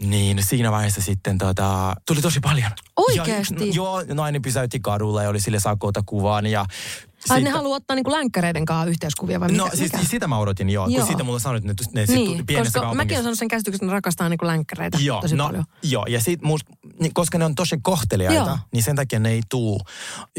Niin 0.00 0.42
siinä 0.44 0.72
vaiheessa 0.72 1.02
sitten 1.02 1.38
tota, 1.38 1.94
tuli 2.06 2.20
tosi 2.22 2.40
paljon. 2.40 2.70
Oikeesti? 2.96 3.68
Ja 3.68 3.74
joo, 3.74 4.02
nainen 4.14 4.42
pysäytti 4.42 4.80
kadulla 4.80 5.22
ja 5.22 5.28
oli 5.28 5.40
sille 5.40 5.60
saako 5.60 5.86
ottaa 5.86 6.02
kuvan. 6.06 6.46
Ja 6.46 6.66
Ai 7.30 7.42
ne 7.42 7.50
haluaa 7.50 7.76
ottaa 7.76 7.94
niinku 7.94 8.10
länkkäreiden 8.10 8.64
kanssa 8.64 8.90
yhteiskuvia 8.90 9.40
vai 9.40 9.48
mikä? 9.48 9.62
No 9.62 9.68
siis 9.74 9.92
mikä? 9.92 10.04
sitä 10.04 10.28
mä 10.28 10.38
odotin 10.38 10.70
joo, 10.70 10.88
Joo. 10.88 10.98
kun 10.98 11.06
siitä 11.06 11.24
mulla 11.24 11.38
sanoi, 11.38 11.56
että 11.58 11.68
ne, 11.68 12.00
ne 12.00 12.06
sit 12.06 12.14
Niin, 12.16 12.46
pienessä 12.46 12.64
koska 12.70 12.80
kaupungissa. 12.80 12.96
mäkin 13.04 13.14
olen 13.16 13.24
saanut 13.24 13.38
sen 13.38 13.48
käsityksen, 13.48 13.76
että 13.76 13.86
ne 13.86 13.92
rakastaa 13.92 14.28
niinku 14.28 14.46
länkkäreitä 14.46 14.98
Joo, 15.00 15.20
tosi 15.20 15.36
no, 15.36 15.44
paljon. 15.46 15.64
joo, 15.82 16.06
ja 16.08 16.20
sit 16.20 16.42
must, 16.42 16.66
niin, 17.00 17.14
koska 17.14 17.38
ne 17.38 17.44
on 17.44 17.54
tosi 17.54 17.78
kohteliaita, 17.82 18.50
Joo. 18.50 18.58
niin 18.72 18.82
sen 18.82 18.96
takia 18.96 19.18
ne 19.18 19.30
ei 19.30 19.40
tuu 19.48 19.80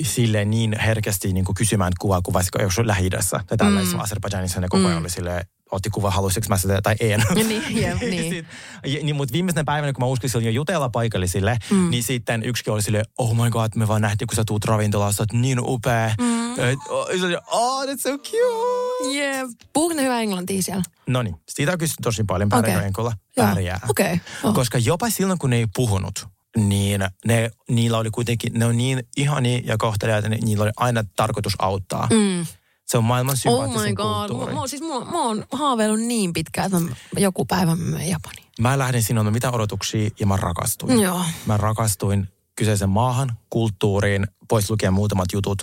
silleen 0.03 0.49
niin 0.49 0.79
herkästi 0.79 1.33
niin 1.33 1.45
kuin 1.45 1.55
kysymään 1.55 1.93
kuvaa 1.99 2.21
kuin 2.21 2.33
vaikka 2.33 2.61
jos 2.61 2.79
on 2.79 2.87
Lähi-idässä. 2.87 3.39
Tai 3.47 3.57
tällaisessa 3.57 3.97
mm. 3.97 4.03
Azerbaidžanissa 4.03 4.59
ne 4.61 4.67
koko 4.69 4.83
ajan 4.87 4.97
Mm. 4.97 5.01
oli 5.03 5.09
silleen, 5.09 5.45
otti 5.71 5.89
kuva, 5.89 6.11
halusitko 6.11 6.49
mä 6.49 6.57
sitä 6.57 6.81
tai 6.81 6.95
en. 6.99 7.23
Niin, 7.35 7.63
niin. 7.99 8.33
Sit, 8.33 8.45
ja, 8.85 9.03
niin, 9.03 9.15
mutta 9.15 9.33
viimeisenä 9.33 9.63
päivänä, 9.63 9.93
kun 9.93 10.03
mä 10.03 10.07
uskalsin 10.07 10.43
jo 10.45 10.51
jutella 10.51 10.89
paikallisille, 10.89 11.57
mm. 11.71 11.89
niin 11.89 12.03
sitten 12.03 12.43
yksikin 12.43 12.73
oli 12.73 12.81
silleen, 12.81 13.05
oh 13.17 13.35
my 13.35 13.49
god, 13.49 13.71
me 13.75 13.87
vaan 13.87 14.01
nähtiin, 14.01 14.27
kun 14.27 14.35
sä 14.35 14.43
tuut 14.47 14.65
ravintolaan, 14.65 15.13
sä 15.13 15.23
oot 15.23 15.33
niin 15.33 15.59
upea. 15.61 16.11
Mm. 16.21 16.47
Oh, 16.89 17.07
oh, 17.51 17.83
that's 17.83 18.01
so 18.01 18.17
cute. 18.17 19.17
Jep. 19.17 19.49
Puhuuko 19.73 19.95
ne 19.95 20.03
hyvää 20.03 20.21
englantia 20.21 20.63
siellä? 20.63 20.83
No 21.07 21.23
niin, 21.23 21.35
siitä 21.49 21.71
on 21.71 21.77
kysytty 21.77 22.03
tosi 22.03 22.23
paljon, 22.23 22.49
Okei. 22.53 22.73
pärjää. 23.35 23.79
Okei, 23.89 24.19
joo. 24.43 24.53
Koska 24.53 24.77
jopa 24.77 25.09
silloin, 25.09 25.39
kun 25.39 25.49
ne 25.49 25.55
ei 25.55 25.67
puhunut, 25.75 26.27
niin 26.57 27.05
ne, 27.25 27.51
niillä 27.69 27.97
oli 27.97 28.09
kuitenkin, 28.09 28.53
ne 28.53 28.65
on 28.65 28.77
niin 28.77 29.03
ihania 29.17 29.61
ja 29.63 29.77
kohteliaita, 29.77 30.29
niin 30.29 30.45
niillä 30.45 30.63
oli 30.63 30.71
aina 30.77 31.03
tarkoitus 31.15 31.53
auttaa. 31.59 32.07
Mm. 32.11 32.45
Se 32.87 32.97
on 32.97 33.03
maailman 33.03 33.33
Oh 33.33 33.37
sympaattisin 33.37 33.89
my 33.89 33.95
god. 33.95 34.21
Mä, 34.21 34.27
kulttuuri. 34.27 34.53
mä, 34.53 34.67
siis 34.67 34.81
mä, 34.81 35.11
mä 35.11 35.23
oon 35.23 35.45
haaveillut 35.51 35.99
niin 35.99 36.33
pitkään, 36.33 36.65
että 36.65 36.79
mä 36.79 36.95
joku 37.17 37.45
päivä 37.45 37.75
mä 37.75 37.83
menen 37.85 38.09
Japaniin. 38.09 38.47
Mä 38.59 38.77
lähdin 38.77 39.03
sinne 39.03 39.31
mitä 39.31 39.51
odotuksia 39.51 40.09
ja 40.19 40.25
mä 40.27 40.37
rakastuin. 40.37 40.99
Joo. 40.99 41.21
Mä 41.45 41.57
rakastuin 41.57 42.29
kyseisen 42.57 42.89
maahan, 42.89 43.37
kulttuuriin, 43.49 44.27
pois 44.49 44.69
lukien 44.69 44.93
muutamat 44.93 45.25
jutut 45.33 45.61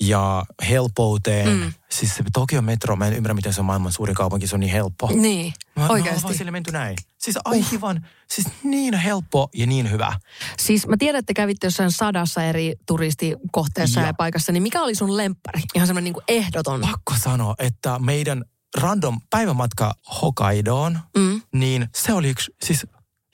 ja 0.00 0.44
helppouteen. 0.68 1.48
Mm. 1.48 1.72
Siis 1.90 2.14
se 2.16 2.24
Tokion 2.32 2.64
metro, 2.64 2.96
mä 2.96 3.06
en 3.06 3.12
ymmärrä 3.12 3.34
miten 3.34 3.52
se 3.52 3.60
on 3.60 3.64
maailman 3.64 3.92
suurin 3.92 4.14
kaupunki, 4.16 4.46
se 4.46 4.56
on 4.56 4.60
niin 4.60 4.72
helppo. 4.72 5.10
Niin, 5.14 5.52
Mä, 5.76 5.88
oikeasti. 5.88 6.22
vaan 6.22 6.34
sille 6.34 6.50
menty 6.50 6.72
näin. 6.72 6.96
Siis 7.18 7.38
aivan, 7.44 8.06
siis 8.30 8.46
niin 8.64 8.94
helppo 8.94 9.48
ja 9.54 9.66
niin 9.66 9.90
hyvä. 9.90 10.12
Siis 10.58 10.86
mä 10.86 10.96
tiedän, 10.98 11.18
että 11.18 11.34
kävitte 11.34 11.66
jossain 11.66 11.92
sadassa 11.92 12.42
eri 12.44 12.74
turistikohteessa 12.86 14.00
ja, 14.00 14.06
Joo. 14.06 14.14
paikassa, 14.14 14.52
niin 14.52 14.62
mikä 14.62 14.82
oli 14.82 14.94
sun 14.94 15.16
lemppari? 15.16 15.60
Ihan 15.74 15.86
semmoinen 15.86 16.12
niin 16.12 16.24
ehdoton. 16.28 16.80
Pakko 16.80 17.14
sanoa, 17.22 17.54
että 17.58 17.98
meidän 17.98 18.44
random 18.78 19.20
päivämatka 19.30 19.94
Hokkaidoon, 20.22 20.98
Mm. 21.18 21.42
niin 21.54 21.88
se 21.94 22.12
oli 22.12 22.28
yksi, 22.28 22.54
siis 22.64 22.86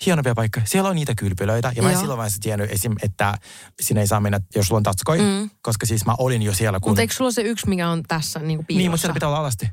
hienompia 0.06 0.34
paikkoja. 0.34 0.66
Siellä 0.66 0.90
on 0.90 0.96
niitä 0.96 1.14
kylpylöitä. 1.14 1.72
Ja 1.76 1.82
mä 1.82 1.88
en 1.88 1.92
Joo. 1.92 2.00
silloin 2.00 2.18
vaiheessa 2.18 2.40
tiennyt 2.42 2.70
esim, 2.70 2.92
että 3.02 3.38
sinne 3.80 4.00
ei 4.00 4.06
saa 4.06 4.20
mennä, 4.20 4.40
jos 4.54 4.66
sulla 4.66 4.76
on 4.76 4.82
tatskoi. 4.82 5.18
Mm. 5.18 5.50
Koska 5.62 5.86
siis 5.86 6.06
mä 6.06 6.14
olin 6.18 6.42
jo 6.42 6.54
siellä, 6.54 6.80
kun... 6.80 6.90
Mutta 6.90 7.00
eikö 7.00 7.14
sulla 7.14 7.30
se 7.30 7.42
yksi, 7.42 7.68
mikä 7.68 7.88
on 7.88 8.02
tässä 8.02 8.38
niin 8.38 8.58
kuin 8.58 8.66
piilossa? 8.66 8.82
Niin, 8.82 8.90
mutta 8.90 9.00
siellä 9.00 9.14
pitää 9.14 9.28
olla 9.28 9.38
alasti. 9.38 9.68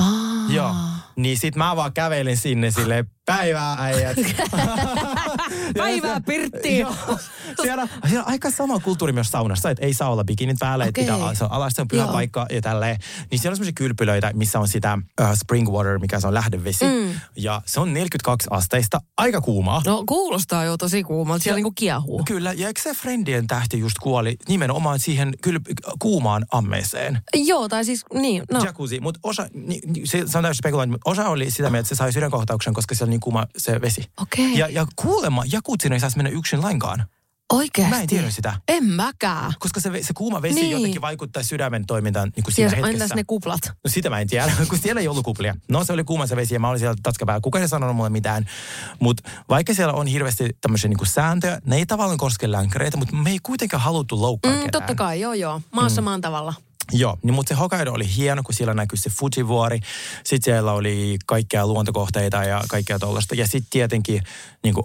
Aa. 0.00 0.48
Joo. 0.48 0.74
Niin 1.16 1.38
sit 1.38 1.56
mä 1.56 1.76
vaan 1.76 1.92
kävelin 1.92 2.36
sinne 2.36 2.70
sille 2.70 3.04
päivää 3.26 3.76
äijät. 3.78 4.16
Päivää 5.76 6.20
Pirttiin. 6.20 6.80
Joo. 6.84 6.94
Siellä, 7.62 7.88
siellä 8.08 8.24
on 8.24 8.30
aika 8.30 8.50
sama 8.50 8.80
kulttuuri 8.80 9.12
myös 9.12 9.28
saunassa, 9.28 9.70
että 9.70 9.84
ei 9.84 9.94
saa 9.94 10.10
olla 10.10 10.24
bikinit 10.24 10.56
päällä, 10.60 10.84
että 10.84 11.00
Okei. 11.00 11.14
pitää, 11.14 11.34
se 11.34 11.44
on 11.44 11.52
alas, 11.52 11.72
se 11.72 11.80
on 11.82 11.88
pyhä 11.88 12.06
paikka 12.06 12.46
ja 12.50 12.60
tälleen. 12.60 12.98
Niin 13.30 13.38
siellä 13.38 13.52
on 13.52 13.56
semmoisia 13.56 13.72
kylpylöitä, 13.76 14.30
missä 14.34 14.60
on 14.60 14.68
sitä 14.68 14.98
uh, 15.20 15.26
spring 15.34 15.68
water, 15.68 15.98
mikä 15.98 16.20
se 16.20 16.26
on 16.26 16.34
lähdevesi. 16.34 16.84
Mm. 16.84 17.20
Ja 17.36 17.62
se 17.66 17.80
on 17.80 17.94
42 17.94 18.48
asteista, 18.50 19.00
aika 19.16 19.40
kuumaa. 19.40 19.82
No 19.86 20.04
kuulostaa 20.08 20.64
jo 20.64 20.76
tosi 20.76 21.02
kuumalta. 21.02 21.42
Siellä 21.42 21.56
niinku 21.56 21.72
kiehuu. 21.72 22.22
Kyllä, 22.24 22.52
ja 22.52 22.66
eikö 22.66 22.80
se 22.82 22.94
Friendien 22.94 23.46
tähti 23.46 23.78
just 23.78 23.96
kuoli 24.02 24.36
nimenomaan 24.48 24.98
siihen 24.98 25.34
kyl, 25.42 25.60
kuumaan 25.98 26.46
ammeeseen? 26.52 27.20
Joo, 27.34 27.68
tai 27.68 27.84
siis 27.84 28.04
niin, 28.14 28.42
no. 28.52 28.64
Jacuzzi, 28.64 29.00
mutta 29.00 29.20
osa, 29.22 29.46
ni, 29.54 29.80
ni, 29.86 30.06
se, 30.06 30.22
se 30.26 30.38
on 30.38 30.44
täysin 30.44 30.58
spekulointi, 30.58 30.90
mutta 30.90 31.10
osa 31.10 31.28
oli 31.28 31.50
sitä 31.50 31.70
mieltä, 31.70 31.78
että 31.78 31.88
se 31.88 31.94
sai 31.94 32.12
sydänkohtauksen, 32.12 32.74
koska 32.74 32.94
siellä 32.94 33.08
on 33.08 33.10
niin 33.10 33.20
kuuma 33.20 33.46
se 33.56 33.80
vesi. 33.80 34.04
Okei. 34.22 34.58
Ja, 34.58 34.68
ja 34.68 34.86
kuulemma 34.96 35.42
jakutsiin 35.68 35.92
ei 35.92 36.00
saisi 36.00 36.16
mennä 36.16 36.30
yksin 36.30 36.62
lainkaan, 36.62 37.04
Oikeesti? 37.52 37.94
Mä 37.94 38.00
en 38.00 38.06
tiedä 38.06 38.30
sitä. 38.30 38.54
En 38.68 38.84
mäkään. 38.84 39.52
koska 39.58 39.80
se, 39.80 39.90
se 40.02 40.12
kuuma 40.14 40.42
vesi 40.42 40.54
Niin. 40.54 40.62
niin. 40.64 40.72
jotenkin 40.72 41.00
vaikuttaa 41.00 41.42
sydämen 41.42 41.86
toimintaan 41.86 42.32
niin 42.36 42.44
kuin 42.44 42.54
siinä 42.54 42.70
Siellä, 42.70 42.86
hetkessä. 42.86 43.04
entäs 43.04 43.16
ne 43.16 43.24
kuplat? 43.26 43.60
No 43.66 43.90
sitä 43.90 44.10
mä 44.10 44.20
en 44.20 44.28
tiedä, 44.28 44.52
kun 44.68 44.78
siellä 44.78 45.00
ei 45.00 45.08
ollut 45.08 45.24
kuplia. 45.24 45.54
No 45.68 45.84
se 45.84 45.92
oli 45.92 46.04
kuuma 46.04 46.26
se 46.26 46.36
vesi 46.36 46.54
ja 46.54 46.60
mä 46.60 46.68
olin 46.68 46.78
siellä 46.78 46.96
tatskapää. 47.02 47.40
Kukaan 47.40 47.62
ei 47.62 47.68
sanonut 47.68 47.96
mulle 47.96 48.10
mitään. 48.10 48.46
Mutta 49.00 49.30
vaikka 49.48 49.74
siellä 49.74 49.92
on 49.92 50.06
hirveästi 50.06 50.56
tämmöisiä 50.60 50.88
niinku 50.88 51.04
sääntöjä, 51.04 51.60
ne 51.64 51.76
ei 51.76 51.86
tavallaan 51.86 52.18
koske 52.18 52.50
länkäreitä, 52.52 52.96
mutta 52.96 53.16
me 53.16 53.30
ei 53.30 53.38
kuitenkaan 53.42 53.82
haluttu 53.82 54.22
loukkaa 54.22 54.52
Mm, 54.52 54.58
ketään. 54.58 54.70
totta 54.72 54.94
kai, 54.94 55.20
joo 55.20 55.32
joo. 55.32 55.60
Maassa 55.72 56.00
mm. 56.00 56.04
maan 56.04 56.20
tavalla. 56.20 56.54
Joo, 56.92 57.18
niin, 57.22 57.34
mutta 57.34 57.48
se 57.48 57.54
Hokkaido 57.54 57.92
oli 57.92 58.16
hieno, 58.16 58.42
kun 58.42 58.54
siellä 58.54 58.74
näkyi 58.74 58.98
se 58.98 59.10
Fujivuori. 59.10 59.80
Sitten 60.24 60.44
siellä 60.44 60.72
oli 60.72 61.16
kaikkea 61.26 61.66
luontokohteita 61.66 62.44
ja 62.44 62.62
kaikkea 62.68 62.98
tuollaista. 62.98 63.34
Ja 63.34 63.46
sitten 63.46 63.70
tietenkin 63.70 64.22
niin 64.64 64.74
kuin, 64.74 64.84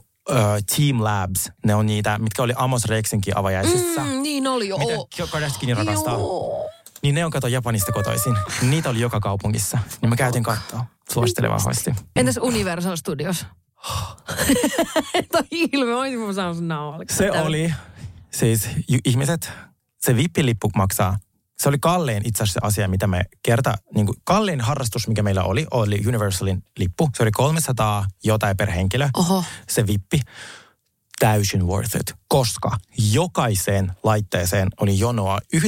Team 0.76 1.04
Labs, 1.04 1.52
ne 1.66 1.76
on 1.76 1.86
niitä, 1.86 2.18
mitkä 2.18 2.44
oli 2.44 2.54
Amos 2.56 2.86
Rexenkin 2.86 3.38
avajaisissa. 3.38 4.02
Mm, 4.02 4.22
niin 4.22 4.48
oli 4.48 4.68
jo. 4.68 4.78
Mitä 4.78 5.32
Kardashianin 5.32 5.78
rakastaa. 5.78 6.14
Joo. 6.14 6.70
Niin 7.02 7.16
ne 7.16 7.26
on 7.26 7.32
kato 7.32 7.48
Japanista 7.48 7.92
kotoisin. 7.92 8.36
Niitä 8.62 8.90
oli 8.90 9.00
joka 9.00 9.20
kaupungissa. 9.20 9.78
Niin 10.02 10.10
mä 10.10 10.16
käytin 10.16 10.44
katsoa. 10.44 10.86
Suosittelen 11.14 11.52
vahvasti. 11.52 11.94
Entäs 12.16 12.38
Universal 12.42 12.96
Studios? 12.96 13.46
Toi 15.32 15.44
ilme, 15.52 15.96
olisin 15.96 16.20
mä 16.20 16.34
saanut 16.34 16.64
nauhalle. 16.66 17.06
Se 17.10 17.32
oli, 17.32 17.74
siis 18.32 18.70
ihmiset, 19.06 19.52
se 19.98 20.16
vippilippu 20.16 20.72
maksaa. 20.76 21.18
Se 21.60 21.70
oli 21.70 21.78
kallein 21.82 22.22
itse 22.26 22.44
asiassa 22.44 22.60
asia, 22.64 22.88
mitä 22.88 23.08
me 23.08 23.24
kerta, 23.44 23.78
niin 23.96 24.06
kuin 24.06 24.18
kallein 24.24 24.62
harrastus, 24.62 25.08
mikä 25.08 25.24
meillä 25.24 25.44
oli, 25.44 25.68
oli 25.72 26.02
Universalin 26.08 26.64
lippu. 26.78 27.10
Se 27.18 27.24
oli 27.24 27.32
300 27.32 28.06
jotain 28.24 28.58
per 28.58 28.72
henkilö, 28.72 29.10
Oho. 29.18 29.44
se 29.70 29.88
vippi. 29.88 30.22
Täysin 31.20 31.68
worth 31.68 31.96
it, 31.96 32.14
koska 32.28 32.78
jokaiseen 33.12 33.92
laitteeseen 34.04 34.68
oli 34.80 35.00
jonoa 35.00 35.40
90-120 35.56 35.60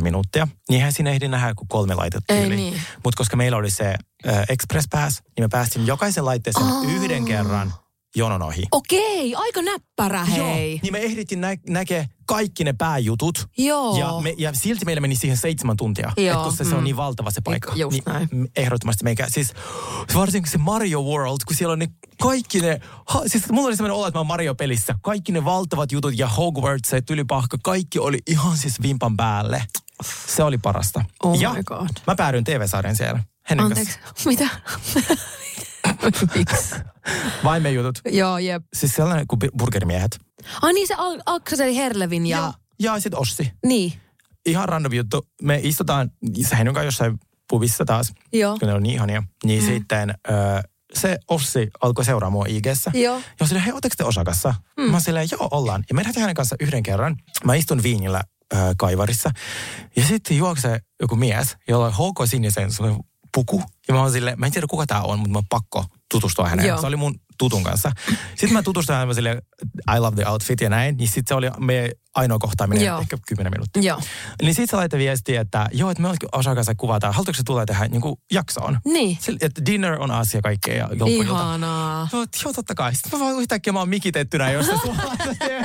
minuuttia. 0.00 0.48
Niinhän 0.68 0.92
siinä 0.92 1.10
ehdi 1.10 1.28
nähdä 1.28 1.54
kuin 1.54 1.68
kolme 1.68 1.94
laitetta 1.94 2.34
yli. 2.34 2.56
niin. 2.56 2.80
Mutta 3.04 3.16
koska 3.18 3.36
meillä 3.36 3.56
oli 3.56 3.70
se 3.70 3.86
äh, 4.28 4.44
Express 4.48 4.88
Pass, 4.90 5.22
niin 5.22 5.44
me 5.44 5.48
päästiin 5.48 5.86
jokaisen 5.86 6.24
laitteeseen 6.24 6.66
Aa. 6.66 6.82
yhden 6.82 7.24
kerran 7.24 7.74
jonon 8.16 8.42
ohi. 8.42 8.62
Okei, 8.72 9.34
aika 9.34 9.62
näppärä 9.62 10.24
hei. 10.24 10.72
Joo, 10.72 10.78
niin 10.82 10.92
me 10.92 10.98
ehdittiin 10.98 11.40
nä- 11.40 11.56
näkee 11.68 12.06
kaikki 12.26 12.64
ne 12.64 12.72
pääjutut. 12.72 13.48
Joo. 13.58 13.98
Ja, 13.98 14.12
me, 14.22 14.34
ja 14.38 14.52
silti 14.52 14.84
meillä 14.84 15.00
meni 15.00 15.16
siihen 15.16 15.36
seitsemän 15.36 15.76
tuntia, 15.76 16.12
Joo, 16.16 16.36
et 16.38 16.44
koska 16.44 16.64
se 16.64 16.74
on 16.74 16.80
mm. 16.80 16.84
niin 16.84 16.96
valtava 16.96 17.30
se 17.30 17.40
paikka. 17.40 17.72
Just 17.76 17.92
niin, 17.92 18.02
näin. 18.06 18.28
Ehdottomasti 18.56 19.04
meikä, 19.04 19.26
siis 19.28 19.54
varsinkin 20.14 20.52
se 20.52 20.58
Mario 20.58 21.02
World, 21.02 21.38
kun 21.46 21.56
siellä 21.56 21.72
on 21.72 21.78
ne 21.78 21.88
kaikki 22.20 22.60
ne, 22.60 22.80
ha, 23.06 23.22
siis 23.26 23.50
mulla 23.50 23.66
oli 23.66 23.76
sellainen 23.76 23.96
olo, 23.96 24.06
että 24.06 24.20
mä 24.20 24.24
Mario-pelissä. 24.24 24.94
Kaikki 25.02 25.32
ne 25.32 25.44
valtavat 25.44 25.92
jutut 25.92 26.18
ja 26.18 26.28
Hogwarts, 26.28 26.90
se 26.90 27.00
tylypahka, 27.00 27.56
kaikki 27.62 27.98
oli 27.98 28.18
ihan 28.26 28.56
siis 28.56 28.82
vimpan 28.82 29.16
päälle. 29.16 29.64
Se 30.26 30.42
oli 30.42 30.58
parasta. 30.58 31.04
Oh 31.24 31.40
ja 31.40 31.52
my 31.52 31.62
God. 31.62 31.88
mä 32.06 32.14
päädyin 32.14 32.44
TV-sarjan 32.44 32.96
siellä. 32.96 33.20
Henrik 33.50 33.66
Anteeksi, 33.66 33.98
mitä? 34.26 34.48
Miksi? 36.34 36.74
Vain 37.44 37.62
me 37.62 37.70
jutut. 37.70 37.98
Joo, 38.10 38.38
jep. 38.38 38.62
Siis 38.74 38.94
sellainen 38.94 39.26
kuin 39.26 39.38
burgerimiehet. 39.58 40.18
Ai 40.62 40.72
niin 40.72 40.88
se 40.88 40.94
Al- 40.94 41.22
Akseli 41.26 41.76
Herlevin 41.76 42.26
ja... 42.26 42.38
ja, 42.38 42.52
ja 42.94 43.00
sitten 43.00 43.20
Ossi. 43.20 43.52
Niin. 43.66 43.92
ihan 44.46 44.68
random 44.68 44.92
juttu. 44.92 45.26
Me 45.42 45.60
istutaan 45.62 46.10
Henyn 46.58 46.74
kanssa 46.74 46.84
jossain 46.84 47.18
pubissa 47.50 47.84
taas, 47.84 48.12
Joo. 48.32 48.58
kun 48.58 48.68
ne 48.68 48.74
on 48.74 48.82
niin 48.82 48.94
ihania. 48.94 49.22
Niin 49.44 49.62
mm. 49.62 49.66
sitten 49.66 50.14
ö, 50.28 50.32
se 50.94 51.18
Ossi 51.28 51.70
alkoi 51.82 52.04
seuraa 52.04 52.30
mua 52.30 52.44
IGssä. 52.48 52.90
Joo. 52.94 53.20
Ja 53.40 53.46
silleen, 53.46 53.64
hei, 53.64 53.72
ootteko 53.72 53.94
te 53.98 54.04
osakassa? 54.04 54.54
Mm. 54.76 54.90
Mä 54.90 55.00
silleen, 55.00 55.28
joo, 55.30 55.48
ollaan. 55.50 55.84
Ja 55.88 55.94
me 55.94 56.02
nähtiin 56.02 56.20
hänen 56.20 56.34
kanssa 56.34 56.56
yhden 56.60 56.82
kerran. 56.82 57.16
Mä 57.44 57.54
istun 57.54 57.82
viinillä 57.82 58.22
ö, 58.54 58.56
kaivarissa. 58.76 59.30
Ja 59.96 60.04
sitten 60.06 60.36
juoksee 60.36 60.78
joku 61.00 61.16
mies, 61.16 61.56
jolla 61.68 61.86
on 61.86 61.92
HK 61.92 62.28
Sinisen 62.30 62.70
puku. 63.34 63.62
Ja 63.88 63.94
mä 63.94 64.00
oon 64.00 64.12
silleen, 64.12 64.40
mä 64.40 64.46
en 64.46 64.52
tiedä 64.52 64.66
kuka 64.70 64.86
tää 64.86 65.02
on, 65.02 65.18
mutta 65.18 65.32
mä 65.32 65.38
oon 65.38 65.46
pakko 65.48 65.84
tutustua 66.10 66.48
häneen. 66.48 66.68
Joo. 66.68 66.80
Se 66.80 66.86
oli 66.86 66.96
mun 66.96 67.14
tutun 67.38 67.62
kanssa. 67.62 67.92
Sitten 68.28 68.52
mä 68.52 68.62
tutustuin 68.62 68.94
häneen, 68.94 69.08
mä 69.08 69.14
silleen, 69.14 69.42
I 69.96 69.98
love 69.98 70.16
the 70.16 70.30
outfit 70.30 70.60
ja 70.60 70.68
näin. 70.68 70.96
Niin 70.96 71.08
sitten 71.08 71.24
se 71.28 71.34
oli 71.34 71.50
meidän 71.58 71.90
ainoa 72.14 72.38
kohtaaminen, 72.38 72.84
Joo. 72.84 73.00
ehkä 73.00 73.16
kymmenen 73.28 73.52
minuuttia. 73.52 73.82
Joo. 73.82 74.00
Niin 74.42 74.54
sit 74.54 74.70
sä 74.70 74.76
laitat 74.76 74.98
viestiä, 74.98 75.40
että 75.40 75.68
joo, 75.72 75.90
että 75.90 76.02
me 76.02 76.08
ollaan 76.08 76.18
osakassa 76.32 76.74
kuvataan. 76.74 77.14
Haluatko 77.14 77.32
se 77.32 77.42
tulla 77.42 77.66
tähän 77.66 77.90
niin 77.90 78.00
kuin 78.00 78.16
jaksoon? 78.32 78.78
Niin. 78.84 79.18
Sille, 79.20 79.38
että 79.42 79.66
dinner 79.66 80.02
on 80.02 80.10
asia 80.10 80.40
kaikkea 80.42 80.74
ja 80.74 80.88
jolkojilta. 80.90 81.24
Ihanaa. 81.24 82.08
Joo, 82.12 82.26
joo, 82.44 82.52
totta 82.52 82.74
kai. 82.74 82.94
Sitten 82.94 83.18
mä 83.18 83.24
vaan 83.24 83.40
yhtäkkiä 83.40 83.72
mä 83.72 83.78
oon 83.78 83.88
mikitettynä 83.88 84.50
jossain 84.50 84.80
suomalaisessa 84.84 85.34
TV 85.38 85.64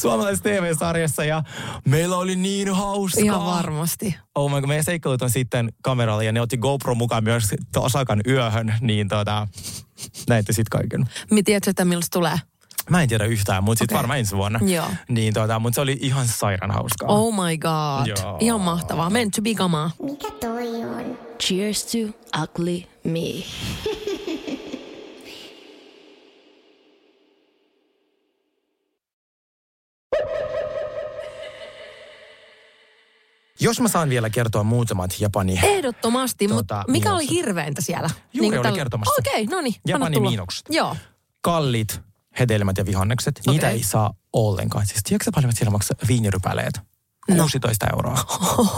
suomalaisessa 0.00 0.44
TV-sarjassa 0.44 1.24
ja 1.24 1.42
meillä 1.88 2.16
oli 2.16 2.36
niin 2.36 2.74
hauskaa. 2.74 3.24
Ihan 3.24 3.44
varmasti. 3.44 4.16
Oh 4.34 4.50
my 4.50 4.60
God, 4.60 4.68
meidän 4.68 4.84
seikkailut 4.84 5.22
on 5.22 5.30
sitten 5.30 5.72
kameralla 5.82 6.22
ja 6.22 6.32
ne 6.32 6.40
otti 6.40 6.56
GoPro 6.56 6.94
mukaan 6.94 7.24
myös 7.24 7.54
Osakan 7.76 8.20
yöhön, 8.26 8.74
niin 8.80 9.08
tota, 9.08 9.48
näitte 10.28 10.52
sit 10.52 10.68
kaiken. 10.68 11.08
Mi 11.30 11.42
tiedätkö, 11.42 11.70
että 11.70 11.84
milloin 11.84 12.02
se 12.02 12.10
tulee? 12.10 12.38
Mä 12.90 13.02
en 13.02 13.08
tiedä 13.08 13.24
yhtään, 13.24 13.64
mutta 13.64 13.78
sitten 13.78 13.94
Okei. 13.94 14.02
varmaan 14.02 14.18
ensi 14.18 14.36
vuonna. 14.36 14.60
Joo. 14.62 14.86
Niin 15.08 15.34
tota, 15.34 15.58
mutta 15.58 15.74
se 15.74 15.80
oli 15.80 15.98
ihan 16.00 16.26
sairaan 16.28 16.70
hauskaa. 16.70 17.08
Oh 17.08 17.34
my 17.34 17.56
god. 17.58 18.06
Joo. 18.06 18.36
Ihan 18.40 18.60
mahtavaa. 18.60 19.10
Meant 19.10 19.34
to 19.34 19.42
be 19.42 19.54
kamaa. 19.54 19.90
Mikä 20.02 20.30
toi 20.40 20.68
on? 20.84 21.18
Cheers 21.42 21.84
to 21.86 21.98
ugly 22.42 22.82
me. 23.04 23.44
Jos 33.60 33.80
mä 33.80 33.88
saan 33.88 34.08
vielä 34.08 34.30
kertoa 34.30 34.62
muutamat 34.64 35.20
Japani 35.20 35.58
Ehdottomasti, 35.62 36.48
Tota, 36.48 36.54
mutta 36.56 36.84
mikä 36.88 37.08
oli 37.14 37.16
miinukset. 37.18 37.36
hirveintä 37.36 37.80
siellä? 37.82 38.10
Juuri 38.32 38.58
oli 38.58 38.62
tällä- 38.64 38.76
kertomassa. 38.78 39.14
Okei, 39.18 39.42
okay, 39.44 39.56
no 39.56 39.60
niin. 39.60 39.74
tulla. 40.14 40.28
miinukset. 40.30 40.66
Joo. 40.70 40.96
kalliit 41.40 42.00
hedelmät 42.38 42.78
ja 42.78 42.86
vihannekset, 42.86 43.38
okay. 43.38 43.54
niitä 43.54 43.70
ei 43.70 43.82
saa 43.82 44.14
ollenkaan. 44.32 44.86
Siis 44.86 45.02
tiedätkö 45.02 45.30
paljon, 45.34 45.50
että 45.50 45.58
siellä 45.58 45.70
maksaa 45.70 45.96
viinirypäleet? 46.08 46.80
No. 47.28 47.42
16 47.42 47.86
euroa. 47.92 48.18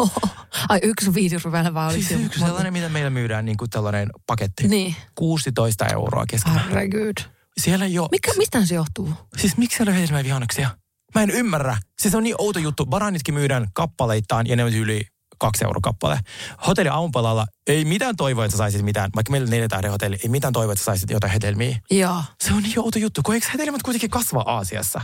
Ai 0.68 0.81
yksi 0.83 1.14
viidisrypäivä 1.14 1.75
vaan 1.75 1.90
oli 1.90 2.03
Siis 2.03 2.21
yksi 2.21 2.40
sellainen, 2.40 2.73
mitä 2.73 2.88
meillä 2.88 3.11
myydään, 3.11 3.44
niin 3.44 3.57
kuin 3.57 3.71
tällainen 3.71 4.11
paketti. 4.27 4.68
Niin. 4.68 4.97
16 5.14 5.87
euroa 5.87 6.25
keskimäärin. 6.27 6.68
Herregud. 6.68 7.16
Siellä 7.61 7.85
ei 7.85 7.99
ole... 7.99 8.09
Mikä, 8.11 8.33
mistä 8.37 8.66
se 8.66 8.75
johtuu? 8.75 9.12
Siis 9.37 9.57
miksi 9.57 9.77
siellä 9.77 9.90
on 9.90 9.97
hedelmää 9.97 10.21
ja 10.21 10.25
vihanneksia? 10.25 10.71
Mä 11.14 11.23
en 11.23 11.31
ymmärrä. 11.31 11.79
Siis 11.99 12.14
on 12.14 12.23
niin 12.23 12.35
outo 12.38 12.59
juttu. 12.59 12.87
Baranitkin 12.87 13.35
myydään 13.35 13.66
kappaleittain 13.73 14.47
ja 14.47 14.57
ne 14.57 14.64
on 14.64 14.75
yli 14.75 15.07
kaksi 15.38 15.64
euroa 15.64 15.81
kappale. 15.83 16.20
Hotelli 16.66 16.88
aamupalalla 16.88 17.46
ei 17.66 17.85
mitään 17.85 18.16
toivoa, 18.16 18.44
että 18.44 18.53
sä 18.53 18.59
saisit 18.59 18.83
mitään. 18.83 19.11
Vaikka 19.14 19.31
meillä 19.31 19.44
on 19.46 19.51
neljä 19.51 19.68
tähden 19.68 19.90
hotelli, 19.90 20.18
ei 20.22 20.29
mitään 20.29 20.53
toivoa, 20.53 20.72
että 20.72 20.81
sä 20.81 20.85
saisit 20.85 21.11
jotain 21.11 21.33
hedelmiä. 21.33 21.79
Joo. 21.90 22.22
Se 22.44 22.53
on 22.55 22.62
niin 22.62 22.79
outo 22.81 22.98
juttu, 22.98 23.20
kun 23.24 23.35
eikö 23.35 23.46
hedelmät 23.53 23.83
kuitenkin 23.83 24.11
kasva 24.11 24.40
Aasiassa? 24.46 25.01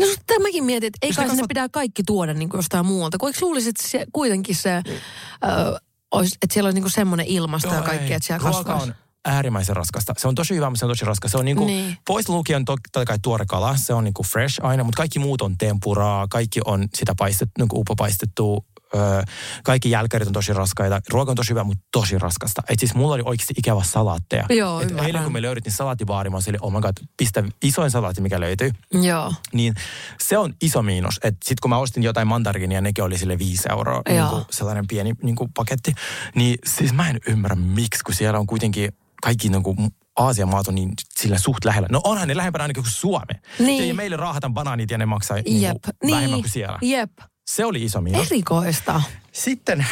No 0.00 0.06
sitten 0.06 0.42
mäkin 0.42 0.64
mietin, 0.64 0.86
että 0.86 0.98
ei 1.02 1.12
kai 1.12 1.24
ne 1.24 1.30
kasvat- 1.32 1.48
pitää 1.48 1.68
kaikki 1.68 2.02
tuoda 2.06 2.34
niin 2.34 2.48
kuin 2.48 2.58
jostain 2.58 2.86
muualta. 2.86 3.18
Kun 3.18 3.28
eikö 3.28 3.38
luulisi, 3.42 3.68
että 3.68 3.88
se, 3.88 4.06
kuitenkin 4.12 4.56
se, 4.56 4.76
ö, 4.76 5.80
olisi, 6.10 6.36
että 6.42 6.54
siellä 6.54 6.66
olisi 6.66 6.74
niin 6.74 6.82
kuin 6.82 6.92
semmoinen 6.92 7.26
ilmasto 7.26 7.74
ja 7.74 7.82
kaikki, 7.82 8.12
että 8.12 8.26
siellä 8.26 8.42
kasvaisi. 8.42 8.88
on 8.88 8.94
äärimmäisen 9.24 9.76
raskasta. 9.76 10.14
Se 10.18 10.28
on 10.28 10.34
tosi 10.34 10.54
hyvä, 10.54 10.70
mutta 10.70 10.78
se 10.78 10.84
on 10.84 10.90
tosi 10.90 11.04
raskas. 11.04 11.30
Se 11.30 11.38
on 11.38 11.44
niinku, 11.44 11.64
Niin. 11.64 11.86
niin. 11.86 11.96
pois 12.06 12.28
lukien 12.28 12.64
totta 12.64 13.04
kai 13.04 13.18
tuore 13.22 13.44
kala, 13.46 13.76
se 13.76 13.94
on 13.94 14.04
niinku 14.04 14.22
fresh 14.22 14.60
aina, 14.62 14.84
mutta 14.84 14.96
kaikki 14.96 15.18
muut 15.18 15.42
on 15.42 15.58
tempuraa, 15.58 16.26
kaikki 16.28 16.60
on 16.64 16.88
sitä 16.94 17.14
paistettu, 17.18 17.52
niinku 17.58 17.80
upopaistettu 17.80 18.66
Öö, 18.94 19.22
kaikki 19.64 19.90
jälkärit 19.90 20.26
on 20.28 20.32
tosi 20.32 20.52
raskaita. 20.52 21.00
Ruoka 21.10 21.32
on 21.32 21.36
tosi 21.36 21.50
hyvä, 21.50 21.64
mutta 21.64 21.84
tosi 21.92 22.18
raskasta. 22.18 22.62
Et 22.68 22.78
siis 22.78 22.94
mulla 22.94 23.14
oli 23.14 23.22
oikeasti 23.26 23.54
ikävä 23.56 23.82
salaatteja. 23.84 24.46
Joo, 24.50 24.80
Et 24.80 24.88
ymmärrän. 24.90 25.06
eilen 25.06 25.22
kun 25.22 25.32
me 25.32 25.42
löydettiin 25.42 25.72
salaattibaari, 25.72 26.30
mä 26.30 26.36
olin, 26.36 26.58
oh 26.60 26.72
my 26.72 26.80
god, 26.80 26.92
pistä 27.16 27.44
isoin 27.62 27.90
salaatti, 27.90 28.20
mikä 28.20 28.40
löytyy. 28.40 28.70
Joo. 29.02 29.34
Niin 29.52 29.74
se 30.20 30.38
on 30.38 30.54
iso 30.62 30.82
miinus. 30.82 31.20
Että 31.24 31.40
sit 31.48 31.60
kun 31.60 31.68
mä 31.70 31.78
ostin 31.78 32.02
jotain 32.02 32.28
mandariinia, 32.28 32.80
nekin 32.80 33.04
oli 33.04 33.18
sille 33.18 33.38
viisi 33.38 33.68
euroa, 33.70 34.02
niin 34.08 34.26
kuin 34.26 34.44
sellainen 34.50 34.86
pieni 34.86 35.12
niin 35.22 35.36
kuin 35.36 35.50
paketti. 35.54 35.92
Niin 36.34 36.58
siis 36.66 36.92
mä 36.92 37.08
en 37.10 37.20
ymmärrä 37.28 37.56
miksi, 37.56 38.04
kun 38.04 38.14
siellä 38.14 38.38
on 38.38 38.46
kuitenkin 38.46 38.92
kaikki 39.22 39.48
niin 39.48 39.62
kuin 39.62 39.76
Aasian 40.16 40.48
maat 40.48 40.68
on 40.68 40.74
niin 40.74 40.92
sillä 41.18 41.38
suht 41.38 41.64
lähellä. 41.64 41.88
No 41.90 42.00
onhan 42.04 42.28
ne 42.28 42.36
lähempänä 42.36 42.62
ainakin 42.64 42.82
kuin 42.82 42.92
Suomi. 42.92 43.34
Niin. 43.58 43.88
Ja 43.88 43.94
meille 43.94 44.16
raahatan 44.16 44.54
banaanit 44.54 44.90
ja 44.90 44.98
ne 44.98 45.06
maksaa 45.06 45.36
niin 45.36 45.62
Jep. 45.62 45.76
kuin 46.00 46.10
vähemmän 46.10 46.30
Niin. 46.30 46.42
kuin 46.42 46.50
siellä. 46.50 46.78
Jep. 46.82 47.10
Se 47.46 47.64
oli 47.64 47.84
iso 47.84 48.00
miinus. 48.00 48.26
Erikoista. 48.26 49.02
Sitten 49.32 49.86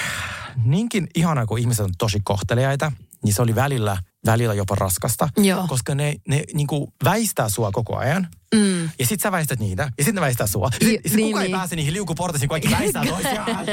niinkin 0.64 1.08
ihanaa, 1.14 1.46
kun 1.46 1.58
ihmiset 1.58 1.84
on 1.84 1.92
tosi 1.98 2.20
kohteliaita, 2.24 2.92
niin 3.24 3.34
se 3.34 3.42
oli 3.42 3.54
välillä, 3.54 3.96
välillä 4.26 4.54
jopa 4.54 4.74
raskasta. 4.74 5.28
Joo. 5.36 5.66
Koska 5.68 5.94
ne, 5.94 6.16
ne 6.28 6.44
niin 6.54 6.66
kuin 6.66 6.86
väistää 7.04 7.48
sua 7.48 7.70
koko 7.72 7.96
ajan. 7.96 8.28
Mm. 8.54 8.82
Ja 8.82 9.06
sit 9.06 9.20
sä 9.20 9.32
väistät 9.32 9.60
niitä, 9.60 9.82
ja 9.82 10.04
sitten 10.04 10.14
ne 10.14 10.20
väistää 10.20 10.46
sua. 10.46 10.68
Ja 10.80 10.88
J- 10.88 10.90
sit, 10.90 11.00
sit 11.06 11.16
niin, 11.16 11.26
kukaan 11.26 11.44
niin. 11.44 11.54
ei 11.54 11.58
pääse 11.58 11.76
niihin 11.76 11.92
liukuportasiin, 11.92 12.48
kun 12.48 12.60
kaikki 12.60 12.70
väistää 12.70 13.04
toisiaan. 13.14 13.66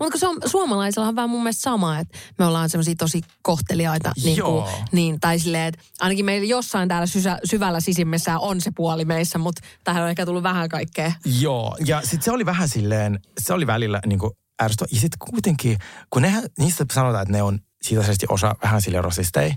Mutta 0.00 0.10
kun 0.10 0.20
se 0.20 0.26
on, 0.26 0.36
suomalaisilla 0.46 1.08
on 1.08 1.16
vähän 1.16 1.30
mun 1.30 1.42
mielestä 1.42 1.62
sama, 1.62 1.98
että 1.98 2.18
me 2.38 2.44
ollaan 2.44 2.70
semmoisia 2.70 2.94
tosi 2.98 3.20
kohteliaita. 3.42 4.12
Niin, 4.24 4.42
kuin, 4.42 4.64
niin 4.92 5.20
tai 5.20 5.38
silleen, 5.38 5.68
että 5.68 5.80
ainakin 6.00 6.24
meillä 6.24 6.46
jossain 6.46 6.88
täällä 6.88 7.06
sysä, 7.06 7.38
syvällä 7.44 7.80
sisimmessä 7.80 8.38
on 8.38 8.60
se 8.60 8.70
puoli 8.76 9.04
meissä, 9.04 9.38
mutta 9.38 9.62
tähän 9.84 10.02
on 10.02 10.08
ehkä 10.10 10.26
tullut 10.26 10.42
vähän 10.42 10.68
kaikkea. 10.68 11.12
Joo, 11.40 11.76
ja 11.86 12.00
sit 12.04 12.22
se 12.22 12.30
oli 12.30 12.46
vähän 12.46 12.68
silleen, 12.68 13.20
se 13.40 13.52
oli 13.54 13.66
välillä 13.66 14.00
niin 14.06 14.18
kuin 14.18 14.30
ärsyttävä. 14.62 14.88
Ja 14.92 15.00
sitten 15.00 15.18
kuitenkin, 15.18 15.78
kun 16.10 16.22
nehän, 16.22 16.44
niistä 16.58 16.86
sanotaan, 16.92 17.22
että 17.22 17.32
ne 17.32 17.42
on 17.42 17.58
sisäisesti 17.86 18.26
osa 18.28 18.54
vähän 18.62 18.82
sille 18.82 19.02
rasisteja, 19.02 19.54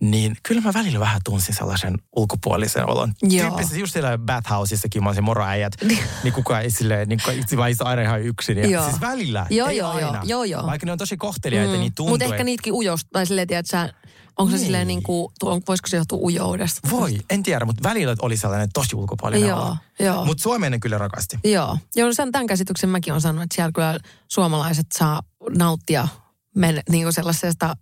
niin 0.00 0.36
kyllä 0.42 0.60
mä 0.60 0.72
välillä 0.74 1.00
vähän 1.00 1.20
tunsin 1.24 1.54
sellaisen 1.54 1.94
ulkopuolisen 2.16 2.88
olon. 2.90 3.12
Joo. 3.22 3.46
Tyyppisesti 3.46 3.80
just 3.80 3.92
siellä 3.92 4.18
bathhouseissakin, 4.18 5.02
mä 5.02 5.08
olin 5.08 5.14
se 5.14 5.20
moroäijät, 5.20 5.72
niin 6.24 6.32
kukaan 6.34 6.62
ei 6.62 6.70
silleen, 6.70 7.08
niin 7.08 7.20
itse 7.32 7.56
vaan 7.56 7.70
istuu 7.70 7.86
aina 7.86 8.02
ihan 8.02 8.20
yksin. 8.22 8.58
Ja, 8.58 8.66
Joo. 8.66 8.84
siis 8.84 9.00
välillä, 9.00 9.46
Joo, 9.50 9.68
ei 9.68 9.76
joo, 9.76 9.90
aina. 9.90 10.22
joo, 10.24 10.44
joo. 10.44 10.66
Vaikka 10.66 10.86
ne 10.86 10.92
on 10.92 10.98
tosi 10.98 11.16
kohteliaita, 11.16 11.72
niin 11.72 11.94
tuntuu, 11.94 12.08
Mutta 12.14 12.24
ehkä 12.24 12.44
niitäkin 12.44 12.72
ujosta, 12.72 13.08
tai 13.12 13.26
silleen, 13.26 13.48
tiedät 13.48 13.66
sä, 13.66 13.92
onko 14.38 14.50
se 14.50 14.56
Niin. 14.56 14.64
silleen 14.64 14.86
niin 14.86 15.02
kuin, 15.02 15.32
voisiko 15.68 15.86
se 15.88 15.96
johtua 15.96 16.18
ujoudesta? 16.22 16.90
Voi, 16.90 17.18
en 17.30 17.42
tiedä, 17.42 17.64
mutta 17.64 17.88
välillä 17.88 18.16
oli 18.22 18.36
sellainen 18.36 18.68
tosi 18.74 18.96
ulkopuolinen 18.96 19.48
Joo, 19.48 19.62
olo. 19.62 19.76
joo. 20.00 20.24
Mutta 20.24 20.42
Suomeen 20.42 20.80
kyllä 20.80 20.98
rakasti. 20.98 21.38
Joo, 21.44 21.78
joo 21.94 22.06
no 22.08 22.14
sen, 22.14 22.32
tämän 22.32 22.46
käsityksen 22.46 22.90
mäkin 22.90 23.12
olen 23.12 23.20
sanonut, 23.20 23.42
että 23.42 23.54
siellä 23.54 23.72
kyllä 23.72 23.98
suomalaiset 24.28 24.86
saa 24.94 25.20
nauttia 25.58 26.08
men, 26.54 26.82
niin 26.90 27.02
kuin 27.02 27.12
sellaisesta 27.12 27.76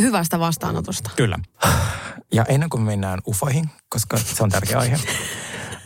hyvästä 0.00 0.38
vastaanotosta. 0.38 1.10
Kyllä. 1.16 1.38
Ja 2.32 2.44
ennen 2.44 2.70
kuin 2.70 2.82
me 2.82 2.86
mennään 2.90 3.20
ufoihin, 3.28 3.70
koska 3.88 4.16
se 4.16 4.42
on 4.42 4.50
tärkeä 4.50 4.78
aihe, 4.78 4.98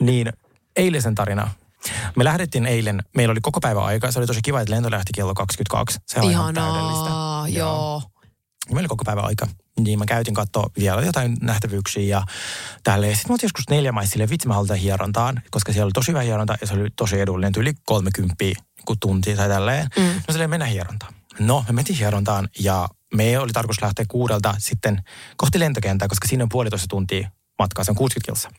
niin 0.00 0.32
eilisen 0.76 1.14
tarina. 1.14 1.50
Me 2.16 2.24
lähdettiin 2.24 2.66
eilen, 2.66 3.02
meillä 3.16 3.32
oli 3.32 3.40
koko 3.40 3.60
päivä 3.60 3.84
aikaa. 3.84 4.12
Se 4.12 4.18
oli 4.18 4.26
tosi 4.26 4.42
kiva, 4.42 4.60
että 4.60 4.74
lento 4.74 4.90
lähti 4.90 5.12
kello 5.14 5.34
22. 5.34 5.98
Se 6.06 6.20
on 6.20 6.30
ihan 6.30 6.54
täydellistä. 6.54 7.10
Joo. 7.58 8.02
Ja 8.68 8.74
meillä 8.74 8.80
oli 8.80 8.88
koko 8.88 9.04
päivä 9.04 9.20
aika. 9.20 9.46
Niin 9.80 9.98
mä 9.98 10.06
käytin 10.06 10.34
katsoa 10.34 10.70
vielä 10.78 11.02
jotain 11.02 11.36
nähtävyyksiä 11.40 12.02
ja 12.02 12.22
tälleen. 12.84 13.16
Sitten 13.16 13.30
mä 13.30 13.34
oltiin 13.34 13.46
joskus 13.46 13.68
neljä 13.70 13.92
maissa 13.92 14.12
silleen, 14.12 14.30
vitsi 14.30 14.48
mä 14.48 14.54
halutaan 14.54 14.78
hierontaan, 14.78 15.42
koska 15.50 15.72
siellä 15.72 15.84
oli 15.86 15.92
tosi 15.92 16.08
hyvä 16.08 16.20
hieronta 16.20 16.56
ja 16.60 16.66
se 16.66 16.74
oli 16.74 16.90
tosi 16.96 17.20
edullinen, 17.20 17.52
yli 17.56 17.74
30 17.86 18.34
niin 18.40 18.56
tuntia 19.00 19.36
tai 19.36 19.48
tälleen. 19.48 19.86
Mm. 19.98 20.02
No 20.02 20.32
silleen 20.32 20.50
mennään 20.50 20.70
hierontaan. 20.70 21.14
No, 21.39 21.64
me 21.68 21.72
mentiin 21.72 21.99
hierontaan 21.99 22.49
ja 22.59 22.89
me 23.14 23.39
oli 23.39 23.53
tarkoitus 23.53 23.83
lähteä 23.83 24.05
kuudelta 24.09 24.55
sitten 24.59 25.03
kohti 25.37 25.61
lentokenttää, 25.61 26.09
koska 26.09 26.28
siinä 26.28 26.45
on 26.45 26.49
puolitoista 26.49 26.87
tuntia 26.89 27.30
matkaa, 27.59 27.85
se 27.85 27.91
on 27.91 27.97
60 27.97 28.26
kilsa. 28.26 28.51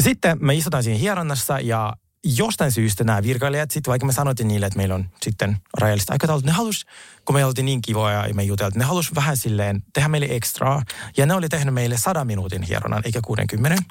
Sitten 0.00 0.38
me 0.40 0.54
istutaan 0.54 0.82
siinä 0.82 0.98
hieronnassa 0.98 1.60
ja 1.60 1.92
jostain 2.24 2.72
syystä 2.72 3.04
nämä 3.04 3.22
virkailijat, 3.22 3.70
sitten 3.70 3.90
vaikka 3.90 4.06
me 4.06 4.12
sanoitin 4.12 4.48
niille, 4.48 4.66
että 4.66 4.76
meillä 4.76 4.94
on 4.94 5.10
sitten 5.22 5.56
rajallista 5.78 6.12
aikataulut, 6.12 6.44
ne 6.44 6.52
halus, 6.52 6.86
kun 7.24 7.34
me 7.34 7.44
oltiin 7.44 7.64
niin 7.64 7.82
kivoja 7.82 8.26
ja 8.26 8.34
me 8.34 8.42
juteltiin, 8.42 8.78
ne 8.78 8.84
halus 8.84 9.14
vähän 9.14 9.36
silleen 9.36 9.82
tehdä 9.92 10.08
meille 10.08 10.26
ekstraa. 10.30 10.82
Ja 11.16 11.26
ne 11.26 11.34
oli 11.34 11.48
tehnyt 11.48 11.74
meille 11.74 11.96
100 11.98 12.24
minuutin 12.24 12.62
hieronnan, 12.62 13.02
eikä 13.04 13.20
60. 13.24 13.82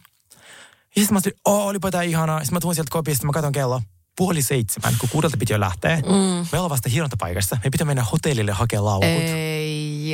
Ja 0.95 1.01
sitten 1.01 1.13
mä 1.13 1.19
olin, 1.25 1.39
oh, 1.45 1.67
olipa 1.67 1.91
tää 1.91 2.01
ihanaa. 2.01 2.39
Sitten 2.39 2.55
mä 2.55 2.59
tuun 2.59 2.75
sieltä 2.75 2.91
kopista, 2.91 3.25
mä 3.25 3.31
katson 3.31 3.51
kello 3.51 3.81
puoli 4.19 4.41
seitsemän, 4.41 4.93
kun 4.99 5.09
kuudelta 5.09 5.37
piti 5.37 5.53
jo 5.53 5.59
lähteä. 5.59 5.95
Mm. 5.95 6.47
Me 6.51 6.57
ollaan 6.57 6.69
vasta 6.69 6.89
hierontapaikassa. 6.89 7.57
Me 7.63 7.69
pitää 7.69 7.85
mennä 7.85 8.03
hotellille 8.03 8.51
hakea 8.51 8.85
laukut. 8.85 9.09
Ei. 9.09 10.13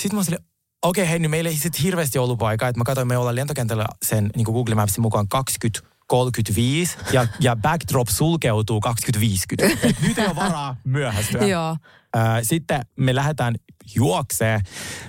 Sitten 0.00 0.18
mä 0.18 0.24
olin 0.28 0.38
okei 0.82 1.02
okay, 1.02 1.10
hei, 1.10 1.18
nyt 1.18 1.30
meillä 1.30 1.50
ei 1.50 1.56
sitten 1.56 1.82
hirveästi 1.82 2.18
ollut 2.18 2.42
aikaa, 2.42 2.68
että 2.68 2.80
mä 2.80 2.84
katsoin, 2.84 3.08
me 3.08 3.16
ollaan 3.16 3.36
lentokentällä 3.36 3.86
sen 4.06 4.30
niin 4.36 4.44
kuin 4.44 4.52
Google 4.52 4.74
Mapsin 4.74 5.02
mukaan 5.02 5.28
20 5.28 5.80
35 6.06 6.96
ja, 7.12 7.26
ja 7.40 7.56
backdrop 7.56 8.08
sulkeutuu 8.08 8.80
2050. 8.80 9.88
Et 9.88 10.00
nyt 10.02 10.18
ei 10.18 10.26
ole 10.26 10.36
varaa 10.36 10.76
myöhästyä. 10.84 11.46
Joo. 11.54 11.76
Sitten 12.42 12.80
me 12.96 13.14
lähdetään 13.14 13.54
juokseen 13.94 14.60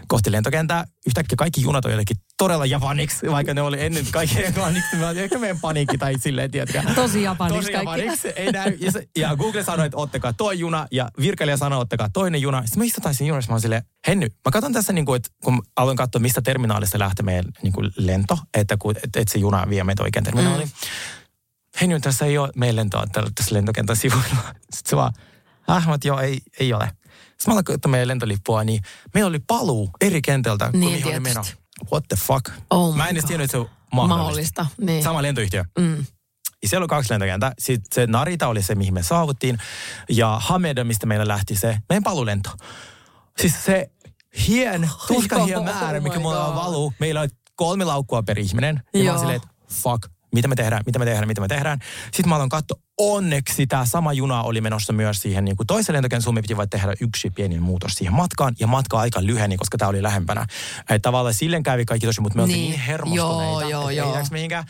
kohti 0.08 0.32
lentokentää. 0.32 0.86
Yhtäkkiä 1.08 1.36
kaikki 1.36 1.62
junat 1.62 1.86
on 1.86 1.92
jotenkin 1.92 2.18
todella 2.40 2.66
japaniksi, 2.66 3.32
vaikka 3.32 3.54
ne 3.54 3.62
oli 3.62 3.78
ennen 3.82 4.06
kaikki 4.12 4.46
englanniksi. 4.46 4.96
Mä 4.96 5.12
ehkä 5.12 5.38
meidän 5.38 5.60
paniikki 5.60 5.98
tai 5.98 6.20
silleen, 6.20 6.52
tiedätkö. 6.52 6.82
Tosi 6.96 7.24
japaniksi 7.24 7.72
Tosi 7.72 7.74
japaniksi. 7.74 8.28
Ei 8.36 8.52
näy. 8.52 8.78
Ja, 8.80 8.92
se, 8.92 9.08
ja 9.18 9.36
Google 9.36 9.64
sanoi, 9.64 9.86
että 9.86 9.98
ottakaa 9.98 10.34
toi 10.34 10.60
juna. 10.60 10.88
Ja 10.92 11.10
virkailija 11.20 11.58
sanoi, 11.58 11.82
ottakaa 11.82 12.10
toinen 12.14 12.42
juna. 12.42 12.62
Sitten 12.62 12.80
me 12.82 12.86
istutaan 12.86 13.16
siinä 13.16 13.28
junassa. 13.28 13.52
Mä 13.52 13.54
oon 13.54 13.62
silleen, 13.62 13.84
Henny, 14.08 14.28
mä 14.46 14.52
katson 14.52 14.74
tässä, 14.74 14.94
niin 14.94 15.06
kuin, 15.06 15.16
että 15.16 15.30
kun 15.44 15.62
aloin 15.76 15.98
katsoa, 15.98 16.20
mistä 16.20 16.42
terminaalista 16.42 17.00
lähtee 17.00 17.24
meidän 17.24 17.46
niin 17.64 17.74
kuin 17.74 17.92
lento, 17.98 18.38
että, 18.54 18.78
kun, 18.80 18.96
että, 19.04 19.20
että 19.20 19.34
se 19.34 19.40
juna 19.40 19.66
vie 19.70 19.84
meitä 19.84 20.04
oikein 20.04 20.26
terminaaliin. 20.26 20.68
Mm. 20.68 21.82
Henny, 21.82 22.00
tässä 22.00 22.26
ei 22.26 22.38
ole 22.38 22.50
meidän 22.56 22.76
lentoa 22.76 23.06
tässä 23.36 23.56
lentokentän 23.56 23.96
sivuilla. 23.96 24.26
Sitten 24.76 24.90
se 24.90 24.96
vaan, 24.96 25.14
ah, 25.68 25.86
mä, 25.86 25.92
oon, 25.92 26.00
joo, 26.04 26.20
ei, 26.20 26.40
ei 26.60 26.74
ole. 26.74 26.86
Sitten 26.86 27.44
mä 27.48 27.52
aloin 27.54 27.66
katsoa 27.66 27.92
meidän 27.92 28.08
lentolippua, 28.08 28.64
niin 28.64 28.82
meillä 29.14 29.28
oli 29.28 29.40
paluu 29.40 29.90
eri 30.02 30.22
kentältä, 30.22 30.70
kuin 30.72 30.80
Niin, 30.80 30.92
mihin 30.92 31.08
oli 31.08 31.20
meno. 31.20 31.44
What 31.92 32.04
the 32.08 32.18
fuck? 32.18 32.50
Oh 32.70 32.96
mä 32.96 33.08
en 33.08 33.12
edes 33.12 33.26
tiennyt, 33.26 33.46
että 33.46 33.52
se 33.52 33.58
on 33.58 33.70
mahdollista. 33.94 34.18
Mahdollista. 34.18 34.66
Niin. 34.82 35.04
Sama 35.04 35.22
lentoyhtiö. 35.22 35.64
Mm. 35.80 36.06
Ja 36.62 36.70
siellä 36.70 36.84
oli 36.84 36.88
kaksi 36.88 37.12
lentokentää. 37.14 37.54
Sitten 37.60 37.96
se 37.96 38.08
Narita 38.08 38.48
oli 38.48 38.64
se, 38.64 38.76
mihin 38.76 38.94
me 38.94 39.04
saavuttiin. 39.04 39.58
Ja 40.10 40.38
Hameda, 40.44 40.84
mistä 40.84 41.06
meillä 41.06 41.28
lähti 41.28 41.56
se 41.56 41.78
meidän 41.90 42.04
palulento. 42.04 42.50
Siis 43.42 43.66
se 43.66 43.92
hien, 44.48 44.90
tuskan 45.08 45.46
hien 45.46 45.54
Joo, 45.54 45.64
määrä, 45.64 45.98
oh 45.98 46.04
mikä 46.04 46.20
mulla 46.20 46.56
valuu. 46.56 46.94
Meillä 47.00 47.22
oli 47.22 47.30
kolme 47.56 47.86
laukkua 47.86 48.24
per 48.24 48.40
ihminen. 48.40 48.82
Ja 48.94 49.00
mä 49.00 49.04
Joo. 49.06 49.14
oon 49.14 49.20
silleen, 49.20 49.42
fuck, 49.74 50.12
mitä 50.34 50.48
me 50.48 50.56
tehdään, 50.56 50.84
mitä 50.86 51.00
me 51.00 51.06
tehdään, 51.06 51.28
mitä 51.28 51.42
me 51.42 51.48
tehdään. 51.48 51.80
Sitten 52.04 52.30
mä 52.30 52.36
aloin 52.36 52.50
katsoa, 52.50 52.80
onneksi 52.98 53.68
tämä 53.68 53.86
sama 53.86 54.14
juna 54.14 54.44
oli 54.44 54.62
menossa 54.62 54.94
myös 54.94 55.22
siihen 55.22 55.46
niin 55.46 55.58
kuin 55.58 55.68
toiseen 55.68 55.94
lentokenttään. 55.94 56.22
Sun 56.22 56.34
me 56.34 56.42
piti 56.42 56.58
vain 56.58 56.70
tehdä 56.70 56.94
yksi 57.02 57.30
pieni 57.30 57.60
muutos 57.60 57.94
siihen 57.94 58.14
matkaan. 58.14 58.56
Ja 58.60 58.68
matka 58.68 59.00
aika 59.00 59.24
lyheni, 59.24 59.58
koska 59.58 59.78
tämä 59.78 59.90
oli 59.90 60.04
lähempänä. 60.04 60.46
Että 60.80 61.00
tavallaan 61.00 61.34
silleen 61.34 61.64
kävi 61.64 61.86
kaikki 61.86 62.08
tosi, 62.08 62.22
mutta 62.22 62.36
me 62.36 62.42
oltiin 62.42 62.60
Niin. 62.60 62.70
niin 62.72 62.82
hermostuneita. 62.82 63.70
Joo, 63.70 63.90
joo, 63.90 63.90
joo. 63.90 64.24
mihinkään. 64.32 64.64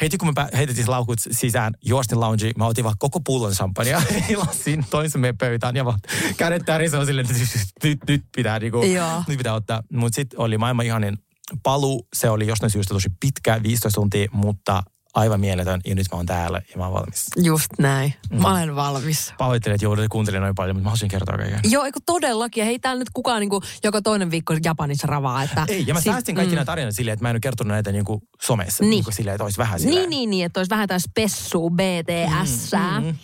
Heti 0.00 0.18
kun 0.18 0.28
me 0.28 0.46
heitettiin 0.56 0.90
laukut 0.90 1.18
sisään, 1.30 1.74
juostin 1.84 2.20
lounge, 2.20 2.50
mä 2.56 2.66
otin 2.66 2.84
vaan 2.84 2.96
koko 2.98 3.20
pullon 3.20 3.52
champagnea, 3.52 4.02
lasin 4.46 4.86
toisen 4.90 5.20
meidän 5.20 5.38
pöytään 5.38 5.76
ja 5.76 5.84
vaan 5.84 5.98
kädet 6.36 6.62
tärisee 6.66 7.06
silleen, 7.06 7.26
että 7.30 7.58
nyt, 7.84 7.98
nyt 8.08 8.24
pitää 8.36 8.58
niinku, 8.58 8.82
Joo. 8.82 9.22
nyt 9.28 9.38
pitää 9.38 9.54
ottaa. 9.54 9.82
Mutta 9.92 10.16
sitten 10.16 10.40
oli 10.40 10.58
maailman 10.58 10.86
ihanin 10.86 11.18
paluu, 11.62 12.08
se 12.14 12.30
oli 12.30 12.46
jostain 12.46 12.70
syystä 12.70 12.94
tosi 12.94 13.08
pitkä, 13.20 13.62
15 13.62 14.00
tuntia, 14.00 14.28
mutta 14.32 14.82
aivan 15.14 15.40
mieletön 15.40 15.80
ja 15.84 15.94
nyt 15.94 16.06
mä 16.12 16.16
oon 16.16 16.26
täällä 16.26 16.62
ja 16.70 16.76
mä 16.78 16.84
oon 16.84 16.92
valmis. 16.92 17.26
Just 17.36 17.66
näin. 17.78 18.14
Mm. 18.30 18.42
Mä 18.42 18.50
olen 18.50 18.76
valmis. 18.76 19.34
Pahoittelen, 19.38 19.74
että 19.74 19.84
joudut 19.84 20.04
kuuntelemaan 20.10 20.46
noin 20.46 20.54
paljon, 20.54 20.76
mutta 20.76 20.84
mä 20.84 20.90
haluaisin 20.90 21.08
kertoa 21.08 21.36
kaiken. 21.38 21.60
Joo, 21.64 21.84
eikö 21.84 22.00
todellakin. 22.06 22.60
Ja 22.60 22.64
Hei, 22.64 22.78
täällä 22.78 22.98
nyt 22.98 23.10
kukaan 23.10 23.40
niinku, 23.40 23.60
joka 23.84 24.02
toinen 24.02 24.30
viikko 24.30 24.54
Japanissa 24.64 25.06
ravaa. 25.06 25.42
Että 25.42 25.64
Ei, 25.68 25.84
ja 25.86 25.94
mä 25.94 26.00
Siis- 26.00 26.12
säästin 26.12 26.34
kaikki 26.34 26.54
nämä 26.54 26.64
tarinat 26.64 26.94
silleen, 26.94 27.12
että 27.12 27.24
mä 27.24 27.30
en 27.30 27.34
ole 27.34 27.40
kertonut 27.40 27.68
näitä 27.68 27.92
niinku 27.92 28.22
somessa. 28.42 28.84
Niin. 28.84 28.90
Niinku 28.90 29.10
silleen, 29.10 29.34
että 29.34 29.44
olisi 29.44 29.58
vähän 29.58 29.80
silleen. 29.80 29.98
Niin, 30.00 30.10
niin, 30.10 30.30
niin, 30.30 30.46
että 30.46 30.60
olisi 30.60 30.70
vähän 30.70 30.82
jotain 30.82 31.00
spessua, 31.00 31.70
BTS. 31.70 32.70
Mm, 33.00 33.06
mm. 33.06 33.14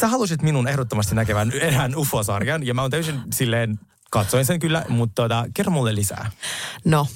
sä 0.00 0.08
halusit 0.08 0.42
minun 0.42 0.68
ehdottomasti 0.68 1.14
näkevän 1.14 1.52
erään 1.52 1.96
UFO-sarjan, 1.96 2.66
ja 2.66 2.74
mä 2.74 2.82
oon 2.82 2.90
täysin 2.90 3.20
silleen, 3.34 3.78
katsoin 4.10 4.46
sen 4.46 4.58
kyllä, 4.58 4.84
mutta 4.88 5.22
tota, 5.22 5.44
kerro 5.54 5.72
mulle 5.72 5.94
lisää. 5.94 6.30
No, 6.84 7.06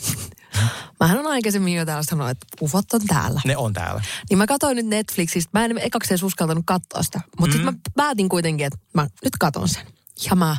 mähän 1.00 1.18
on 1.18 1.26
aikaisemmin 1.26 1.74
jo 1.74 1.86
täällä 1.86 2.02
sanonut, 2.02 2.30
että 2.30 2.46
ufot 2.60 2.92
on 2.92 3.06
täällä. 3.06 3.40
Ne 3.44 3.56
on 3.56 3.72
täällä. 3.72 4.02
Niin 4.30 4.38
mä 4.38 4.46
katsoin 4.46 4.76
nyt 4.76 4.86
Netflixistä. 4.86 5.50
Mä 5.58 5.64
en 5.64 5.78
ekaksi 5.78 6.12
edes 6.12 6.22
uskaltanut 6.22 6.64
katsoa 6.66 7.02
sitä. 7.02 7.20
Mutta 7.40 7.58
mm. 7.58 7.64
mä 7.64 7.72
päätin 7.96 8.28
kuitenkin, 8.28 8.66
että 8.66 8.78
mä 8.94 9.02
nyt 9.24 9.36
katon 9.40 9.68
sen. 9.68 9.86
Ja 10.30 10.36
mä, 10.36 10.56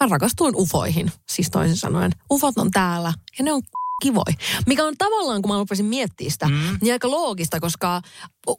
mä 0.00 0.06
rakastuin 0.10 0.56
ufoihin, 0.56 1.12
siis 1.28 1.50
toisin 1.50 1.76
sanoen. 1.76 2.12
Ufot 2.30 2.58
on 2.58 2.70
täällä 2.70 3.12
ja 3.38 3.44
ne 3.44 3.52
on 3.52 3.62
kivoi. 4.02 4.32
Mikä 4.66 4.84
on 4.84 4.94
tavallaan, 4.98 5.42
kun 5.42 5.52
mä 5.52 5.58
rupesin 5.58 5.86
miettimään 5.86 6.30
sitä, 6.30 6.48
mm. 6.48 6.78
niin 6.80 6.92
aika 6.92 7.10
loogista, 7.10 7.60
koska 7.60 8.02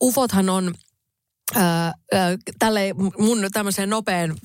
ufothan 0.01 0.49
on 0.49 0.73
tälle 2.59 2.95
mun 3.19 3.47
tämmöiseen 3.53 3.89
nopean 3.89 4.35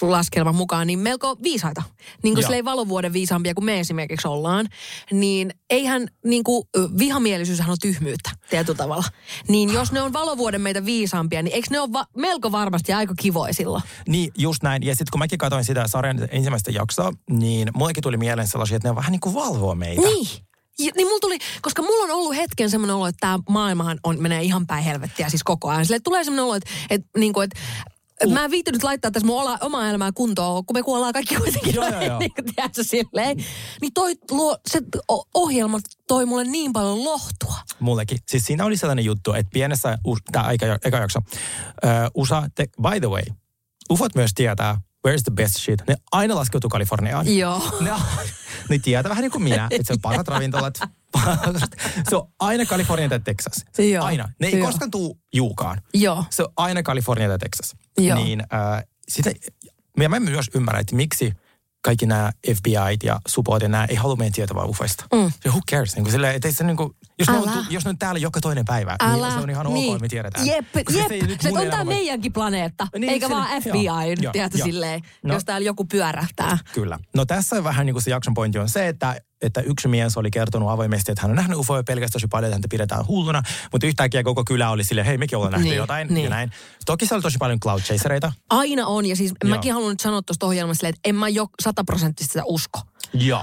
laskelman 0.00 0.54
mukaan, 0.54 0.86
niin 0.86 0.98
melko 0.98 1.36
viisaita. 1.42 1.82
Niin 2.22 2.34
kuin 2.34 2.44
silleen 2.44 2.64
valovuoden 2.64 3.12
viisaampia 3.12 3.54
kuin 3.54 3.64
me 3.64 3.80
esimerkiksi 3.80 4.28
ollaan. 4.28 4.68
Niin 5.12 5.54
eihän, 5.70 6.08
niin 6.24 6.44
kuin, 6.44 6.64
vihamielisyyshän 6.98 7.70
on 7.70 7.76
tyhmyyttä 7.82 8.30
tietyllä 8.50 8.76
tavalla. 8.76 9.04
Niin 9.48 9.72
jos 9.72 9.92
ne 9.92 10.02
on 10.02 10.12
valovuoden 10.12 10.60
meitä 10.60 10.84
viisaampia, 10.84 11.42
niin 11.42 11.54
eikö 11.54 11.68
ne 11.70 11.80
ole 11.80 11.92
va- 11.92 12.06
melko 12.16 12.52
varmasti 12.52 12.92
aika 12.92 13.14
kivoisilla? 13.18 13.82
Niin, 14.08 14.32
just 14.38 14.62
näin. 14.62 14.82
Ja 14.82 14.94
sitten 14.94 15.10
kun 15.12 15.18
mäkin 15.18 15.38
katsoin 15.38 15.64
sitä 15.64 15.88
sarjan 15.88 16.28
ensimmäistä 16.30 16.70
jaksoa, 16.70 17.12
niin 17.30 17.70
mullekin 17.74 18.02
tuli 18.02 18.16
mieleen 18.16 18.48
sellaisia, 18.48 18.76
että 18.76 18.88
ne 18.88 18.90
on 18.90 18.96
vähän 18.96 19.12
niin 19.12 19.20
kuin 19.20 19.34
valvoa 19.34 19.74
meitä. 19.74 20.02
Niin. 20.02 20.26
Niin 20.78 21.06
mulla 21.06 21.20
tuli, 21.20 21.38
koska 21.62 21.82
mulla 21.82 22.04
on 22.04 22.10
ollut 22.10 22.36
hetken 22.36 22.70
semmoinen 22.70 22.96
olo, 22.96 23.06
että 23.06 23.20
tämä 23.20 23.38
maailmahan 23.48 23.98
on, 24.04 24.22
menee 24.22 24.42
ihan 24.42 24.66
päin 24.66 24.84
helvettiä 24.84 25.28
siis 25.28 25.42
koko 25.42 25.68
ajan. 25.68 25.86
Sille 25.86 26.00
tulee 26.00 26.24
semmoinen 26.24 26.44
olo, 26.44 26.54
että, 26.54 26.70
että, 26.90 27.08
niin 27.18 27.32
kuin, 27.32 27.44
että 27.44 27.60
Uh. 28.26 28.32
Mä 28.32 28.44
en 28.44 28.50
viittynyt 28.50 28.82
laittaa 28.82 29.10
tässä 29.10 29.26
mun 29.26 29.40
ola, 29.40 29.58
omaa 29.60 29.88
elämää 29.88 30.12
kuntoon, 30.12 30.66
kun 30.66 30.76
me 30.76 30.82
kuollaan 30.82 31.12
kaikki 31.12 31.36
kuitenkin. 31.36 31.74
Joo, 31.74 31.88
joo, 31.88 32.02
joo. 32.02 32.18
niin, 32.20 32.32
tiedätkö, 32.54 32.84
silleen. 32.84 33.36
Niin 33.80 33.92
toi, 33.94 34.14
luo, 34.30 34.56
se 34.66 34.80
ohjelma 35.34 35.78
toi 36.08 36.26
mulle 36.26 36.44
niin 36.44 36.72
paljon 36.72 37.04
lohtua. 37.04 37.54
Mullekin. 37.78 38.18
Siis 38.28 38.44
siinä 38.44 38.64
oli 38.64 38.76
sellainen 38.76 39.04
juttu, 39.04 39.32
että 39.32 39.50
pienessä, 39.52 39.98
tämä 40.32 40.44
aika, 40.44 40.66
eka 40.84 40.96
jakso, 40.96 41.18
uh, 41.18 42.22
USA, 42.22 42.48
te, 42.54 42.66
by 42.82 43.00
the 43.00 43.08
way, 43.08 43.22
UFOt 43.90 44.14
myös 44.14 44.30
tietää, 44.34 44.80
where's 45.08 45.22
the 45.22 45.32
best 45.34 45.56
shit. 45.58 45.82
Ne 45.88 45.96
aina 46.12 46.34
laskeutuu 46.34 46.70
Kaliforniaan. 46.70 47.36
Joo. 47.38 47.78
Ne, 47.80 47.90
ne 48.68 48.78
tietää 48.78 49.10
vähän 49.10 49.22
niin 49.22 49.32
kuin 49.32 49.42
minä, 49.42 49.68
että 49.70 49.86
se 49.86 49.92
on 49.92 50.00
parhaat 50.02 50.28
ravintolat. 50.28 50.80
se 52.10 52.16
on 52.16 52.28
aina 52.38 52.66
Kalifornia 52.66 53.08
tai 53.08 53.20
Texas. 53.20 53.64
Joo. 53.78 54.04
Aina. 54.04 54.28
Ne 54.38 54.46
ei 54.46 54.58
Joo. 54.58 54.66
koskaan 54.66 54.90
tuu 54.90 55.18
juukaan. 55.32 55.80
Joo. 55.94 56.24
Se 56.30 56.42
on 56.42 56.52
aina 56.56 56.82
Kalifornia 56.82 57.28
tai 57.28 57.38
Texas. 57.38 57.76
Joo. 57.98 58.18
Niin 58.18 58.40
äh, 58.40 58.84
sitä, 59.08 59.30
mä 60.08 60.20
myös 60.20 60.50
ymmärrän, 60.54 60.80
että 60.80 60.96
miksi 60.96 61.32
kaikki 61.82 62.06
nämä 62.06 62.32
FBI 62.56 62.96
ja 63.04 63.20
support 63.28 63.62
ja 63.62 63.68
nämä 63.68 63.84
ei 63.84 63.96
halua 63.96 64.16
meidän 64.16 64.32
tietävää 64.32 64.64
ufoista. 64.64 65.04
Mm. 65.14 65.32
Se 65.42 65.48
who 65.48 65.60
cares? 65.70 65.94
Niin 65.94 66.04
kuin 66.04 66.12
sille, 66.12 66.34
että 66.34 66.52
se 66.52 66.64
niin 66.64 66.76
kuin, 66.76 66.96
jos, 67.18 67.28
ne 67.28 67.38
on, 67.38 67.66
jos 67.70 67.84
ne 67.84 67.88
on 67.88 67.98
täällä 67.98 68.18
joka 68.18 68.40
toinen 68.40 68.64
päivä, 68.64 68.96
niin 69.02 69.10
Älä. 69.10 69.26
niin 69.26 69.32
se 69.32 69.42
on 69.42 69.50
ihan 69.50 69.66
niin. 69.66 69.94
ok, 69.94 70.00
me 70.00 70.08
tiedetään. 70.08 70.46
Jep, 70.46 70.66
jep. 70.76 70.86
Se, 70.90 71.36
se 71.40 71.58
on 71.58 71.70
tämä 71.70 71.84
meidänkin 71.84 72.32
planeetta, 72.32 72.86
niin, 72.98 73.10
eikä 73.10 73.28
se, 73.28 73.34
vaan 73.34 73.62
FBI, 73.62 73.84
joo, 74.22 74.32
tiedätkö 74.32 74.58
joo. 74.58 74.66
silleen, 74.66 75.00
no, 75.22 75.34
jos 75.34 75.44
täällä 75.44 75.66
joku 75.66 75.84
pyörähtää. 75.84 76.58
Kyllä. 76.74 76.98
No 77.14 77.24
tässä 77.24 77.64
vähän 77.64 77.86
niin 77.86 77.94
kuin 77.94 78.02
se 78.02 78.10
jakson 78.10 78.34
pointti 78.34 78.58
on 78.58 78.68
se, 78.68 78.88
että 78.88 79.20
että 79.42 79.60
yksi 79.60 79.88
mies 79.88 80.16
oli 80.16 80.30
kertonut 80.30 80.70
avoimesti, 80.70 81.12
että 81.12 81.22
hän 81.22 81.30
on 81.30 81.36
nähnyt 81.36 81.58
ufoja 81.58 81.82
pelkästään 81.82 82.12
tosi 82.12 82.28
paljon, 82.28 82.48
että 82.48 82.54
häntä 82.54 82.68
pidetään 82.70 83.06
hulluna, 83.06 83.42
mutta 83.72 83.86
yhtäkkiä 83.86 84.22
koko 84.22 84.44
kylä 84.44 84.70
oli 84.70 84.84
silleen, 84.84 85.06
hei 85.06 85.18
mekin 85.18 85.38
ollaan 85.38 85.52
nähty 85.52 85.68
niin, 85.68 85.76
jotain 85.76 86.08
niin. 86.08 86.24
ja 86.24 86.30
näin. 86.30 86.50
Toki 86.86 87.06
siellä 87.06 87.16
oli 87.16 87.22
tosi 87.22 87.38
paljon 87.38 87.60
cloud 87.60 87.80
chasereita. 87.80 88.32
Aina 88.50 88.86
on 88.86 89.06
ja 89.06 89.16
siis 89.16 89.32
Joo. 89.44 89.50
mäkin 89.50 89.72
haluan 89.72 89.90
nyt 89.90 90.00
sanoa 90.00 90.22
tuosta 90.22 90.46
ohjelmasta, 90.46 90.88
että 90.88 91.00
en 91.04 91.14
mä 91.14 91.28
jo 91.28 91.46
sataprosenttisesti 91.62 92.32
sitä 92.32 92.44
usko. 92.44 92.80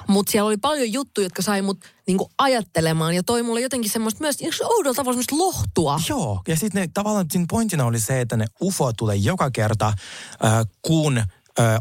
Mutta 0.07 0.31
siellä 0.31 0.47
oli 0.47 0.57
paljon 0.57 0.93
juttuja, 0.93 1.25
jotka 1.25 1.41
sai 1.41 1.61
mut 1.61 1.77
niinku 2.07 2.31
ajattelemaan 2.37 3.13
ja 3.13 3.23
toi 3.23 3.43
mulle 3.43 3.61
jotenkin 3.61 3.91
semmoista 3.91 4.21
myös 4.21 4.61
oudolla 4.63 4.95
tavalla 4.95 5.13
semmoista 5.13 5.37
lohtua. 5.37 5.99
Joo, 6.09 6.41
ja 6.47 6.55
sitten 6.55 6.93
tavallaan 6.93 7.25
siinä 7.31 7.45
pointtina 7.49 7.85
oli 7.85 7.99
se, 7.99 8.21
että 8.21 8.37
ne 8.37 8.45
UFO 8.61 8.93
tulee 8.93 9.15
joka 9.15 9.51
kerta, 9.51 9.87
äh, 9.87 10.65
kun 10.81 11.17
äh, 11.17 11.25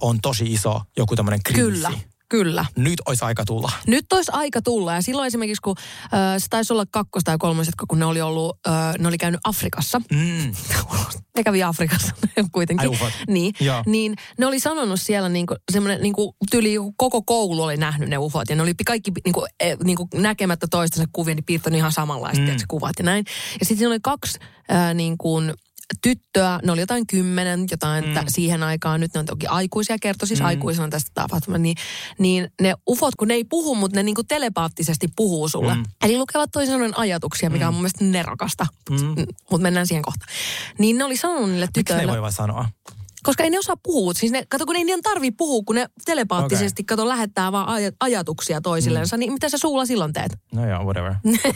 on 0.00 0.20
tosi 0.20 0.52
iso 0.52 0.80
joku 0.96 1.16
tämmöinen 1.16 1.40
kriisi. 1.42 1.62
Kyllä. 1.62 1.92
Kyllä. 2.28 2.64
Nyt 2.76 3.00
olisi 3.06 3.24
aika 3.24 3.44
tulla. 3.44 3.72
Nyt 3.86 4.12
olisi 4.12 4.30
aika 4.34 4.62
tulla. 4.62 4.94
Ja 4.94 5.02
silloin 5.02 5.26
esimerkiksi, 5.26 5.62
kun 5.62 5.74
äh, 5.78 6.10
se 6.38 6.46
taisi 6.50 6.72
olla 6.72 6.84
kakkos 6.90 7.24
tai 7.24 7.38
kolmas, 7.38 7.68
kun 7.88 7.98
ne 7.98 8.04
oli 8.04 8.20
ollut, 8.20 8.58
äh, 8.68 8.94
ne 8.98 9.08
oli 9.08 9.18
käynyt 9.18 9.40
Afrikassa. 9.44 10.00
Mm. 10.10 10.54
ne 11.36 11.42
kävi 11.44 11.62
Afrikassa 11.62 12.14
kuitenkin. 12.52 12.90
Ai 12.90 13.10
niin, 13.28 13.54
niin 13.86 14.16
ne 14.38 14.46
oli 14.46 14.60
sanonut 14.60 15.00
siellä 15.00 15.28
niinku, 15.28 15.56
semmoinen 15.72 16.02
niinku, 16.02 16.36
tyli 16.50 16.74
koko 16.96 17.22
koulu 17.22 17.62
oli 17.62 17.76
nähnyt 17.76 18.08
ne 18.08 18.18
ufot. 18.18 18.50
Ja 18.50 18.56
ne 18.56 18.62
oli 18.62 18.74
kaikki 18.86 19.12
niinku, 19.24 19.46
e, 19.60 19.76
niinku, 19.84 20.08
näkemättä 20.14 20.66
toistensa 20.70 21.08
kuvia, 21.12 21.34
niin 21.34 21.44
piirtänyt 21.44 21.78
ihan 21.78 21.92
samanlaiset 21.92 22.44
mm. 22.44 22.56
kuvat 22.68 22.98
ja 22.98 23.04
näin. 23.04 23.24
Ja 23.60 23.66
sitten 23.66 23.76
siinä 23.78 23.90
oli 23.90 24.00
kaksi 24.02 24.38
äh, 24.72 24.94
niin 24.94 25.18
kuin, 25.18 25.54
tyttöä, 26.02 26.60
ne 26.64 26.72
oli 26.72 26.80
jotain 26.80 27.06
kymmenen, 27.06 27.66
jotain 27.70 28.04
mm. 28.04 28.14
siihen 28.28 28.62
aikaan, 28.62 29.00
nyt 29.00 29.14
ne 29.14 29.20
on 29.20 29.26
toki 29.26 29.46
aikuisia, 29.46 29.96
kertoi 30.00 30.28
siis 30.28 30.40
mm. 30.40 30.46
aikuisena 30.46 30.88
tästä 30.88 31.10
tapahtuma, 31.14 31.58
niin, 31.58 31.76
niin 32.18 32.50
ne 32.60 32.74
ufot, 32.88 33.14
kun 33.14 33.28
ne 33.28 33.34
ei 33.34 33.44
puhu, 33.44 33.74
mutta 33.74 33.96
ne 33.98 34.02
niinku 34.02 34.24
telepaattisesti 34.24 35.08
puhuu 35.16 35.48
sulle. 35.48 35.74
Mm. 35.74 35.84
Eli 36.04 36.18
lukevat 36.18 36.50
toisen 36.52 36.98
ajatuksia, 36.98 37.50
mikä 37.50 37.64
mm. 37.64 37.68
on 37.68 37.74
mun 37.74 37.82
mielestä 37.82 38.04
nerokasta, 38.04 38.66
mm. 38.90 39.14
mutta 39.50 39.62
mennään 39.62 39.86
siihen 39.86 40.02
kohta. 40.02 40.26
Niin 40.78 40.98
ne 40.98 41.04
oli 41.04 41.16
sanonut 41.16 41.50
niille 41.50 41.68
tytöille... 41.74 42.02
Miksi 42.02 42.06
ne 42.06 42.12
ei 42.12 42.16
voi 42.16 42.22
vaan 42.22 42.32
sanoa? 42.32 42.68
Koska 43.22 43.44
ei 43.44 43.50
ne 43.50 43.58
osaa 43.58 43.76
puhua. 43.82 44.14
Siis 44.14 44.32
ne, 44.32 44.46
kato, 44.48 44.66
kun 44.66 44.76
ei 44.76 44.84
niiden 44.84 45.02
tarvii 45.02 45.30
puhua, 45.30 45.62
kun 45.66 45.74
ne 45.74 45.86
telepaattisesti, 46.04 46.82
okay. 46.82 46.96
kato, 46.96 47.08
lähettää 47.08 47.52
vaan 47.52 47.68
aj- 47.68 47.96
ajatuksia 48.00 48.60
toisillensa, 48.60 49.16
mm. 49.16 49.20
niin 49.20 49.32
mitä 49.32 49.48
sä 49.48 49.58
suulla 49.58 49.86
silloin 49.86 50.12
teet? 50.12 50.36
No 50.54 50.68
joo, 50.68 50.84
whatever. 50.84 51.14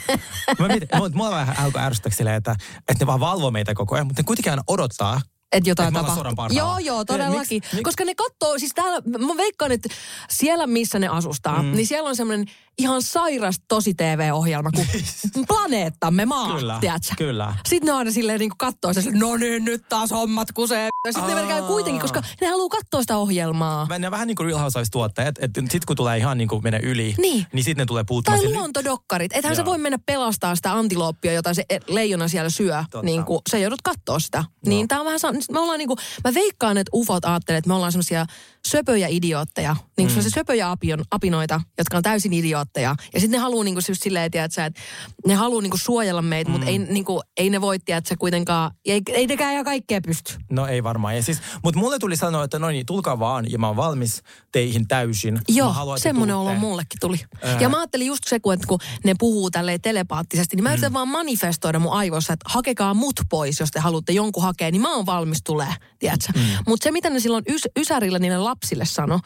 mä 0.59 0.67
mietin, 0.67 0.89
mua 1.13 1.31
vähän 1.31 1.57
alkoi 1.59 1.81
ärsyttää 1.81 2.11
silleen, 2.11 2.35
että, 2.35 2.55
että 2.77 3.03
ne 3.03 3.07
vaan 3.07 3.19
valvoo 3.19 3.51
meitä 3.51 3.73
koko 3.73 3.95
ajan, 3.95 4.07
mutta 4.07 4.21
ne 4.21 4.25
kuitenkin 4.25 4.51
aina 4.51 4.63
odottaa, 4.67 5.21
että 5.53 5.69
jotain 5.69 5.93
tapahtuu. 5.93 6.57
Joo, 6.57 6.77
joo, 6.77 7.05
todellakin. 7.05 7.55
Miks, 7.55 7.73
miks? 7.73 7.83
Koska 7.83 8.05
ne 8.05 8.15
katsoo, 8.15 8.59
siis 8.59 8.71
täällä, 8.75 9.01
mä 9.25 9.37
veikkaan, 9.37 9.71
että 9.71 9.89
siellä 10.29 10.67
missä 10.67 10.99
ne 10.99 11.07
asustaa, 11.07 11.63
mm. 11.63 11.71
niin 11.71 11.87
siellä 11.87 12.09
on 12.09 12.15
semmoinen 12.15 12.47
ihan 12.77 13.01
sairas 13.01 13.55
tosi 13.67 13.93
TV-ohjelma 13.93 14.71
kuin 14.71 14.87
Planeettamme 15.47 16.25
maa, 16.25 16.55
kyllä, 16.55 16.77
tiedätkö? 16.81 17.13
Kyllä. 17.17 17.55
Sitten 17.65 17.87
ne 17.87 17.93
aina 17.93 18.11
silleen 18.11 18.39
niin 18.39 18.51
katsoo, 18.57 18.93
se, 18.93 19.11
no 19.11 19.37
niin, 19.37 19.65
nyt 19.65 19.83
taas 19.89 20.11
hommat 20.11 20.51
kusee. 20.51 20.89
Sitten 21.11 21.29
ne 21.29 21.35
verkää 21.35 21.61
kuitenkin, 21.61 22.01
koska 22.01 22.21
ne 22.41 22.47
haluaa 22.47 22.69
katsoa 22.69 23.01
sitä 23.01 23.17
ohjelmaa. 23.17 23.87
Ne 23.99 24.11
vähän 24.11 24.27
niin 24.27 24.35
kuin 24.35 24.47
Real 24.47 24.59
Housewives-tuotteet, 24.59 25.35
että 25.39 25.61
sitten 25.61 25.81
kun 25.87 25.95
tulee 25.95 26.17
ihan 26.17 26.37
niin 26.37 26.47
kuin 26.47 26.63
mene 26.63 26.79
yli, 26.83 27.15
niin, 27.17 27.45
niin 27.53 27.63
sitten 27.63 27.81
ne 27.81 27.85
tulee 27.85 28.03
puuttumaan. 28.03 28.41
Tai 28.41 28.53
luontodokkarit. 28.53 29.31
Ethän 29.35 29.55
se 29.55 29.65
voi 29.65 29.77
mennä 29.77 29.99
pelastaa 30.05 30.55
sitä 30.55 30.73
antilooppia, 30.73 31.33
jota 31.33 31.53
se 31.53 31.65
leijona 31.87 32.27
siellä 32.27 32.49
syö. 32.49 32.83
Niin 33.03 33.25
kuin, 33.25 33.41
se 33.49 33.59
joudut 33.59 33.81
katsoa 33.81 34.19
sitä. 34.19 34.37
No. 34.37 34.45
Niin 34.65 34.87
tää 34.87 34.99
on 34.99 35.05
vähän, 35.05 35.19
me 35.51 35.59
ollaan 35.59 35.79
niin 35.79 35.87
kuin, 35.87 35.97
mä 36.23 36.33
veikkaan, 36.33 36.77
että 36.77 36.89
ufot 36.93 37.25
ajattelee, 37.25 37.57
että 37.57 37.67
me 37.67 37.73
ollaan 37.73 37.91
semmoisia 37.91 38.25
söpöjä 38.67 39.07
idiootteja, 39.09 39.75
niin 39.97 40.11
mm. 40.15 40.21
söpöjä 40.21 40.71
apion, 40.71 41.03
apinoita, 41.11 41.61
jotka 41.77 41.97
on 41.97 42.03
täysin 42.03 42.33
idiootteja. 42.33 42.95
Ja 43.13 43.19
sitten 43.19 43.37
ne 43.37 43.41
haluaa 43.41 43.63
niin 43.63 43.75
kuin 43.75 43.83
just 43.89 44.03
silleen, 44.03 44.31
tiedätkö, 44.31 44.65
että 44.65 44.81
ne 45.27 45.35
haluaa 45.35 45.61
niin 45.61 45.69
kuin 45.69 45.79
suojella 45.79 46.21
meitä, 46.21 46.49
mm. 46.49 46.51
mutta 46.51 46.67
ei, 46.67 46.77
niin 46.77 47.05
kuin, 47.05 47.21
ei 47.37 47.49
ne 47.49 47.61
voi, 47.61 47.79
tiedätkö, 47.79 48.15
kuitenkaan, 48.19 48.71
ei, 48.85 49.01
ei 49.07 49.27
nekään 49.27 49.53
ihan 49.53 49.65
kaikkea 49.65 50.01
pysty. 50.01 50.33
No 50.51 50.67
ei 50.67 50.83
varmaan. 50.83 51.15
Ja 51.15 51.23
siis, 51.23 51.41
mutta 51.63 51.79
mulle 51.79 51.99
tuli 51.99 52.15
sanoa, 52.15 52.43
että 52.43 52.59
no 52.59 52.67
niin, 52.67 52.85
tulkaa 52.85 53.19
vaan 53.19 53.51
ja 53.51 53.59
mä 53.59 53.67
oon 53.67 53.75
valmis 53.75 54.23
teihin 54.51 54.87
täysin. 54.87 55.39
Joo, 55.47 55.73
semmoinen 55.97 56.35
olo 56.35 56.55
mullekin 56.55 56.99
tuli. 57.01 57.19
Ää. 57.43 57.57
Ja 57.59 57.69
mä 57.69 57.77
ajattelin 57.77 58.07
just 58.07 58.23
se, 58.27 58.39
kun, 58.39 58.53
että 58.53 58.67
kun 58.67 58.79
ne 59.03 59.15
puhuu 59.19 59.51
tälleen 59.51 59.81
telepaattisesti, 59.81 60.55
niin 60.55 60.63
mä 60.63 60.71
yritän 60.71 60.91
mm. 60.91 60.93
vaan 60.93 61.07
manifestoida 61.07 61.79
mun 61.79 61.93
aivoissa, 61.93 62.33
että 62.33 62.49
hakekaa 62.49 62.93
mut 62.93 63.15
pois, 63.29 63.59
jos 63.59 63.71
te 63.71 63.79
haluatte 63.79 64.13
jonkun 64.13 64.43
hakea, 64.43 64.71
niin 64.71 64.81
mä 64.81 64.95
oon 64.95 65.05
valmis 65.05 65.39
tulee, 65.43 65.73
tiedätkö. 65.99 66.33
Mm. 66.35 66.41
Mutta 66.67 66.83
se, 66.83 66.91
mitä 66.91 67.09
ne 67.09 67.19
silloin 67.19 67.43
ys- 67.51 67.71
Ysärillä 67.79 68.19
niille 68.19 68.37
lapsille 68.53 68.85
sano, 68.85 69.19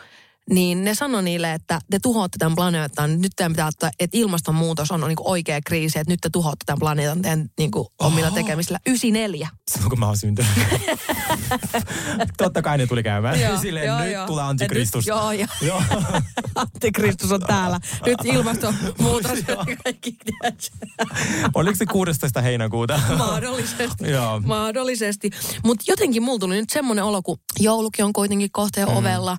niin 0.49 0.83
ne 0.83 0.95
sanoi 0.95 1.23
niille, 1.23 1.53
että 1.53 1.79
te 1.89 1.99
tuhoatte 2.01 2.37
tämän 2.37 2.55
planeetan. 2.55 3.21
Nyt 3.21 3.31
teidän 3.35 3.51
pitää 3.51 3.67
ottaa, 3.67 3.89
että 3.99 4.17
ilmastonmuutos 4.17 4.91
on 4.91 5.01
niin 5.01 5.15
kuin 5.15 5.27
oikea 5.27 5.59
kriisi, 5.65 5.99
että 5.99 6.13
nyt 6.13 6.21
te 6.21 6.29
tuhoatte 6.29 6.63
tämän 6.65 6.79
planeetan 6.79 7.21
teidän 7.21 7.49
niin 7.57 7.71
kuin 7.71 7.87
omilla 7.99 8.31
tekemisillä. 8.31 8.79
94. 8.87 9.49
Silloin 9.71 9.89
kun 9.89 9.99
mä 9.99 10.05
oon 10.05 10.17
syntynyt. 10.17 10.51
Totta 12.37 12.61
kai 12.61 12.77
ne 12.77 12.87
tuli 12.87 13.03
käymään. 13.03 13.41
Joo, 13.41 13.57
Silleen, 13.61 13.85
joo, 13.85 13.99
nyt 13.99 14.13
joo. 14.13 14.27
tulee 14.27 14.43
antikristus. 14.43 15.05
Nyt, 15.05 15.07
joo, 15.07 15.31
joo. 15.61 15.83
antikristus 16.55 17.31
on 17.31 17.41
täällä. 17.41 17.79
Nyt 18.05 18.17
ilmastonmuutos. 18.23 19.39
kaikki 19.83 20.17
Oliko 21.53 21.75
se 21.75 21.85
16. 21.85 22.41
heinäkuuta? 22.41 22.99
Mahdollisesti. 23.17 24.11
joo. 24.11 24.39
Mahdollisesti. 24.39 25.29
Mutta 25.63 25.85
jotenkin 25.87 26.23
mulla 26.23 26.39
tuli 26.39 26.55
nyt 26.55 26.69
semmoinen 26.69 27.03
olo, 27.05 27.21
kun 27.21 27.37
joulukin 27.59 28.05
on 28.05 28.13
kuitenkin 28.13 28.51
kohta 28.51 28.85
mm. 28.85 28.97
ovella. 28.97 29.37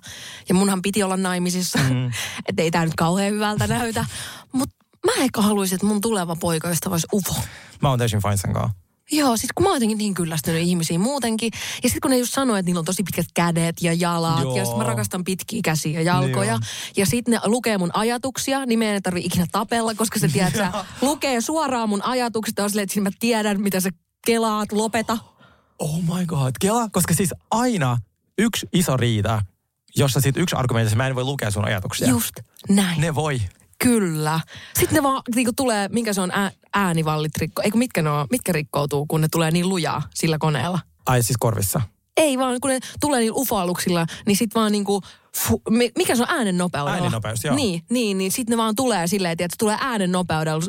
Ja 0.49 0.55
munhan 0.55 0.81
piti 0.81 0.98
olla 1.03 1.17
naimisissa. 1.17 1.79
Mm. 1.79 2.11
että 2.47 2.61
ei 2.61 2.71
tämä 2.71 2.85
nyt 2.85 2.95
kauhean 2.95 3.33
hyvältä 3.33 3.67
näytä. 3.67 4.05
Mutta 4.51 4.75
mä 5.05 5.23
ehkä 5.23 5.41
haluaisin, 5.41 5.75
että 5.75 5.87
mun 5.87 6.01
tuleva 6.01 6.35
poikaista 6.35 6.89
olisi 6.89 7.07
ufo. 7.13 7.35
Mä 7.81 7.89
oon 7.89 7.99
täysin 7.99 8.21
fine 8.21 8.37
sen 8.37 8.53
kanssa. 8.53 8.89
Joo, 9.11 9.37
siis 9.37 9.51
kun 9.55 9.63
mä 9.63 9.69
oon 9.69 9.75
jotenkin 9.75 9.97
niin 9.97 10.13
kyllästynyt 10.13 10.61
ihmisiin 10.61 11.01
muutenkin. 11.01 11.51
Ja 11.83 11.89
sitten 11.89 12.01
kun 12.01 12.11
ne 12.11 12.17
just 12.17 12.33
sanoo, 12.33 12.55
että 12.55 12.65
niillä 12.65 12.79
on 12.79 12.85
tosi 12.85 13.03
pitkät 13.03 13.25
kädet 13.33 13.81
ja 13.81 13.93
jalat. 13.93 14.41
Joo. 14.41 14.57
Ja 14.57 14.65
sit 14.65 14.77
mä 14.77 14.83
rakastan 14.83 15.23
pitkiä 15.23 15.61
käsiä 15.63 15.93
ja 15.93 16.01
jalkoja. 16.01 16.51
Joo. 16.51 16.59
Ja 16.97 17.05
sitten 17.05 17.31
ne 17.31 17.39
lukee 17.45 17.77
mun 17.77 17.91
ajatuksia, 17.93 18.65
niin 18.65 18.79
meidän 18.79 18.95
ei 18.95 19.01
tarvi 19.01 19.19
ikinä 19.19 19.45
tapella, 19.51 19.95
koska 19.95 20.19
se 20.19 20.27
tiedät, 20.27 20.55
sä 20.55 20.71
lukee 21.01 21.41
suoraan 21.41 21.89
mun 21.89 22.05
ajatukset. 22.05 22.59
On 22.59 22.69
silleen, 22.69 22.83
että 22.83 23.01
mä 23.01 23.09
tiedän, 23.19 23.61
mitä 23.61 23.79
sä 23.79 23.89
kelaat, 24.25 24.71
lopeta. 24.71 25.17
Oh 25.79 26.01
my 26.01 26.25
god, 26.25 26.51
kela, 26.59 26.89
koska 26.91 27.13
siis 27.13 27.33
aina 27.51 27.97
yksi 28.37 28.67
iso 28.73 28.97
riita 28.97 29.41
jossa 29.95 30.21
sitten 30.21 30.43
yksi 30.43 30.55
argumentti, 30.55 30.87
että 30.87 30.97
mä 31.03 31.07
en 31.07 31.15
voi 31.15 31.23
lukea 31.23 31.51
sun 31.51 31.65
ajatuksia. 31.65 32.09
Just 32.09 32.35
näin. 32.69 33.01
Ne 33.01 33.15
voi. 33.15 33.41
Kyllä. 33.83 34.39
Sitten 34.79 34.95
ne 34.95 35.03
vaan 35.03 35.21
niinku 35.35 35.51
tulee, 35.55 35.87
minkä 35.87 36.13
se 36.13 36.21
on 36.21 36.31
ää, 36.31 36.51
äänivallit 36.73 37.37
rikko, 37.37 37.61
eikö 37.61 37.77
mitkä 37.77 38.01
ne 38.01 38.09
on, 38.09 38.27
mitkä 38.31 38.51
rikkoutuu, 38.51 39.05
kun 39.05 39.21
ne 39.21 39.27
tulee 39.31 39.51
niin 39.51 39.69
lujaa 39.69 40.01
sillä 40.15 40.37
koneella. 40.37 40.79
Ai 41.05 41.23
siis 41.23 41.37
korvissa. 41.39 41.81
Ei 42.17 42.37
vaan, 42.37 42.59
kun 42.61 42.69
ne 42.69 42.79
tulee 42.99 43.19
niillä 43.19 43.35
ufoaluksilla, 43.35 44.05
niin 44.25 44.37
sit 44.37 44.55
vaan 44.55 44.71
niinku, 44.71 45.01
fu, 45.37 45.61
mi- 45.69 45.91
mikä 45.97 46.15
se 46.15 46.21
on 46.21 46.29
äänen 46.29 46.57
nopeudella? 46.57 46.91
Äänennopeus, 46.95 47.43
joo. 47.43 47.55
Niin, 47.55 47.83
niin, 47.89 48.17
niin 48.17 48.31
sit 48.31 48.49
ne 48.49 48.57
vaan 48.57 48.75
tulee 48.75 49.07
silleen, 49.07 49.31
että 49.31 49.55
tulee 49.59 49.77
äänen 49.81 50.11
nopeudella 50.11 50.63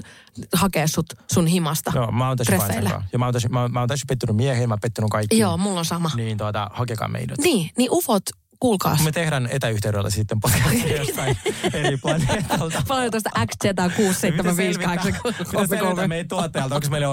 hakea 0.54 0.86
sut 0.86 1.06
sun 1.32 1.46
himasta. 1.46 1.92
Joo, 1.94 2.12
mä 2.12 2.28
oon 2.28 2.36
kanssa. 2.50 2.72
Ja 3.12 3.18
mä 3.18 3.24
oon 3.24 3.34
täysin, 3.34 3.52
mä, 3.52 3.68
mä 3.68 3.80
oon 3.80 3.88
pettynyt 4.08 4.36
miehiin, 4.36 4.68
mä 4.68 4.72
oon 4.72 4.80
pettynyt 4.80 5.10
kaikkiin. 5.10 5.40
Joo, 5.40 5.56
mulla 5.56 5.78
on 5.78 5.84
sama. 5.84 6.10
Niin 6.16 6.38
tuota, 6.38 6.70
hakekaa 6.72 7.08
meidät. 7.08 7.38
Niin, 7.38 7.70
niin 7.76 7.88
ufot, 7.90 8.22
kuulkaas. 8.61 9.04
Me 9.04 9.12
tehdään 9.12 9.48
etäyhteydellä 9.50 10.11
sitten 10.11 10.40
podcastia 10.40 10.96
jostain 10.96 11.36
eri 11.72 11.96
planeetalta. 11.96 12.82
Paljon 12.88 13.11
tuosta 13.11 13.30
XZ675 13.38 14.36
Mitä 14.36 14.54
selvitä 14.54 16.08
meidän 16.08 16.28
tuottajalta, 16.28 16.74
onko 16.74 16.86
meillä 16.90 17.08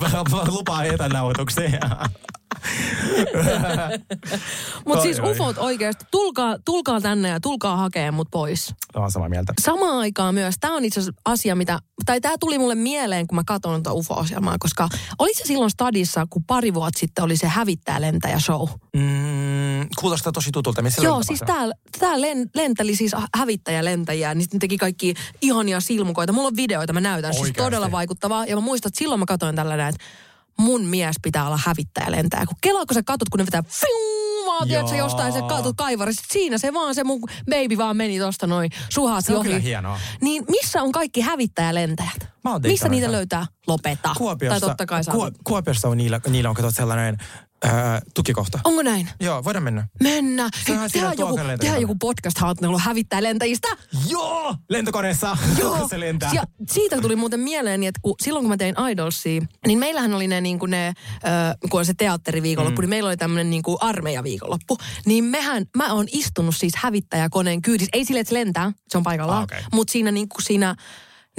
mä 0.00 0.08
lupaan 0.52 0.86
etänauhoituksia. 0.86 1.80
Mutta 4.86 5.02
siis 5.02 5.18
ufot 5.18 5.58
oikeasti, 5.58 6.04
tulkaa, 6.10 6.56
tulkaa 6.64 7.00
tänne 7.00 7.28
ja 7.28 7.40
tulkaa 7.40 7.76
hakee 7.76 8.10
mut 8.10 8.28
pois. 8.30 8.74
Mä 8.94 9.00
oon 9.00 9.10
samaa 9.10 9.28
mieltä. 9.28 9.52
Samaan 9.60 9.98
aikaan 9.98 10.34
myös, 10.34 10.54
tämä 10.60 10.74
on 10.74 10.84
itse 10.84 11.00
asiassa 11.00 11.20
asia, 11.24 11.54
mitä, 11.54 11.78
tai 12.06 12.20
tämä 12.20 12.34
tuli 12.40 12.58
mulle 12.58 12.74
mieleen, 12.74 13.26
kun 13.26 13.36
mä 13.36 13.42
katson 13.46 13.82
tuota 13.82 13.98
UFO-ohjelmaa, 13.98 14.56
koska 14.60 14.88
oli 15.18 15.34
se 15.34 15.44
silloin 15.44 15.70
stadissa, 15.70 16.26
kun 16.30 16.44
pari 16.44 16.74
vuotta 16.74 16.98
sitten 16.98 17.24
oli 17.24 17.36
se 17.36 17.46
hävittää 17.46 18.00
lentäjä 18.00 18.38
show. 18.38 18.68
Mm, 18.96 19.88
kuulostaa 20.00 20.32
tosi 20.32 20.50
tutulta. 20.52 20.82
Missä 20.82 21.02
Joo, 21.02 21.22
siis 21.22 21.40
täällä 21.46 21.74
tää 21.98 22.20
len, 22.20 22.50
lentäli 22.54 22.96
siis 22.96 23.12
hävittäjä 23.36 23.84
lentäjiä, 23.84 24.34
niin 24.34 24.42
sitten 24.42 24.56
ne 24.56 24.60
teki 24.60 24.78
kaikki 24.78 25.14
ihania 25.42 25.80
silmukoita. 25.80 26.32
Mulla 26.32 26.48
on 26.48 26.56
videoita, 26.56 26.92
mä 26.92 27.00
näytän, 27.00 27.32
siis 27.32 27.42
Oikeasti? 27.42 27.64
todella 27.64 27.90
vaikuttavaa. 27.90 28.46
Ja 28.46 28.56
mä 28.56 28.60
muistan, 28.60 28.88
että 28.88 28.98
silloin 28.98 29.18
mä 29.18 29.26
katsoin 29.26 29.56
tällainen, 29.56 29.88
että 29.88 30.04
mun 30.58 30.84
mies 30.84 31.16
pitää 31.22 31.46
olla 31.46 31.58
hävittäjä 31.66 32.10
lentäjä. 32.10 32.46
Kun 32.46 32.56
kelaa, 32.60 32.86
kun 32.86 32.94
sä 32.94 33.02
katot, 33.02 33.28
kun 33.28 33.38
ne 33.38 33.46
vetää 33.46 33.62
fiu, 33.62 34.46
vaan, 34.46 34.68
tiedätkö, 34.68 34.96
jostain 34.96 35.32
se 35.32 35.40
katot 35.48 35.76
kaivarista. 35.76 36.22
Siinä 36.32 36.58
se 36.58 36.74
vaan, 36.74 36.94
se 36.94 37.04
mun 37.04 37.20
baby 37.50 37.76
vaan 37.78 37.96
meni 37.96 38.18
tosta 38.18 38.46
noin 38.46 38.70
suhat 38.88 39.24
Se 39.24 39.32
on 39.32 39.38
ohi. 39.38 39.62
hienoa. 39.62 39.98
Niin 40.20 40.44
missä 40.48 40.82
on 40.82 40.92
kaikki 40.92 41.20
hävittäjälentäjät? 41.20 42.28
Mä 42.44 42.58
Missä 42.58 42.88
niitä 42.88 43.12
löytää? 43.12 43.46
Lopeta. 43.66 44.10
Kuopiossa, 44.18 44.60
Tai 44.60 44.68
totta 44.68 44.86
kai 44.86 45.04
saa. 45.04 45.14
Kuo, 45.14 45.30
Kuopiossa 45.44 45.88
on 45.88 45.96
niillä, 45.98 46.20
niillä 46.28 46.50
on 46.50 46.54
katsot 46.56 46.74
sellainen 46.74 47.16
ää, 47.64 48.00
tukikohta. 48.14 48.60
Onko 48.64 48.82
näin? 48.82 49.08
Joo, 49.20 49.44
voidaan 49.44 49.62
mennä. 49.62 49.86
Mennä. 50.02 50.50
Hei, 50.68 50.76
tehdään 50.92 51.14
joku, 51.18 51.36
tehdään 51.60 51.80
joku 51.80 51.94
podcast-haastattelu 51.94 52.78
hävittää 52.78 53.22
lentäjistä. 53.22 53.68
Joo! 54.08 54.54
Lentokoneessa. 54.70 55.36
Joo. 55.58 55.88
se 55.88 56.00
lentää. 56.00 56.30
Ja 56.34 56.42
siitä 56.70 57.00
tuli 57.00 57.16
muuten 57.16 57.40
mieleeni, 57.40 57.86
että 57.86 58.00
kun, 58.02 58.14
silloin 58.22 58.42
kun 58.42 58.50
mä 58.50 58.56
tein 58.56 58.74
Idolsia, 58.90 59.42
niin 59.66 59.78
meillähän 59.78 60.14
oli 60.14 60.28
ne, 60.28 60.40
niin 60.40 60.58
kuin 60.58 60.70
ne 60.70 60.88
ö, 60.88 61.68
kun 61.70 61.80
on 61.80 61.86
se 61.86 61.94
teatteriviikonloppu, 61.94 62.80
mm. 62.80 62.82
niin 62.82 62.90
meillä 62.90 63.08
oli 63.08 63.16
tämmöinen 63.16 63.50
niin 63.50 63.62
kuin 63.62 63.76
armeijaviikonloppu. 63.80 64.78
Niin 65.06 65.24
mehän, 65.24 65.64
mä 65.76 65.92
oon 65.92 66.06
istunut 66.12 66.56
siis 66.56 66.72
hävittäjäkoneen 66.76 67.62
kyydissä. 67.62 67.90
Ei 67.92 68.04
sille, 68.04 68.20
että 68.20 68.28
se 68.28 68.34
lentää, 68.34 68.72
se 68.88 68.98
on 68.98 69.04
paikallaan. 69.04 69.38
Ah, 69.38 69.44
okei. 69.44 69.60
Mutta 69.72 69.92
siinä 69.92 70.10
niin 70.10 70.28
kuin 70.28 70.42
siinä 70.42 70.76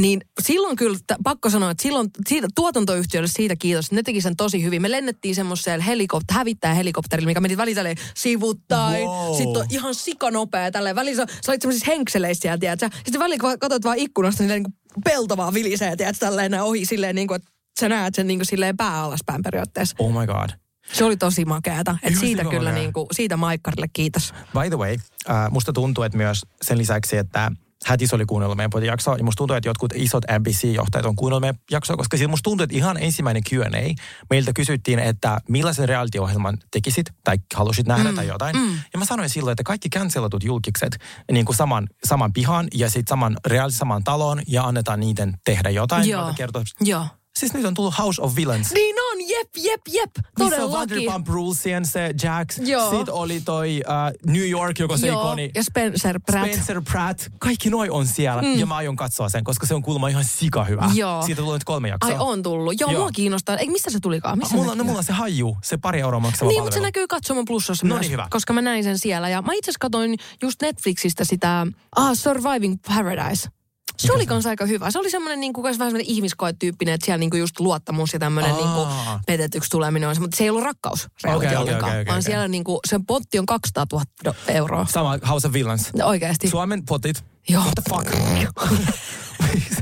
niin 0.02 0.22
silloin 0.42 0.76
kyllä, 0.76 0.98
pakko 1.24 1.50
sanoa, 1.50 1.72
että 1.72 1.84
silloin 1.84 2.10
siitä, 2.28 2.48
tuotantoyhtiölle 2.56 3.28
siitä 3.28 3.56
kiitos, 3.56 3.92
ne 3.92 4.04
teki 4.04 4.22
sen 4.22 4.36
tosi 4.36 4.64
hyvin. 4.64 4.82
Me 4.82 4.92
lennettiin 4.92 5.36
semmoisella 5.36 5.84
helikopter, 5.84 6.38
hävittäjä 6.38 6.74
helikopterilla, 6.74 7.28
mikä 7.28 7.42
meni 7.42 7.58
välillä 7.58 7.96
sivuttain. 8.16 9.08
Wow. 9.08 9.38
Sitten 9.38 9.62
on 9.62 9.68
ihan 9.70 9.96
sikanopea 9.96 10.72
tälleen. 10.72 10.96
Välillä 10.96 11.26
sä, 11.26 11.34
sä 11.46 11.52
olit 11.52 11.62
semmoisissa 11.62 11.92
henkseleissä 11.92 12.42
siellä, 12.42 12.58
tiedätkö? 12.58 12.90
Sitten 12.96 13.20
välillä 13.20 13.42
kun 13.42 13.60
katsot 13.60 13.84
vaan 13.84 13.98
ikkunasta, 13.98 14.44
niin 14.44 14.64
niin 14.64 14.74
pelto 15.04 15.38
vaan 15.38 15.54
vilisee, 15.54 15.96
tiedätkö, 15.96 16.26
tälleen 16.26 16.52
näin 16.52 16.64
ohi 16.64 16.86
silleen 16.86 17.16
niin 17.16 17.28
kuin, 17.28 17.36
että 17.36 17.50
sä 17.80 17.90
näet 17.90 18.16
sen 18.16 18.28
niin 18.28 18.40
kuin 18.40 18.46
silleen 18.46 18.78
pää 18.78 19.04
alaspäin 19.04 19.44
periaatteessa. 19.44 19.96
Oh 20.00 20.20
my 20.20 20.28
god. 20.28 20.50
Se 20.94 21.04
oli 21.04 21.18
tosi 21.18 21.46
makeata. 21.46 21.98
Et 22.04 22.16
siitä 22.20 22.42
kyllä 22.42 22.52
sikamakea. 22.52 22.82
niin 22.82 22.94
kuin, 22.94 23.08
siitä 23.12 23.38
Maikkarille 23.38 23.88
kiitos. 23.94 24.34
By 24.34 24.70
the 24.70 24.78
way, 24.78 24.96
äh, 25.30 25.52
musta 25.52 25.74
tuntuu, 25.74 26.04
että 26.04 26.18
myös 26.18 26.46
sen 26.62 26.78
lisäksi, 26.78 27.18
että 27.18 27.52
Hätis 27.86 28.14
oli 28.14 28.26
kuunnellut 28.26 28.58
meidän 28.58 28.86
jaksoa, 28.86 29.18
ja 29.18 29.24
musta 29.24 29.38
tuntuu, 29.38 29.56
että 29.56 29.70
jotkut 29.70 29.94
isot 29.96 30.24
NBC-johtajat 30.40 31.06
on 31.06 31.16
kuunnellut 31.16 31.42
meidän 31.42 31.60
jaksoa, 31.72 31.98
koska 31.98 32.18
siis 32.18 32.30
musta 32.30 32.44
tuntuu, 32.44 32.64
että 32.64 32.76
ihan 32.76 32.98
ensimmäinen 32.98 33.44
Q&A, 33.50 33.94
meiltä 34.30 34.54
kysyttiin, 34.54 35.00
että 35.00 35.38
millaisen 35.50 35.90
reality-ohjelman 35.90 36.58
tekisit, 36.72 37.06
tai 37.24 37.38
halusit 37.56 37.88
nähdä 37.88 38.10
mm, 38.10 38.16
tai 38.16 38.28
jotain. 38.28 38.56
Mm. 38.56 38.74
Ja 38.94 39.00
mä 39.00 39.06
sanoin 39.06 39.30
silloin, 39.30 39.52
että 39.52 39.64
kaikki 39.64 39.90
cancelatut 39.90 40.44
julkikset 40.44 40.98
niin 41.32 41.46
kuin 41.46 41.56
saman, 41.56 41.88
saman 42.04 42.34
pihan 42.34 42.68
ja 42.74 42.90
sitten 42.90 43.10
saman 43.10 43.38
reality 43.46 43.78
saman 43.78 44.04
talon, 44.04 44.42
ja 44.48 44.64
annetaan 44.64 45.00
niiden 45.00 45.38
tehdä 45.46 45.70
jotain. 45.70 46.10
Joo. 46.10 46.28
Mä 46.28 46.34
kertoa, 46.34 46.64
Joo. 46.82 47.08
Siis 47.40 47.54
nyt 47.54 47.66
on 47.66 47.74
tullut 47.74 47.98
House 47.98 48.22
of 48.22 48.36
Villains. 48.36 48.72
Niin 48.74 48.96
on, 49.12 49.30
jep, 49.30 49.50
jep, 49.58 49.82
jep. 49.92 50.12
Missä 50.40 50.44
on 50.44 50.50
Todellakin. 50.52 50.72
Vanderpump 50.96 51.28
Rulesien 51.28 51.86
se 51.86 52.14
Jax. 52.24 52.58
Joo. 52.58 52.92
Sitten 52.92 53.14
oli 53.14 53.42
toi 53.42 53.82
uh, 53.88 54.32
New 54.34 54.50
York, 54.50 54.80
joka 54.80 54.98
se 54.98 55.08
Joo, 55.08 55.22
ikoni. 55.22 55.52
ja 55.56 55.64
Spencer 55.64 56.20
Pratt. 56.26 56.52
Spencer 56.54 56.82
Pratt. 56.92 57.22
Kaikki 57.40 57.70
noi 57.70 57.90
on 57.90 58.08
siellä. 58.08 58.42
Mm. 58.42 58.60
Ja 58.60 58.66
mä 58.66 58.76
aion 58.76 58.96
katsoa 58.96 59.30
sen, 59.30 59.44
koska 59.44 59.66
se 59.66 59.74
on 59.74 59.82
kuulemma 59.82 60.08
ihan 60.08 60.24
sika 60.24 60.64
hyvä. 60.64 60.90
Joo. 60.94 61.22
Siitä 61.26 61.42
tulee 61.42 61.56
nyt 61.56 61.64
kolme 61.64 61.90
jaksoa. 61.90 62.12
Ai 62.14 62.18
on 62.20 62.44
tullut. 62.44 62.80
Joo, 62.80 62.92
Joo. 62.92 63.02
mua 63.02 63.12
kiinnostaa. 63.12 63.58
Eikö 63.58 63.72
mistä 63.72 63.90
se 63.92 64.00
tulikaan? 64.00 64.38
Missä 64.38 64.56
Mulla, 64.56 64.68
näkyy? 64.68 64.78
no, 64.78 64.84
mulla 64.84 64.98
on 64.98 65.04
se 65.04 65.14
haju, 65.14 65.58
se 65.64 65.78
pari 65.78 66.00
euroa 66.00 66.20
maksava 66.20 66.50
Niin, 66.50 66.62
mutta 66.64 66.74
se 66.74 66.78
palvelu. 66.80 66.88
näkyy 66.88 67.08
katsoman 67.08 67.46
plussassa 67.46 67.88
No 67.88 67.96
myös, 67.96 68.02
niin, 68.02 68.12
hyvä. 68.12 68.28
koska 68.30 68.54
mä 68.54 68.62
näin 68.62 68.84
sen 68.84 69.00
siellä. 69.00 69.30
Ja 69.30 69.42
mä 69.42 69.54
itse 69.54 69.70
asiassa 69.72 69.80
katsoin 69.80 70.16
just 70.42 70.62
Netflixistä 70.62 71.24
sitä 71.26 71.68
ah, 71.96 72.12
Surviving 72.14 72.78
Paradise. 72.88 73.50
Se 73.98 74.14
oli 74.14 74.26
kans 74.26 74.46
aika 74.46 74.66
hyvä. 74.66 74.92
Se 74.92 75.00
oli 75.00 75.10
semmoinen 75.10 75.40
niin 75.40 75.54
kuin, 75.54 75.64
vähän 75.64 75.76
semmoinen 75.76 76.02
ihmiskoetyyppinen, 76.06 76.94
että 76.94 77.06
siellä 77.06 77.18
niin 77.20 77.30
kuin 77.30 77.40
just 77.40 77.60
luottamus 77.60 78.14
ja 78.14 78.20
tämmöinen 78.20 78.52
Aa. 78.52 78.58
niin 78.58 78.70
kuin 78.74 78.88
petetyksi 79.28 79.70
tuleminen 79.70 80.10
on. 80.10 80.16
se- 80.16 80.22
Mutta 80.22 80.38
se 80.38 80.44
ei 80.44 80.50
ollut 80.50 80.64
rakkaus 80.64 81.06
Okei, 81.06 81.36
okei, 81.36 81.56
ollenkaan, 81.58 81.78
okei, 81.84 82.02
okei, 82.02 82.06
vaan 82.06 82.16
okei. 82.18 82.22
siellä 82.22 82.48
niin 82.48 82.64
kuin, 82.64 82.80
sen 82.90 83.06
potti 83.06 83.40
on 83.40 83.46
200 83.46 83.86
000 83.92 84.06
do- 84.30 84.36
euroa. 84.48 84.86
Sama 84.90 85.18
House 85.30 85.48
of 85.48 85.54
Villains. 85.54 85.90
Oikeasti. 86.04 86.48
Suomen 86.50 86.86
potit. 86.86 87.24
Joo. 87.50 87.64
What 87.64 87.74
the 87.76 87.84
fuck? 87.90 88.12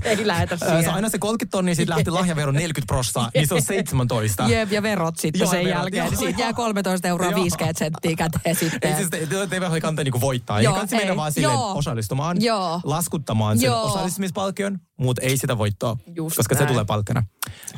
ei 0.04 0.28
lähetä 0.28 0.58
Äh, 0.64 0.82
Se 0.84 0.90
aina 0.90 1.10
se 1.10 1.20
30 1.20 1.52
tonnia, 1.58 1.76
siitä 1.76 1.90
lähti 1.96 2.12
lahjavero 2.12 2.52
40 2.52 2.88
prossaa, 2.94 3.30
niin 3.34 3.48
se 3.48 3.54
on 3.54 3.62
17. 3.78 4.48
Jep, 4.50 4.72
ja 4.72 4.84
verot 4.84 5.18
sitten 5.18 5.40
Joo, 5.40 5.52
sen 5.52 5.60
verot, 5.66 5.80
jälkeen. 5.80 6.06
joo, 6.06 6.16
Siitä 6.16 6.32
joo. 6.42 6.48
jää 6.48 6.54
13 6.54 7.08
euroa 7.08 7.32
Joo. 7.32 7.42
50 7.42 7.80
senttiä 7.80 8.16
käteen 8.16 8.42
Ei 8.46 8.56
sitten. 8.56 8.96
siis, 8.98 9.10
te, 9.10 9.18
te, 9.26 9.48
te 9.48 9.56
ei 9.56 9.62
voi 9.70 9.82
kantaa 9.82 10.04
niinku 10.04 10.22
voittaa. 10.22 10.62
Joo, 10.62 10.74
kansi 10.74 10.96
mennä 10.96 11.12
ei. 11.12 11.18
vaan 11.18 11.32
silleen 11.32 11.54
Joo. 11.54 11.78
osallistumaan, 11.78 12.42
Joo. 12.42 12.82
laskuttamaan 12.84 13.58
sen 13.60 13.66
Joo. 13.68 13.84
osallistumispalkion, 13.84 14.80
mutta 15.00 15.22
ei 15.22 15.38
sitä 15.38 15.58
voittoa, 15.58 15.98
Just 16.16 16.38
koska 16.38 16.56
se 16.56 16.60
näin. 16.60 16.74
tulee 16.74 16.86
palkkana. 16.86 17.24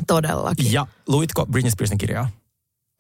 Todellakin. 0.08 0.74
Ja 0.74 0.88
luitko 1.08 1.46
Britney 1.46 1.72
Spearsin 1.72 1.98
kirjaa? 1.98 2.30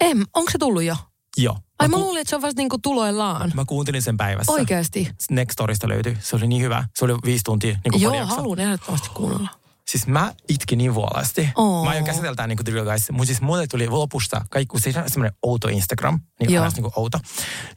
Em, 0.01 0.23
onko 0.35 0.51
se 0.51 0.57
tullut 0.57 0.83
jo? 0.83 0.95
Joo. 1.37 1.57
Ai 1.79 1.87
mä, 1.87 1.91
mä 1.91 1.95
ku- 1.95 2.01
luulin, 2.03 2.21
että 2.21 2.29
se 2.29 2.35
on 2.35 2.41
vasta 2.41 2.59
niinku 2.61 2.77
tuloillaan. 2.77 3.51
mä 3.55 3.65
kuuntelin 3.65 4.01
sen 4.01 4.17
päivässä. 4.17 4.51
Oikeesti? 4.51 5.09
Nextorista 5.31 5.87
löytyi. 5.87 6.17
Se 6.19 6.35
oli 6.35 6.47
niin 6.47 6.61
hyvä. 6.61 6.83
Se 6.95 7.05
oli 7.05 7.13
viisi 7.25 7.43
tuntia 7.43 7.77
niin 7.83 7.91
kuin 7.91 8.01
Joo, 8.01 8.25
haluan 8.25 8.59
ehdottomasti 8.59 9.09
kuunnella. 9.13 9.49
Siis 9.87 10.07
mä 10.07 10.33
itkin 10.49 10.77
niin 10.77 10.93
vuolasti. 10.95 11.49
Oo. 11.55 11.83
Mä 11.83 11.89
aion 11.89 12.03
käsitellä 12.03 12.47
niinku 12.47 12.63
The 12.63 12.73
Real 12.73 12.85
Guys. 12.85 13.11
Mutta 13.11 13.25
siis 13.25 13.41
mulle 13.41 13.67
tuli 13.67 13.87
lopusta, 13.87 14.41
kaikki, 14.49 14.75
on 14.75 15.09
semmoinen 15.09 15.37
outo 15.41 15.67
Instagram, 15.67 16.19
niin 16.39 16.61
aina 16.61 16.71
niinku 16.75 16.91
outo. 16.95 17.19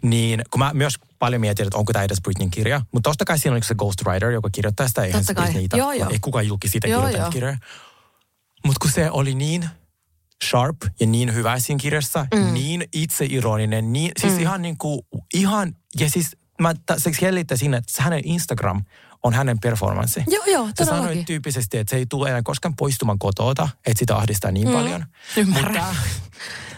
Niin 0.02 0.42
kun 0.50 0.58
mä 0.58 0.70
myös 0.74 0.94
paljon 1.18 1.40
mietin, 1.40 1.66
että 1.66 1.78
onko 1.78 1.92
tämä 1.92 2.04
edes 2.04 2.20
Britneyn 2.22 2.50
kirja. 2.50 2.80
Mutta 2.92 3.10
totta 3.10 3.24
kai 3.24 3.38
siinä 3.38 3.56
on 3.56 3.62
se 3.62 3.74
ghostwriter, 3.74 4.30
joka 4.30 4.50
kirjoittaa 4.52 4.88
sitä. 4.88 5.04
Eihän 5.04 5.20
Totta 5.20 5.26
se 5.26 5.34
kai. 5.34 5.52
Britney 5.52 5.78
Joo, 5.78 5.92
joo. 5.92 6.10
Ei 6.10 6.18
kukaan 6.20 6.46
julki 6.46 6.68
siitä 6.68 6.88
joo. 6.88 7.30
kirjaa. 7.30 7.58
Mutta 8.66 8.78
kun 8.80 8.90
se 8.90 9.10
oli 9.10 9.34
niin 9.34 9.68
sharp 10.44 10.76
ja 11.00 11.06
niin 11.06 11.34
hyvä 11.34 11.58
siinä 11.58 11.78
kirjassa, 11.80 12.26
mm. 12.34 12.52
niin 12.54 12.84
itseironinen, 12.92 13.92
niin, 13.92 14.12
siis 14.20 14.32
mm. 14.32 14.40
ihan 14.40 14.62
niin 14.62 14.78
kuin, 14.78 15.00
ihan, 15.34 15.76
ja 16.00 16.10
siis 16.10 16.36
mä 16.60 16.74
se 16.98 17.10
hellittää 17.20 17.56
siinä, 17.56 17.76
että 17.76 18.02
hänen 18.02 18.20
Instagram 18.24 18.84
on 19.22 19.34
hänen 19.34 19.58
performanssi. 19.60 20.24
Joo, 20.26 20.44
joo, 20.44 20.68
Se 20.74 20.84
sanoi 20.84 21.24
tyyppisesti, 21.26 21.78
että 21.78 21.90
se 21.90 21.96
ei 21.96 22.06
tule 22.06 22.28
enää 22.28 22.42
koskaan 22.42 22.76
poistumaan 22.76 23.18
kotota, 23.18 23.68
että 23.86 23.98
sitä 23.98 24.16
ahdistaa 24.16 24.50
niin 24.50 24.68
mm. 24.68 24.74
paljon. 24.74 25.04
Ymmärrän. 25.36 25.74
Mutta 25.74 25.96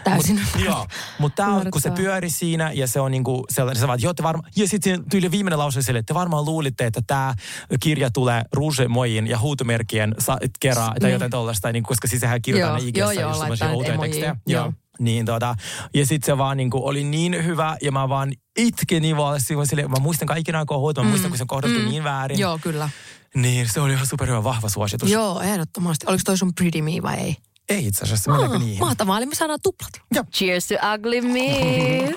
Täysin. 0.03 0.35
Mut, 0.55 0.65
joo, 0.65 0.87
mutta 1.19 1.43
tää 1.43 1.53
on, 1.53 1.71
kun 1.71 1.81
se 1.81 1.91
pyöri 1.91 2.29
siinä 2.29 2.71
ja 2.71 2.87
se 2.87 2.99
on 2.99 3.11
niinku 3.11 3.45
sellainen, 3.49 3.81
sä 3.81 3.87
vaan, 3.87 4.01
joo, 4.01 4.13
te 4.13 4.23
varmaan, 4.23 4.51
ja 4.55 4.67
sitten 4.67 5.09
tyyli 5.09 5.31
viimeinen 5.31 5.59
lause 5.59 5.81
sille, 5.81 5.99
että 5.99 6.13
te 6.13 6.19
varmaan 6.19 6.45
luulitte, 6.45 6.85
että 6.85 7.01
tämä 7.07 7.33
kirja 7.79 8.11
tulee 8.11 8.41
ruusemojin 8.53 9.27
ja 9.27 9.39
huutomerkien 9.39 10.15
sa- 10.19 10.37
kerran 10.59 10.87
tai 10.87 10.95
Niin. 11.09 11.13
jotain 11.13 11.31
tollaista, 11.31 11.71
niin, 11.71 11.83
koska 11.83 12.07
siis 12.07 12.19
sehän 12.21 12.39
joo, 12.47 12.75
IGssä 12.75 12.99
joo, 13.21 13.29
just 13.29 13.43
niitä 13.49 13.69
outoja 13.69 13.97
tekstejä. 13.97 14.35
joo. 14.47 14.63
Joo. 14.63 14.73
Niin 14.99 15.25
tota, 15.25 15.55
ja 15.93 16.05
sitten 16.05 16.25
se 16.33 16.37
vaan 16.37 16.57
niinku 16.57 16.87
oli 16.87 17.03
niin 17.03 17.45
hyvä 17.45 17.77
ja 17.81 17.91
mä 17.91 18.09
vaan 18.09 18.31
itkin 18.57 19.01
niin 19.01 19.17
vaan 19.17 19.39
sille, 19.41 19.87
mä 19.87 19.99
muistan 19.99 20.27
kaikki 20.27 20.51
nämä 20.51 20.65
kohut, 20.65 20.97
mä 20.97 21.03
muistan 21.03 21.31
kun 21.31 21.37
se 21.37 21.43
on 21.43 21.47
kohdattu 21.47 21.79
niin 21.79 22.03
väärin. 22.03 22.39
Joo, 22.39 22.59
kyllä. 22.63 22.89
Niin 23.35 23.67
se 23.69 23.81
oli 23.81 23.93
ihan 23.93 24.07
superhyvä 24.07 24.43
vahva 24.43 24.69
suositus. 24.69 25.09
Joo, 25.11 25.41
ehdottomasti. 25.41 26.05
Oliko 26.09 26.21
toi 26.25 26.37
sun 26.37 26.53
Pretty 26.55 26.81
Me 26.81 26.91
vai 27.01 27.17
ei? 27.17 27.35
Ei 27.69 27.87
itse 27.87 28.03
asiassa, 28.03 28.31
mennäänkö 28.31 28.55
Ah, 28.55 28.61
niihin? 28.61 28.79
Mahtavaa, 28.79 29.17
eli 29.17 29.25
me 29.25 29.35
saadaan 29.35 29.59
tuplat. 29.63 29.91
Cheers 30.33 30.67
to 30.67 30.75
ugly 30.95 31.21
me. 31.21 32.13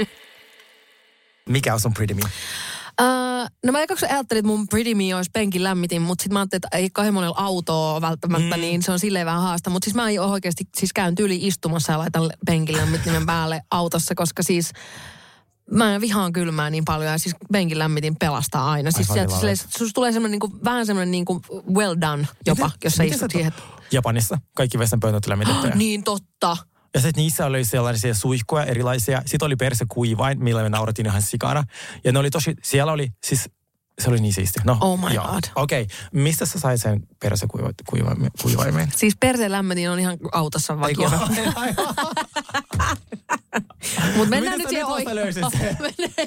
Mikä 1.48 1.74
on 1.74 1.80
sun 1.80 1.94
Pretty 1.94 2.14
Me? 2.14 2.20
Uh, 3.00 3.48
no 3.64 3.72
mä 3.72 3.82
ekaksi 3.82 4.06
ajattelin, 4.06 4.38
että 4.38 4.46
mun 4.46 4.68
Pretty 4.68 4.94
Me 4.94 5.14
olisi 5.16 5.30
penkin 5.30 5.64
lämmitin, 5.64 6.02
mutta 6.02 6.22
sitten 6.22 6.34
mä 6.34 6.40
ajattelin, 6.40 6.60
että 6.64 6.76
ei 6.76 6.90
kauhean 6.90 7.14
monella 7.14 7.36
autoa 7.38 8.00
välttämättä, 8.00 8.56
mm. 8.56 8.60
niin 8.60 8.82
se 8.82 8.92
on 8.92 8.98
silleen 8.98 9.26
vähän 9.26 9.42
haasta. 9.42 9.70
Mutta 9.70 9.84
siis 9.84 9.94
mä 9.94 10.04
oikeasti 10.20 10.64
siis 10.76 10.92
käyn 10.92 11.14
tyyli 11.14 11.46
istumassa 11.46 11.92
ja 11.92 11.98
laitan 11.98 12.30
penkin 12.46 12.76
lämmittimen 12.76 13.26
päälle 13.26 13.62
autossa, 13.70 14.14
koska 14.14 14.42
siis 14.42 14.72
mä 15.70 16.00
vihaan 16.00 16.32
kylmää 16.32 16.70
niin 16.70 16.84
paljon 16.84 17.12
ja 17.12 17.18
siis 17.18 17.34
penkin 17.52 17.78
lämmitin 17.78 18.16
pelastaa 18.16 18.70
aina. 18.70 18.90
Siis 18.90 19.08
sieltä, 19.08 19.36
silleen, 19.36 19.56
sus 19.56 19.92
tulee 19.92 20.12
semmoinen 20.12 20.30
niinku, 20.30 20.58
vähän 20.64 20.86
semmoinen 20.86 21.10
niinku 21.10 21.40
well 21.74 21.96
done 22.00 22.28
jopa, 22.46 22.66
miten, 22.66 22.78
jos 22.84 22.94
sä 22.94 23.02
istut 23.02 23.30
siihen. 23.30 23.52
Japanissa 23.92 24.38
kaikki 24.54 24.78
vessanpöntät 24.78 25.26
lämmitettyjä. 25.26 25.74
niin 25.74 26.04
totta. 26.04 26.56
Ja 26.94 27.00
sitten 27.00 27.22
niissä 27.22 27.46
oli 27.46 27.64
sellaisia 27.64 28.14
suihkuja 28.14 28.64
erilaisia. 28.64 29.22
Sitten 29.26 29.46
oli 29.46 29.56
perse 29.56 29.84
kuivain, 29.88 30.44
millä 30.44 30.62
me 30.62 30.68
naurattiin 30.68 31.06
ihan 31.06 31.22
sikana. 31.22 31.64
Ja 32.04 32.12
ne 32.12 32.18
oli 32.18 32.30
tosi, 32.30 32.54
siellä 32.62 32.92
oli 32.92 33.08
siis 33.24 33.50
se 34.00 34.10
oli 34.10 34.18
niin 34.20 34.32
siisti. 34.32 34.60
No, 34.64 34.78
oh 34.80 35.00
my 35.00 35.14
joo. 35.14 35.26
god. 35.26 35.42
Okei, 35.54 35.82
okay. 35.82 35.96
mistä 36.12 36.46
sä 36.46 36.58
sait 36.58 36.80
sen 36.80 37.06
perse 37.20 37.46
kuivaimen? 37.90 38.30
Siis 38.96 39.16
perse 39.20 39.50
lämmitin 39.50 39.90
on 39.90 39.98
ihan 39.98 40.18
autossa 40.32 40.80
vakiona. 40.80 41.20
Mutta 44.16 44.30
mennään 44.30 44.58
nyt 44.58 44.68
siihen 44.68 44.86
oikein. 44.86 45.18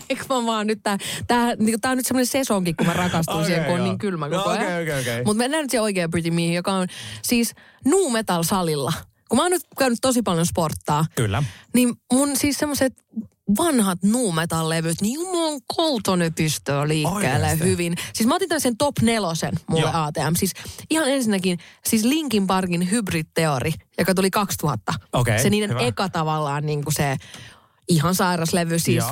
Eikö 0.09 0.25
mä 0.29 0.45
vaan 0.45 0.67
nyt 0.67 0.79
tää, 0.83 0.97
tää, 1.27 1.55
niinku, 1.55 1.77
tää 1.81 1.91
on 1.91 1.97
nyt 1.97 2.05
semmoinen 2.05 2.27
sesonkin, 2.27 2.75
kun 2.75 2.87
mä 2.87 2.93
rakastun 2.93 3.35
okay, 3.35 3.45
siihen, 3.45 3.65
kun 3.65 3.73
on 3.73 3.83
niin 3.83 3.97
kylmä 3.97 4.29
koko 4.29 4.49
ajan. 4.49 4.63
No, 4.63 4.69
okay, 4.69 4.83
okay, 4.83 5.01
okay. 5.01 5.23
Mutta 5.23 5.37
mennään 5.37 5.63
nyt 5.63 5.71
siihen 5.71 5.83
oikein 5.83 6.11
Pretty 6.11 6.31
Me, 6.31 6.53
joka 6.53 6.73
on 6.73 6.87
siis 7.21 7.53
Nu 7.85 8.09
Metal 8.09 8.43
salilla. 8.43 8.93
Kun 9.29 9.37
mä 9.37 9.41
oon 9.41 9.51
nyt 9.51 9.63
käynyt 9.79 9.99
tosi 10.01 10.21
paljon 10.21 10.45
sporttaa. 10.45 11.05
Kyllä. 11.15 11.43
Niin 11.73 11.93
mun 12.13 12.35
siis 12.37 12.57
semmoiset 12.57 12.93
vanhat 13.57 14.03
nuumetallevyt, 14.03 15.01
niin 15.01 15.13
jumalan 15.13 15.59
kolto 15.75 16.15
ne 16.15 16.29
liikkeelle 16.87 17.45
Oikeasti. 17.45 17.65
hyvin. 17.65 17.95
Siis 18.13 18.27
mä 18.27 18.35
otin 18.35 18.49
sen 18.57 18.77
top 18.77 18.99
nelosen 19.01 19.53
mulle 19.67 19.81
Joo. 19.81 19.91
ATM. 19.93 20.35
Siis 20.35 20.51
ihan 20.89 21.09
ensinnäkin, 21.09 21.59
siis 21.85 22.03
Linkin 22.03 22.47
Parkin 22.47 22.91
Hybrid 22.91 23.25
Theory, 23.33 23.71
joka 23.97 24.15
tuli 24.15 24.31
2000. 24.31 24.93
Okay, 25.13 25.39
se 25.39 25.49
niiden 25.49 25.69
hyvä. 25.69 25.79
eka 25.79 26.09
tavallaan 26.09 26.65
niin 26.65 26.83
kuin 26.83 26.93
se 26.93 27.17
ihan 27.87 28.15
sairas 28.15 28.53
levy. 28.53 28.79
Siis 28.79 29.03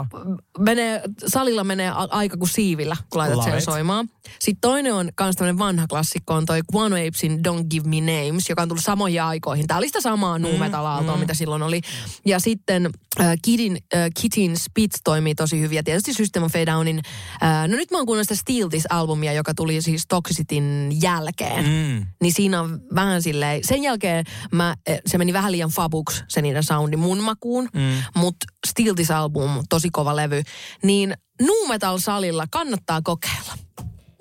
menee, 0.60 1.02
salilla 1.28 1.64
menee 1.64 1.92
aika 2.10 2.38
kuin 2.38 2.50
siivillä, 2.50 2.98
kun 3.10 3.20
laitat 3.20 3.44
sen 3.44 3.62
soimaan. 3.62 4.10
Sitten 4.40 4.62
toinen 4.62 4.94
on 4.94 5.12
myös 5.22 5.36
tämmöinen 5.36 5.60
vanha 5.60 5.88
klassikko, 5.88 6.34
on 6.34 6.46
toi 6.46 6.62
Guano 6.72 6.96
Apesin 6.96 7.40
Don't 7.48 7.64
Give 7.70 7.90
Me 7.90 8.02
Names, 8.02 8.50
joka 8.50 8.62
on 8.62 8.68
tullut 8.68 8.84
samoihin 8.84 9.24
aikoihin. 9.24 9.68
Tämä 9.68 9.78
oli 9.78 9.88
sitä 9.88 10.02
samaa 10.02 10.38
mm, 10.38 10.42
nuumetalaaltoa, 10.42 11.16
mm. 11.16 11.20
mitä 11.20 11.34
silloin 11.34 11.64
oli. 11.64 11.82
Ja 12.26 12.40
sitten 12.40 12.90
äh, 13.20 13.36
Kidin, 13.42 13.78
äh, 13.96 14.10
Kitin 14.22 14.58
Spitz 14.58 15.00
toimii 15.04 15.36
tosi 15.36 15.60
hyvin. 15.60 15.76
Ja 15.76 15.84
tietysti 15.84 16.14
System 16.14 16.44
of 16.44 16.56
a 16.56 16.66
Downin. 16.66 17.02
Äh, 17.44 17.68
no 17.68 17.76
nyt 17.76 17.92
mä 17.92 17.98
oon 17.98 18.06
kuunnellut 18.06 18.30
sitä 18.30 18.42
Steal 18.42 18.70
This-albumia, 18.70 19.34
joka 19.34 19.54
tuli 19.54 19.82
siis 19.82 20.04
Toxicityn 20.08 20.90
jälkeen. 21.02 21.66
Mm. 21.66 22.06
Niin 22.22 22.34
siinä 22.34 22.62
on 22.62 22.82
vähän 22.96 23.22
silleen, 23.22 23.64
sen 23.64 23.84
jälkeen 23.84 24.26
mä, 24.52 24.70
äh, 24.90 25.00
se 25.06 25.18
meni 25.18 25.34
vähän 25.34 25.52
liian 25.52 25.70
fabuks, 25.70 26.24
se 26.28 26.42
niiden 26.42 26.64
soundi 26.64 26.98
mun 26.98 27.20
makuun. 27.20 27.70
Mm. 27.74 28.04
Mutta 28.16 28.46
Steal 28.68 28.96
This-album, 28.96 29.64
tosi 29.70 29.90
kova 29.90 30.16
levy. 30.16 30.44
Niin 30.84 31.18
Nu 31.42 31.68
Metal-salilla 31.68 32.46
kannattaa 32.52 33.02
kokeilla. 33.02 33.54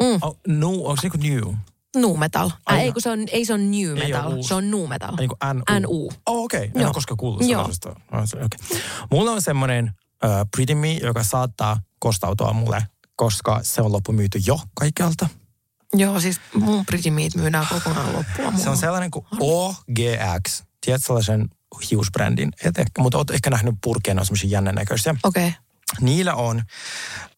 Mm. 0.02 0.18
Oh, 0.22 0.38
no, 0.48 0.68
onko 0.68 0.96
se 0.96 1.08
niin 1.08 1.42
new? 1.42 1.54
Nu 1.96 2.16
metal. 2.16 2.50
Äh, 2.72 2.78
ei, 2.78 2.92
kun 2.92 3.02
se 3.02 3.10
on, 3.10 3.24
ei 3.32 3.44
se 3.44 3.54
on 3.54 3.70
new 3.70 3.98
metal, 3.98 4.42
se 4.42 4.54
on 4.54 4.70
nu 4.70 4.86
metal. 4.86 5.16
Niin 5.16 5.28
kuin 5.28 5.38
NU. 5.54 5.80
NU. 5.80 6.12
Oh, 6.26 6.44
okei. 6.44 6.64
Okay. 6.64 6.80
En 6.80 6.86
ole 6.86 6.94
koskaan 6.94 7.16
kuullut 7.16 7.42
sellaisesta. 7.46 7.88
Okay. 8.10 8.80
Mulla 9.10 9.30
on 9.30 9.42
semmoinen 9.42 9.84
uh, 10.24 10.30
Pretty 10.56 10.74
Me, 10.74 10.92
joka 10.92 11.24
saattaa 11.24 11.80
kostautua 11.98 12.52
mulle, 12.52 12.86
koska 13.16 13.60
se 13.62 13.82
on 13.82 13.92
loppumyyty 13.92 14.40
jo 14.46 14.60
kaikkialta. 14.74 15.28
Joo, 15.94 16.20
siis 16.20 16.40
mun 16.54 16.86
Pretty 16.86 17.10
Meat 17.10 17.34
myydään 17.34 17.66
kokonaan 17.72 18.12
loppua. 18.12 18.52
Se 18.62 18.70
on 18.70 18.76
sellainen 18.76 19.10
kuin 19.10 19.26
OGX. 19.40 20.62
Tiedätkö 20.80 21.06
sellaisen 21.06 21.48
hiusbrändin? 21.90 22.52
Et 22.64 22.78
ehkä, 22.78 23.02
mutta 23.02 23.18
oot 23.18 23.30
ehkä 23.30 23.50
nähnyt 23.50 23.74
purkeen, 23.84 24.16
ne 24.16 24.20
on 24.20 24.26
semmoisia 24.26 24.50
jännän 24.50 24.74
näköisiä. 24.74 25.14
Okei. 25.24 25.48
Okay. 25.48 25.60
Niillä 26.00 26.34
on 26.34 26.62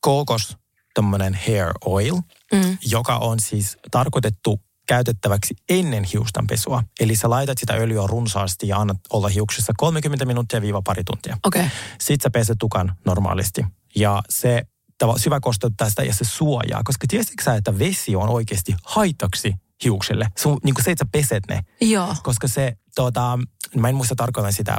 kookos 0.01 0.57
tämmöinen 0.95 1.39
hair 1.47 1.73
oil, 1.85 2.15
mm. 2.53 2.79
joka 2.87 3.17
on 3.17 3.41
siis 3.41 3.79
tarkoitettu 3.91 4.61
käytettäväksi 4.87 5.55
ennen 5.69 6.05
hiustanpesua. 6.05 6.83
Eli 7.01 7.17
sä 7.17 7.31
laitat 7.31 7.59
sitä 7.59 7.73
öljyä 7.73 8.07
runsaasti 8.07 8.69
ja 8.69 8.77
annat 8.77 8.97
olla 9.11 9.29
hiuksissa 9.29 9.73
30 9.77 10.25
minuuttia 10.25 10.63
viiva 10.63 10.83
pari 10.83 11.05
tuntia. 11.05 11.39
Okay. 11.45 11.65
Sitten 12.01 12.23
sä 12.23 12.31
peset 12.31 12.59
tukan 12.59 12.97
normaalisti. 13.05 13.67
Ja 13.95 14.23
se 14.29 14.63
syvä 15.17 15.41
kosteuttaa 15.41 15.89
sitä 15.89 16.03
ja 16.03 16.15
se 16.15 16.25
suojaa. 16.25 16.83
Koska 16.85 17.07
tiesitkö 17.09 17.45
sä, 17.45 17.55
että 17.55 17.79
vesi 17.79 18.17
on 18.17 18.29
oikeasti 18.29 18.75
haitaksi 18.85 19.55
hiuksille? 19.85 20.29
Sun, 20.39 20.59
niin 20.65 20.75
kuin 20.75 20.85
se, 20.85 20.91
että 20.91 21.05
sä 21.05 21.09
peset 21.13 21.45
ne. 21.49 21.61
Joo. 21.81 22.17
Koska 22.23 22.49
se, 22.49 22.77
tota, 22.95 23.39
mä 23.77 23.89
en 23.89 23.95
muista 23.95 24.15
tarkalleen 24.17 24.53
sitä 24.53 24.77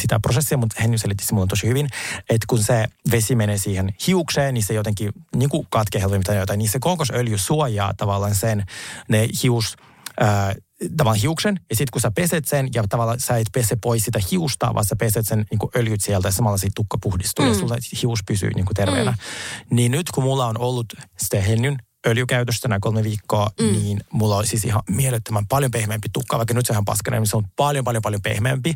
sitä 0.00 0.20
prosessia, 0.22 0.58
mutta 0.58 0.82
Henny 0.82 0.98
selitti 0.98 1.24
se 1.24 1.34
mulle 1.34 1.46
tosi 1.46 1.66
hyvin, 1.66 1.88
että 2.18 2.46
kun 2.48 2.62
se 2.62 2.86
vesi 3.10 3.34
menee 3.34 3.58
siihen 3.58 3.94
hiukseen, 4.06 4.54
niin 4.54 4.64
se 4.64 4.74
jotenkin 4.74 5.12
niin 5.36 5.48
kuin 5.48 5.66
katkee 5.70 6.00
helpommin 6.00 6.24
tai 6.24 6.36
jotain, 6.36 6.58
niin 6.58 6.68
se 6.68 6.78
kokosöljy 6.78 7.38
suojaa 7.38 7.94
tavallaan 7.94 8.34
sen, 8.34 8.64
ne 9.08 9.28
hius, 9.42 9.76
äh, 10.22 10.54
tavallaan 10.96 11.20
hiuksen, 11.20 11.60
ja 11.70 11.76
sitten 11.76 11.92
kun 11.92 12.00
sä 12.00 12.10
peset 12.10 12.44
sen, 12.44 12.68
ja 12.74 12.84
tavallaan 12.88 13.20
sä 13.20 13.36
et 13.36 13.48
pese 13.52 13.76
pois 13.76 14.04
sitä 14.04 14.20
hiusta, 14.30 14.74
vaan 14.74 14.84
sä 14.84 14.96
peset 14.96 15.26
sen 15.26 15.44
niin 15.50 15.58
kuin 15.58 15.70
öljyt 15.76 16.00
sieltä, 16.00 16.28
ja 16.28 16.32
samalla 16.32 16.58
siitä 16.58 16.74
tukka 16.76 16.98
puhdistuu, 17.02 17.44
mm. 17.44 17.50
ja 17.50 17.58
sulla 17.58 17.76
hius 18.02 18.20
pysyy 18.26 18.50
niin 18.54 18.66
kuin 18.66 18.74
terveenä. 18.74 19.10
Mm. 19.10 19.76
Niin 19.76 19.92
nyt 19.92 20.10
kun 20.10 20.24
mulla 20.24 20.46
on 20.46 20.58
ollut 20.58 20.86
sitä 21.18 21.40
Hennyn 21.40 21.76
öljykäytöstä 22.06 22.68
nämä 22.68 22.78
kolme 22.80 23.04
viikkoa, 23.04 23.50
mm. 23.60 23.72
niin 23.72 24.00
mulla 24.12 24.36
on 24.36 24.46
siis 24.46 24.64
ihan 24.64 24.82
mielettömän 24.90 25.46
paljon 25.46 25.70
pehmeämpi 25.70 26.08
tukka, 26.12 26.36
vaikka 26.38 26.54
nyt 26.54 26.66
se 26.66 26.72
on 26.72 26.74
ihan 26.74 27.10
niin 27.10 27.26
se 27.26 27.36
on 27.36 27.44
paljon, 27.56 27.84
paljon, 27.84 28.02
paljon 28.02 28.22
pehmeämpi. 28.22 28.74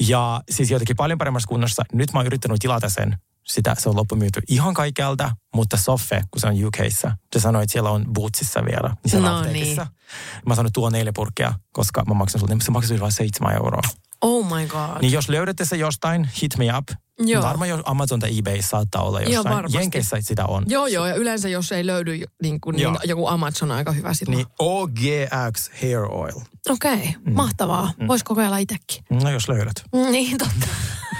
Ja 0.00 0.40
siis 0.50 0.70
jotenkin 0.70 0.96
paljon 0.96 1.18
paremmassa 1.18 1.48
kunnossa. 1.48 1.82
Nyt 1.92 2.12
mä 2.12 2.18
oon 2.18 2.26
yrittänyt 2.26 2.58
tilata 2.60 2.88
sen 2.88 3.16
sitä, 3.48 3.76
se 3.78 3.88
on 3.88 3.96
loppumyyty 3.96 4.40
ihan 4.48 4.74
kaikkialta, 4.74 5.30
mutta 5.54 5.76
Soffe, 5.76 6.22
kun 6.30 6.40
se 6.40 6.46
on 6.46 6.66
UKissa, 6.66 7.16
se 7.32 7.40
sanoi, 7.40 7.62
että 7.62 7.72
siellä 7.72 7.90
on 7.90 8.04
Bootsissa 8.12 8.64
vielä, 8.64 8.88
niin 8.88 9.10
siellä 9.10 9.30
no, 9.30 9.38
apteekissa. 9.38 9.84
Niin. 9.84 10.42
Mä 10.46 10.54
sanoin, 10.54 10.72
tuo 10.72 10.90
neljä 10.90 11.12
purkkia, 11.14 11.54
koska 11.72 12.04
mä 12.04 12.14
maksan 12.14 12.40
sulle, 12.40 12.54
niin 12.54 12.62
se 12.62 12.70
maksaa 12.70 13.00
vain 13.00 13.12
seitsemän 13.12 13.54
euroa. 13.54 13.82
Oh 14.20 14.56
my 14.56 14.66
god. 14.66 15.00
Niin 15.00 15.12
jos 15.12 15.28
löydätte 15.28 15.64
se 15.64 15.76
jostain, 15.76 16.28
hit 16.42 16.58
me 16.58 16.76
up. 16.76 16.88
Joo. 17.18 17.42
Varmaan 17.42 17.68
jos 17.68 17.80
Amazon 17.84 18.20
tai 18.20 18.38
eBay 18.38 18.62
saattaa 18.62 19.02
olla 19.02 19.20
jossain. 19.20 19.52
Joo, 19.52 19.80
Jenkeissä 19.80 20.16
sitä 20.20 20.46
on. 20.46 20.64
Joo, 20.66 20.86
joo. 20.86 21.06
Ja 21.06 21.14
yleensä 21.14 21.48
jos 21.48 21.72
ei 21.72 21.86
löydy, 21.86 22.20
niin, 22.42 22.60
kuin, 22.60 22.76
niin 22.76 22.96
joku 23.04 23.26
Amazon 23.26 23.70
on 23.70 23.76
aika 23.76 23.92
hyvä 23.92 24.14
silloin. 24.14 24.36
Niin 24.36 24.46
OGX 24.58 25.70
Hair 25.82 25.98
Oil. 25.98 26.40
Okei, 26.68 26.94
okay, 26.94 27.06
mm. 27.26 27.34
mahtavaa. 27.34 27.92
Mm. 27.96 28.08
Voisi 28.08 28.24
kokeilla 28.24 28.58
itsekin. 28.58 29.04
No 29.10 29.30
jos 29.30 29.48
löydät. 29.48 29.84
Niin, 30.10 30.38
totta. 30.38 30.66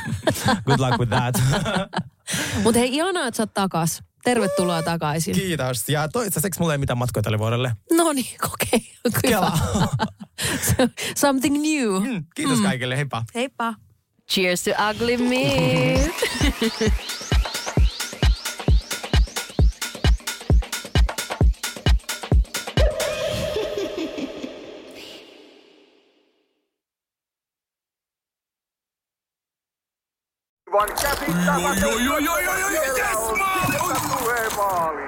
Good 0.66 0.80
luck 0.80 0.98
with 0.98 1.12
that. 1.12 1.34
Mutta 2.62 2.78
hei, 2.80 2.94
ihanaa, 2.94 3.26
että 3.26 3.36
sä 3.36 3.42
oot 3.42 3.54
takas. 3.54 4.02
Tervetuloa 4.24 4.82
takaisin. 4.82 5.34
Kiitos. 5.34 5.88
Ja 5.88 6.08
toistaiseksi 6.08 6.60
mulla 6.60 6.74
ei 6.74 6.78
mitään 6.78 6.98
matkoja 6.98 7.22
tälle 7.22 7.38
vuodelle. 7.38 7.72
No 7.92 8.12
niin, 8.12 8.36
kokei. 8.50 8.92
Kela. 9.22 9.58
Something 11.16 11.56
new. 11.56 12.08
Mm, 12.08 12.24
kiitos 12.34 12.58
mm. 12.58 12.64
kaikille. 12.64 12.96
Heippa. 12.96 13.24
Heippa. 13.34 13.74
Cheers 14.28 14.62
to 14.64 14.74
ugly 14.78 15.16
meat. 15.30 16.12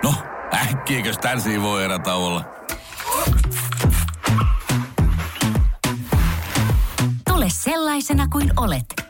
No, 0.02 0.14
äkkiäkös 0.54 1.18
tän 1.18 1.40
voi 1.62 1.84
erä 1.84 1.98
olla? 2.14 2.44
Tule 7.28 7.46
sellaisena 7.48 8.28
kuin 8.28 8.52
olet, 8.56 9.09